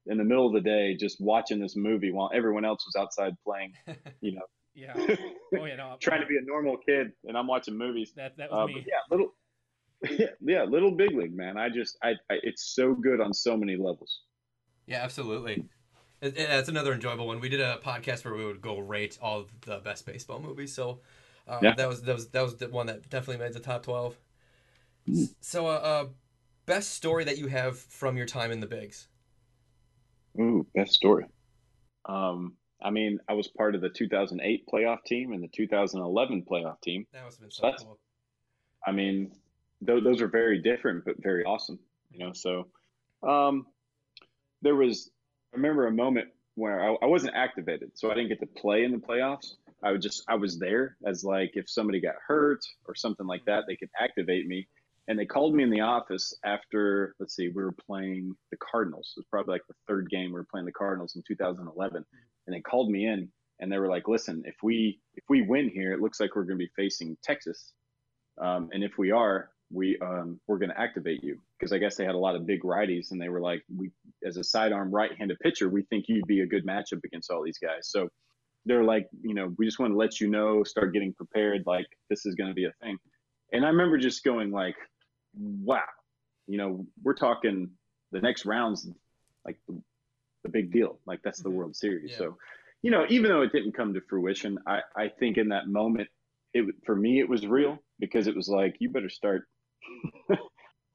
[0.09, 3.33] in the middle of the day just watching this movie while everyone else was outside
[3.45, 3.73] playing,
[4.21, 4.41] you know,
[4.75, 4.93] Yeah.
[5.57, 5.75] Oh yeah.
[5.77, 5.97] No.
[5.99, 8.13] trying to be a normal kid and I'm watching movies.
[8.15, 8.85] That that was Uh, me.
[8.87, 9.33] yeah, little
[10.41, 11.57] yeah, little big league, man.
[11.57, 14.21] I just I, I it's so good on so many levels.
[14.85, 15.65] Yeah, absolutely.
[16.21, 17.39] It, it- that's another enjoyable one.
[17.39, 20.73] We did a podcast where we would go rate all the best baseball movies.
[20.73, 20.99] So
[21.47, 21.73] uh, Yeah.
[21.75, 24.17] that was that was that was the one that definitely made the top twelve.
[25.07, 25.23] Hmm.
[25.39, 26.05] So, uh, uh,
[26.65, 29.07] best story that you have from your time in the bigs.
[30.39, 31.25] Ooh, best story.
[32.05, 36.79] Um, I mean, I was part of the 2008 playoff team and the 2011 playoff
[36.81, 37.05] team.
[37.11, 37.99] That must have been So so cool.
[38.85, 39.31] I mean,
[39.85, 41.79] th- those are very different, but very awesome.
[42.11, 42.67] You know, so
[43.27, 43.65] um,
[44.61, 45.09] there was.
[45.53, 48.83] I remember a moment where I, I wasn't activated, so I didn't get to play
[48.83, 49.55] in the playoffs.
[49.83, 53.45] I would just I was there as like if somebody got hurt or something like
[53.45, 54.67] that, they could activate me.
[55.07, 59.13] And they called me in the office after let's see, we were playing the Cardinals.
[59.15, 62.05] It was probably like the third game we were playing the Cardinals in 2011,
[62.47, 63.29] and they called me in
[63.59, 66.43] and they were like, "Listen, if we if we win here, it looks like we're
[66.43, 67.73] going to be facing Texas."
[68.39, 71.95] Um, and if we are, we um, we're going to activate you because I guess
[71.95, 73.91] they had a lot of big righties, and they were like, we
[74.25, 77.57] as a sidearm right-handed pitcher, we think you'd be a good matchup against all these
[77.57, 77.89] guys.
[77.89, 78.09] So
[78.65, 81.87] they're like, you know, we just want to let you know, start getting prepared, like
[82.09, 82.97] this is going to be a thing.
[83.53, 84.75] And I remember just going like,
[85.37, 85.83] wow,
[86.47, 87.69] you know, we're talking
[88.11, 88.89] the next rounds,
[89.45, 89.81] like the,
[90.43, 92.11] the big deal, like that's the World Series.
[92.11, 92.17] Yeah.
[92.17, 92.37] So,
[92.81, 96.07] you know, even though it didn't come to fruition, I, I think in that moment,
[96.53, 99.43] it for me it was real because it was like you better start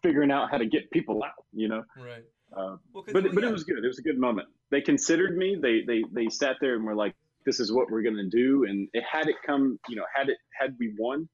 [0.02, 1.82] figuring out how to get people out, you know.
[1.96, 2.24] Right.
[2.56, 3.82] Uh, Well, but but it was good.
[3.84, 4.48] It was a good moment.
[4.70, 5.56] They considered me.
[5.60, 7.14] They they they sat there and were like,
[7.46, 10.36] "This is what we're gonna do." And it had it come, you know, had it
[10.58, 11.28] had we won,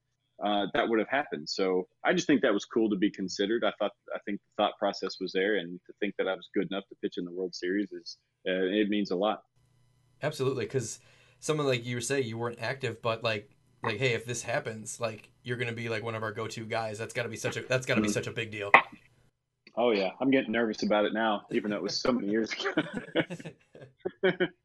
[0.45, 1.49] uh, that would have happened.
[1.49, 3.65] So I just think that was cool to be considered.
[3.65, 6.49] I thought I think the thought process was there, and to think that I was
[6.55, 9.43] good enough to pitch in the World Series is uh, it means a lot.
[10.23, 11.01] Absolutely, because
[11.41, 13.51] someone like you say you weren't active, but like
[13.83, 16.99] like hey, if this happens, like you're gonna be like one of our go-to guys.
[16.99, 18.71] That's gotta be such a that's gotta be such a big deal.
[19.77, 22.51] Oh yeah, I'm getting nervous about it now, even though it was so many years
[22.53, 24.33] ago.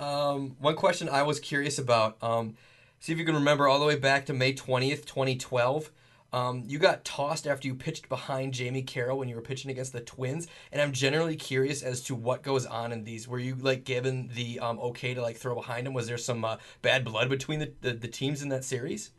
[0.00, 2.22] Um, one question I was curious about.
[2.22, 2.54] Um,
[3.00, 5.90] see if you can remember all the way back to May twentieth, twenty twelve.
[6.32, 9.94] Um, you got tossed after you pitched behind Jamie Carroll when you were pitching against
[9.94, 13.26] the Twins, and I'm generally curious as to what goes on in these.
[13.26, 15.94] Were you like given the um, okay to like throw behind him?
[15.94, 19.12] Was there some uh, bad blood between the, the, the teams in that series?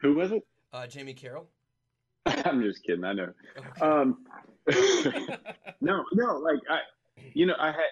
[0.00, 0.46] Who was it?
[0.72, 1.48] Uh, Jamie Carroll.
[2.26, 3.04] I'm just kidding.
[3.04, 3.32] I know.
[3.80, 4.24] Um,
[5.80, 6.38] no, no.
[6.38, 6.80] Like I,
[7.34, 7.90] you know, I had.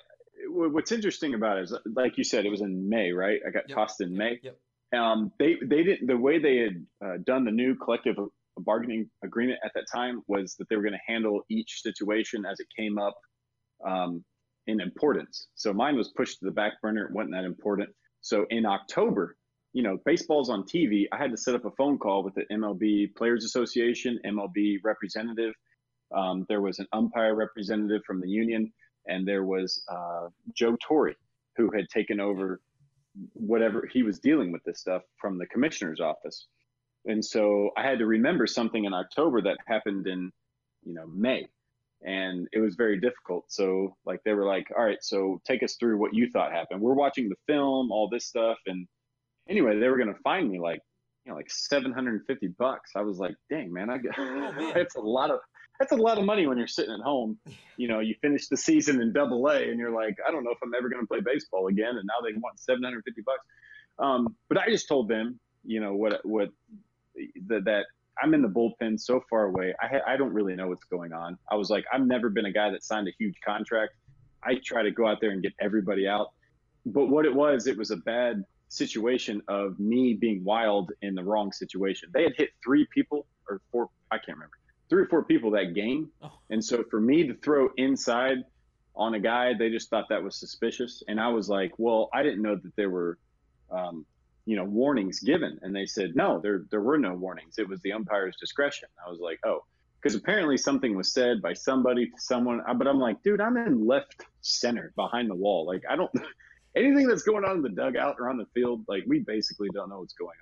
[0.48, 3.40] What's interesting about it is, like you said, it was in May, right?
[3.44, 4.38] I got tossed in May.
[4.42, 4.56] Yep.
[4.94, 8.16] Um, they they didn't the way they had uh, done the new collective
[8.58, 12.60] bargaining agreement at that time was that they were going to handle each situation as
[12.60, 13.14] it came up
[13.86, 14.24] um,
[14.66, 15.48] in importance.
[15.54, 17.06] So mine was pushed to the back burner.
[17.06, 17.90] It wasn't that important.
[18.20, 19.36] So in October,
[19.72, 21.04] you know, baseball's on TV.
[21.12, 25.52] I had to set up a phone call with the MLB Players Association, MLB representative.
[26.16, 28.72] Um, there was an umpire representative from the union,
[29.06, 31.14] and there was uh, Joe Torre,
[31.56, 32.60] who had taken over
[33.32, 36.46] whatever he was dealing with this stuff from the commissioner's office.
[37.06, 40.30] And so I had to remember something in October that happened in,
[40.84, 41.48] you know, May.
[42.04, 43.44] And it was very difficult.
[43.48, 46.80] So like they were like, all right, so take us through what you thought happened.
[46.80, 48.58] We're watching the film, all this stuff.
[48.66, 48.86] And
[49.48, 50.80] anyway, they were going to find me like,
[51.24, 52.92] you know, like 750 bucks.
[52.96, 55.38] I was like, dang, man, I got, oh, it's a lot of,
[55.78, 57.38] that's a lot of money when you're sitting at home.
[57.76, 60.50] You know, you finish the season in double A and you're like, I don't know
[60.50, 61.96] if I'm ever going to play baseball again.
[61.96, 63.38] And now they want 750 bucks.
[63.98, 66.50] Um, but I just told them, you know, what, what,
[67.48, 67.86] that, that
[68.22, 69.74] I'm in the bullpen so far away.
[69.82, 71.38] I, ha- I don't really know what's going on.
[71.50, 73.94] I was like, I've never been a guy that signed a huge contract.
[74.42, 76.28] I try to go out there and get everybody out.
[76.86, 81.24] But what it was, it was a bad situation of me being wild in the
[81.24, 82.10] wrong situation.
[82.12, 84.56] They had hit three people or four, I can't remember,
[84.88, 86.10] three or four people that game.
[86.50, 88.38] And so for me to throw inside
[88.94, 91.02] on a guy, they just thought that was suspicious.
[91.08, 93.18] And I was like, well, I didn't know that there were,
[93.70, 94.06] um,
[94.46, 95.58] you know, warnings given.
[95.62, 97.58] And they said, no, there, there were no warnings.
[97.58, 98.88] It was the umpire's discretion.
[99.04, 99.64] I was like, oh,
[100.00, 102.62] because apparently something was said by somebody to someone.
[102.76, 105.66] But I'm like, dude, I'm in left center behind the wall.
[105.66, 106.10] Like, I don't,
[106.76, 109.88] anything that's going on in the dugout or on the field, like, we basically don't
[109.90, 110.36] know what's going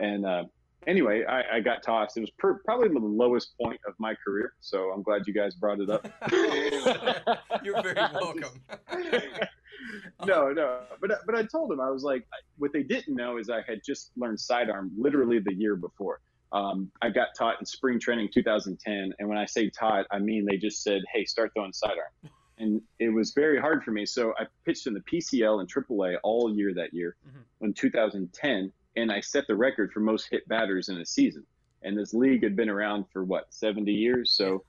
[0.00, 0.06] on.
[0.06, 0.44] And, uh,
[0.86, 2.16] anyway, I, I got tossed.
[2.16, 4.52] It was per, probably the lowest point of my career.
[4.60, 6.06] So I'm glad you guys brought it up.
[7.64, 8.60] You're very welcome.
[10.26, 10.80] no, no.
[11.00, 12.26] But but I told him I was like,
[12.58, 16.20] what they didn't know is I had just learned sidearm literally the year before.
[16.52, 20.46] Um, I got taught in spring training 2010, and when I say taught, I mean
[20.48, 24.06] they just said, "Hey, start throwing sidearm," and it was very hard for me.
[24.06, 27.16] So I pitched in the PCL and AAA all year that year
[27.60, 31.44] in 2010, and I set the record for most hit batters in a season.
[31.82, 34.64] And this league had been around for what 70 years, so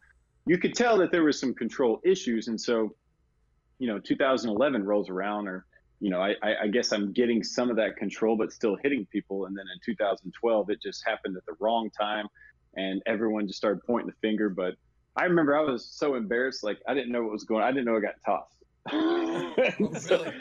[0.46, 2.96] you could tell that there was some control issues, and so
[3.80, 5.66] you know 2011 rolls around or
[6.00, 9.46] you know I, I guess i'm getting some of that control but still hitting people.
[9.46, 12.28] And then in 2012 it just happened at the wrong time
[12.76, 14.50] and everyone just started pointing the finger.
[14.50, 14.76] But
[15.16, 16.64] i remember i was so embarrassed.
[16.64, 17.68] Like i didn't know what was going on.
[17.68, 18.56] i didn't know i got tossed
[18.92, 20.32] oh, So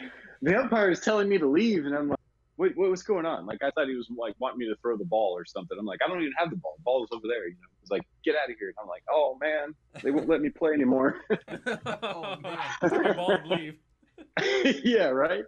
[0.43, 1.87] the umpire is telling me to leave.
[1.87, 2.16] And i'm like
[2.57, 4.97] what, what was going on like i thought he was like wanting me to throw
[4.97, 7.11] the ball or something i'm like i don't even have the ball the ball is
[7.13, 9.75] over there you know he's like get out of here and i'm like oh man
[10.03, 11.21] they won't let me play anymore
[12.03, 12.59] oh man.
[12.89, 13.75] Throw your ball leave.
[14.85, 15.45] yeah, right.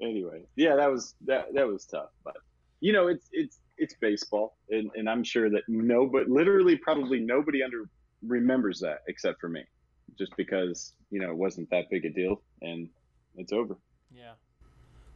[0.00, 2.36] Anyway, yeah, that was that that was tough, but
[2.80, 7.20] you know, it's it's it's baseball, and and I'm sure that no, but literally probably
[7.20, 7.88] nobody under
[8.26, 9.62] remembers that except for me,
[10.18, 12.88] just because you know it wasn't that big a deal, and
[13.36, 13.78] it's over.
[14.10, 14.32] Yeah.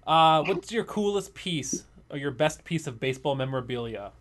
[0.07, 4.13] Uh, what's your coolest piece or your best piece of baseball memorabilia?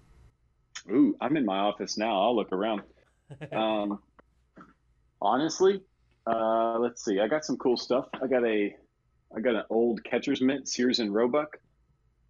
[0.90, 2.22] Ooh, I'm in my office now.
[2.22, 2.82] I'll look around.
[3.52, 4.04] Um,
[5.20, 5.82] honestly,
[6.28, 7.20] uh, let's see.
[7.20, 8.08] I got some cool stuff.
[8.22, 8.76] I got a,
[9.36, 11.58] I got an old catcher's mitt, Sears and Roebuck.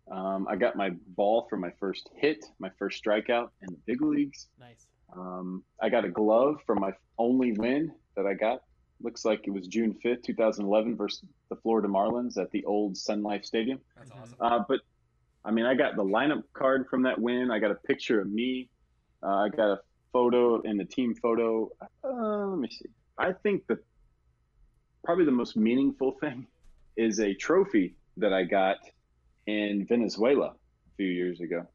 [0.09, 4.01] Um, I got my ball for my first hit, my first strikeout in the big
[4.01, 4.47] leagues.
[4.57, 4.85] Nice.
[5.17, 8.61] Um, I got a glove for my only win that I got.
[9.01, 13.23] Looks like it was June 5th, 2011 versus the Florida Marlins at the old Sun
[13.23, 13.79] Life Stadium.
[13.97, 14.35] That's awesome.
[14.39, 14.79] Uh, but
[15.43, 17.51] I mean, I got the lineup card from that win.
[17.51, 18.69] I got a picture of me.
[19.21, 19.79] Uh, I got a
[20.11, 21.69] photo in the team photo.
[22.03, 22.89] Uh, let me see.
[23.17, 23.79] I think the
[25.03, 26.47] probably the most meaningful thing
[26.97, 28.77] is a trophy that I got
[29.45, 31.67] in Venezuela a few years ago.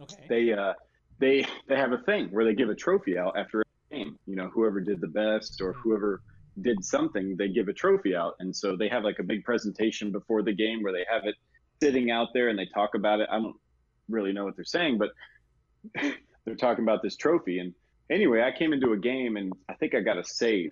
[0.00, 0.26] Okay.
[0.28, 0.72] They uh,
[1.18, 3.64] they they have a thing where they give a trophy out after a
[4.04, 4.18] game.
[4.26, 5.80] You know, whoever did the best or mm-hmm.
[5.82, 6.22] whoever
[6.60, 8.34] did something, they give a trophy out.
[8.40, 11.34] And so they have like a big presentation before the game where they have it
[11.82, 13.28] sitting out there and they talk about it.
[13.30, 13.56] I don't
[14.08, 15.10] really know what they're saying, but
[16.44, 17.58] they're talking about this trophy.
[17.58, 17.74] And
[18.10, 20.70] anyway, I came into a game and I think I got a save.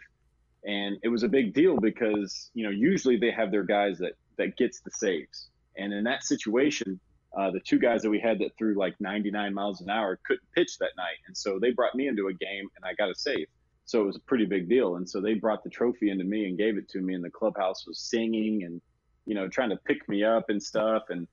[0.65, 4.13] And it was a big deal because, you know, usually they have their guys that
[4.37, 5.49] that gets the saves.
[5.77, 7.01] And in that situation,
[7.37, 10.47] uh, the two guys that we had that threw like 99 miles an hour couldn't
[10.55, 11.17] pitch that night.
[11.27, 13.47] And so they brought me into a game and I got a save.
[13.85, 14.97] So it was a pretty big deal.
[14.97, 17.15] And so they brought the trophy into me and gave it to me.
[17.15, 18.81] And the clubhouse was singing and,
[19.27, 21.05] you know, trying to pick me up and stuff.
[21.09, 21.29] And,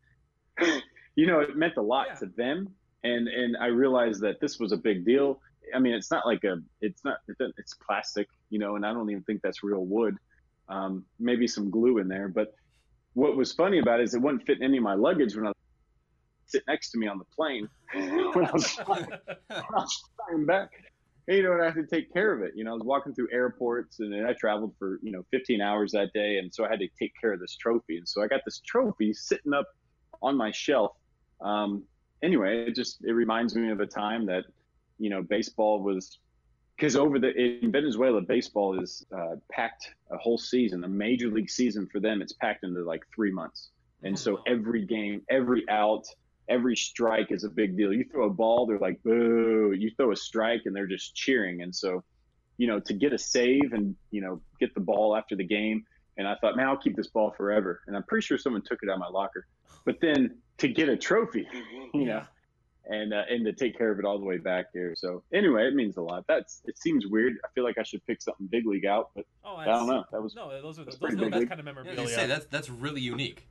[1.15, 2.69] you know, it meant a lot to them.
[3.03, 5.40] And, and I realized that this was a big deal.
[5.74, 9.10] I mean, it's not like a, it's not, it's plastic, you know, and I don't
[9.10, 10.15] even think that's real wood.
[10.69, 12.28] Um, maybe some glue in there.
[12.28, 12.53] But
[13.14, 15.48] what was funny about it is it wouldn't fit in any of my luggage when
[15.48, 15.52] I
[16.48, 19.07] sit next to me on the plane when I was flying,
[19.48, 20.72] when I was flying back.
[21.28, 22.53] And, you know, and I had to take care of it.
[22.56, 25.91] You know, I was walking through airports and I traveled for, you know, 15 hours
[25.91, 26.38] that day.
[26.38, 27.98] And so I had to take care of this trophy.
[27.98, 29.68] And so I got this trophy sitting up
[30.22, 30.94] on my shelf.
[31.41, 31.84] Um,
[32.24, 34.45] anyway, it just, it reminds me of a time that,
[34.99, 36.18] you know, baseball was,
[36.76, 41.49] because over the, in Venezuela, baseball is uh, packed a whole season, a major league
[41.49, 43.69] season for them, it's packed into like three months.
[44.03, 46.06] And so every game, every out,
[46.49, 47.94] every strike is a big deal.
[47.94, 49.74] You throw a ball, they're like, boo.
[49.78, 51.61] You throw a strike, and they're just cheering.
[51.61, 52.03] And so,
[52.57, 55.86] you know, to get a save and, you know, get the ball after the game.
[56.18, 57.82] And I thought, man, I'll keep this ball forever.
[57.88, 59.45] And I'm pretty sure someone took it out of my locker.
[59.86, 61.48] But then to get a trophy,
[61.94, 62.24] you know,
[62.90, 64.94] and uh, and to take care of it all the way back here.
[64.98, 66.24] So anyway, it means a lot.
[66.28, 67.34] That's it seems weird.
[67.45, 70.06] I feel like I should pick something big league out, but Oh, I don't know.
[70.11, 71.49] That was no, those are that's those, pretty those, big that's league.
[71.49, 71.95] kind of Yeah, I was memorabilia.
[72.15, 73.48] gonna say that's that's really unique.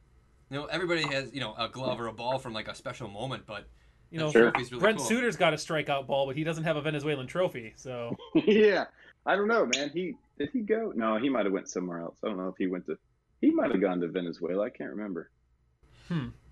[0.51, 3.09] You know, everybody has you know a glove or a ball from like a special
[3.09, 3.67] moment, but
[4.11, 5.07] you know, trophy's really Brent cool.
[5.07, 7.73] Suter's got a strikeout ball, but he doesn't have a Venezuelan trophy.
[7.77, 8.85] So yeah,
[9.25, 9.91] I don't know, man.
[9.93, 10.93] He did he go?
[10.95, 12.19] No, he might have went somewhere else.
[12.25, 12.97] I don't know if he went to.
[13.41, 14.65] He might have gone to Venezuela.
[14.65, 15.31] I can't remember.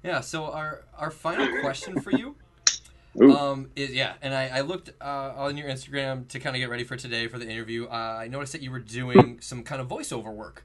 [0.03, 0.21] Yeah.
[0.21, 2.37] So our our final question for you,
[3.23, 3.33] Ooh.
[3.33, 6.69] um, is yeah, and I, I looked uh, on your Instagram to kind of get
[6.69, 7.87] ready for today for the interview.
[7.87, 10.65] Uh, I noticed that you were doing some kind of voiceover work,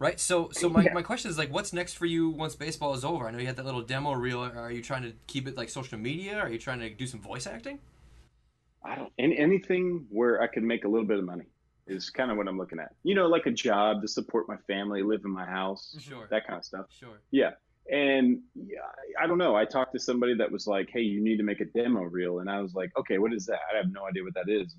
[0.00, 0.18] right?
[0.18, 0.92] So so my, Yeah.
[0.94, 3.28] my question is like, what's next for you once baseball is over?
[3.28, 4.40] I know you had that little demo reel.
[4.40, 6.38] Are you trying to keep it like social media?
[6.38, 7.78] Are you trying to do some voice acting?
[8.84, 9.12] I don't.
[9.18, 11.44] Any, anything where I could make a little bit of money
[11.86, 12.94] is kind of what I'm looking at.
[13.02, 16.26] You know, like a job to support my family, live in my house, Sure.
[16.30, 16.86] that kind of stuff.
[16.90, 17.20] Sure.
[17.30, 17.50] Yeah.
[17.92, 18.78] And yeah,
[19.20, 19.54] I don't know.
[19.56, 22.38] I talked to somebody that was like, "Hey, you need to make a demo reel,"
[22.38, 24.76] and I was like, "Okay, what is that?" I have no idea what that is.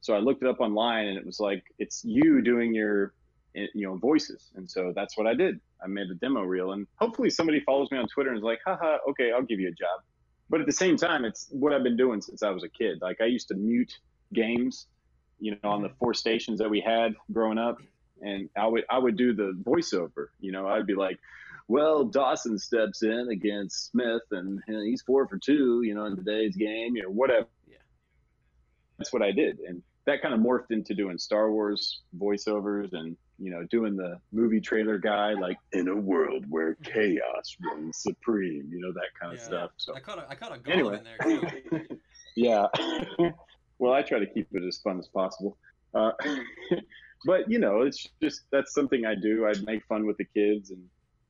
[0.00, 3.14] So I looked it up online, and it was like it's you doing your,
[3.56, 4.50] Eh, you know, voices.
[4.54, 5.60] And so that's what I did.
[5.82, 8.60] I made a demo reel, and hopefully somebody follows me on Twitter and is like,
[8.64, 10.00] "Haha, okay, I'll give you a job."
[10.48, 13.00] But at the same time, it's what I've been doing since I was a kid.
[13.02, 13.98] Like I used to mute
[14.32, 14.86] games,
[15.40, 17.78] you know, on the four stations that we had growing up,
[18.20, 20.28] and I would I would do the voiceover.
[20.38, 21.18] You know, I'd be like,
[21.66, 26.14] "Well, Dawson steps in against Smith, and know, he's four for two, you know, in
[26.14, 27.78] today's game, you know, whatever." Yeah.
[28.98, 33.16] That's what I did, and that kind of morphed into doing Star Wars voiceovers and
[33.40, 38.68] you know doing the movie trailer guy, like in a world where chaos reigns supreme,
[38.70, 39.46] you know, that kind of Yeah.
[39.46, 39.70] stuff.
[39.78, 41.98] So I caught a I caught a Gollum anyway, in there too.
[42.36, 42.66] yeah.
[43.78, 45.56] well, I try to keep it as fun as possible.
[45.94, 46.12] Uh,
[47.24, 49.46] but you know, it's just that's something I do.
[49.46, 50.82] I make fun with the kids, and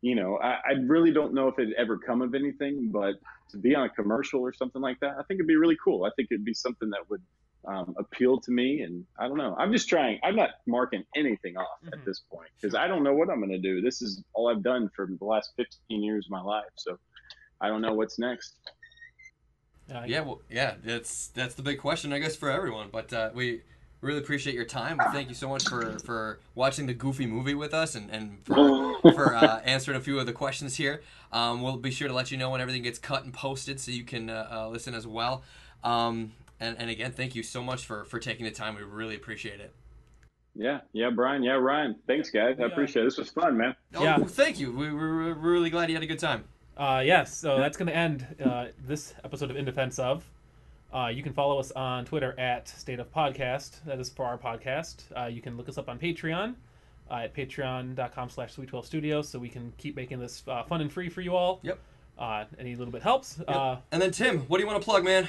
[0.03, 3.15] you know, I, I really don't know if it'd ever come of anything, but
[3.51, 6.05] to be on a commercial or something like that, I think it'd be really cool.
[6.05, 7.23] I think it'd be something that would
[7.67, 9.55] um, appeal to me, and I don't know.
[9.59, 10.19] I'm just trying.
[10.23, 13.51] I'm not marking anything off at this point because I don't know what I'm going
[13.51, 13.81] to do.
[13.81, 16.99] This is all I've done for the last 15 years of my life, so
[17.61, 18.55] I don't know what's next.
[19.95, 22.89] uh, Yeah, well, yeah, that's that's the big question, I guess, for everyone.
[22.91, 23.61] But uh, we
[24.01, 24.99] really appreciate your time.
[24.99, 28.39] We thank you so much for, for watching the Goofy movie with us and, and
[28.45, 31.03] for, for uh, answering a few of the questions here.
[31.33, 33.91] Um, we'll be sure to let you know when everything gets cut and posted so
[33.91, 35.43] you can uh, uh, listen as well.
[35.85, 38.75] Um, and, and again, thank you so much for for taking the time.
[38.77, 39.73] We really appreciate it.
[40.55, 41.95] Yeah, yeah, Brian, yeah, Ryan.
[42.07, 42.57] Thanks, guys.
[42.61, 43.07] I appreciate it.
[43.07, 43.75] This was fun, man.
[43.95, 44.19] Oh, Yeah.
[44.19, 44.73] thank you.
[44.73, 46.45] We were really glad you had a good time.
[46.77, 50.29] Uh, yes, so that's going to end uh, this episode of In Defense of.
[50.93, 53.85] Uh, you can follow us on Twitter at State of Podcast.
[53.85, 55.03] That is for our podcast.
[55.17, 56.55] Uh, you can look us up on Patreon
[57.11, 60.81] uh, at patreon.com slash sweet 12 studios so we can keep making this uh, fun
[60.81, 61.61] and free for you all.
[61.63, 61.79] Yep.
[62.19, 63.39] Uh, any little bit helps.
[63.47, 65.29] Uh, And then Tim, what do you want to plug, man?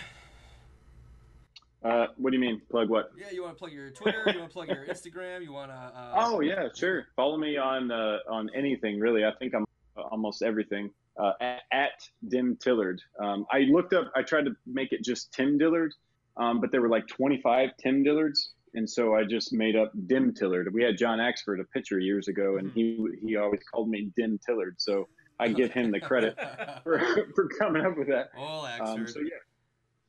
[1.84, 2.62] Uh, what do you mean?
[2.70, 3.12] Plug what?
[3.18, 4.24] Yeah, you want to plug your Twitter?
[4.28, 5.42] you want to plug your Instagram?
[5.44, 5.76] You want to?
[5.76, 7.08] Uh, Oh yeah, sure.
[7.16, 9.26] Follow me on uh, on anything really.
[9.26, 9.66] I think I'm
[9.98, 13.02] uh, almost everything uh, at, at Dim Tillard.
[13.20, 14.12] Um, I looked up.
[14.16, 15.94] I tried to make it just Tim Dillard,
[16.38, 20.34] um, but there were like 25 Tim Dillards, and so I just made up Dim
[20.36, 20.72] Tillard.
[20.74, 24.40] We had John Axford, a pitcher, years ago, and he he always called me Dim
[24.46, 24.76] Tillard.
[24.80, 25.08] So
[25.40, 26.38] I give him the credit
[26.84, 27.00] for,
[27.34, 28.30] for coming up with that.
[28.38, 29.30] All Um, so yeah,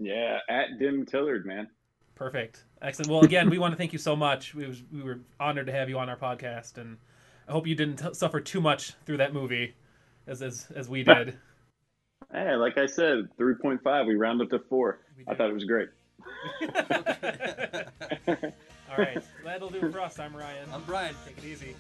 [0.05, 1.69] yeah, at Dim Tillard, man.
[2.15, 2.65] Perfect.
[2.81, 3.11] Excellent.
[3.11, 4.55] Well, again, we want to thank you so much.
[4.55, 6.99] We, was, we were honored to have you on our podcast, and
[7.49, 9.75] I hope you didn't t- suffer too much through that movie
[10.27, 11.39] as, as, as we did.
[12.33, 14.07] Hey, like I said, 3.5.
[14.07, 15.01] We round up to four.
[15.29, 15.91] I thought it was great.
[18.91, 19.23] All right.
[19.45, 20.19] That'll do it for us.
[20.19, 20.67] I'm Ryan.
[20.73, 21.15] I'm Brian.
[21.27, 21.77] Take it easy.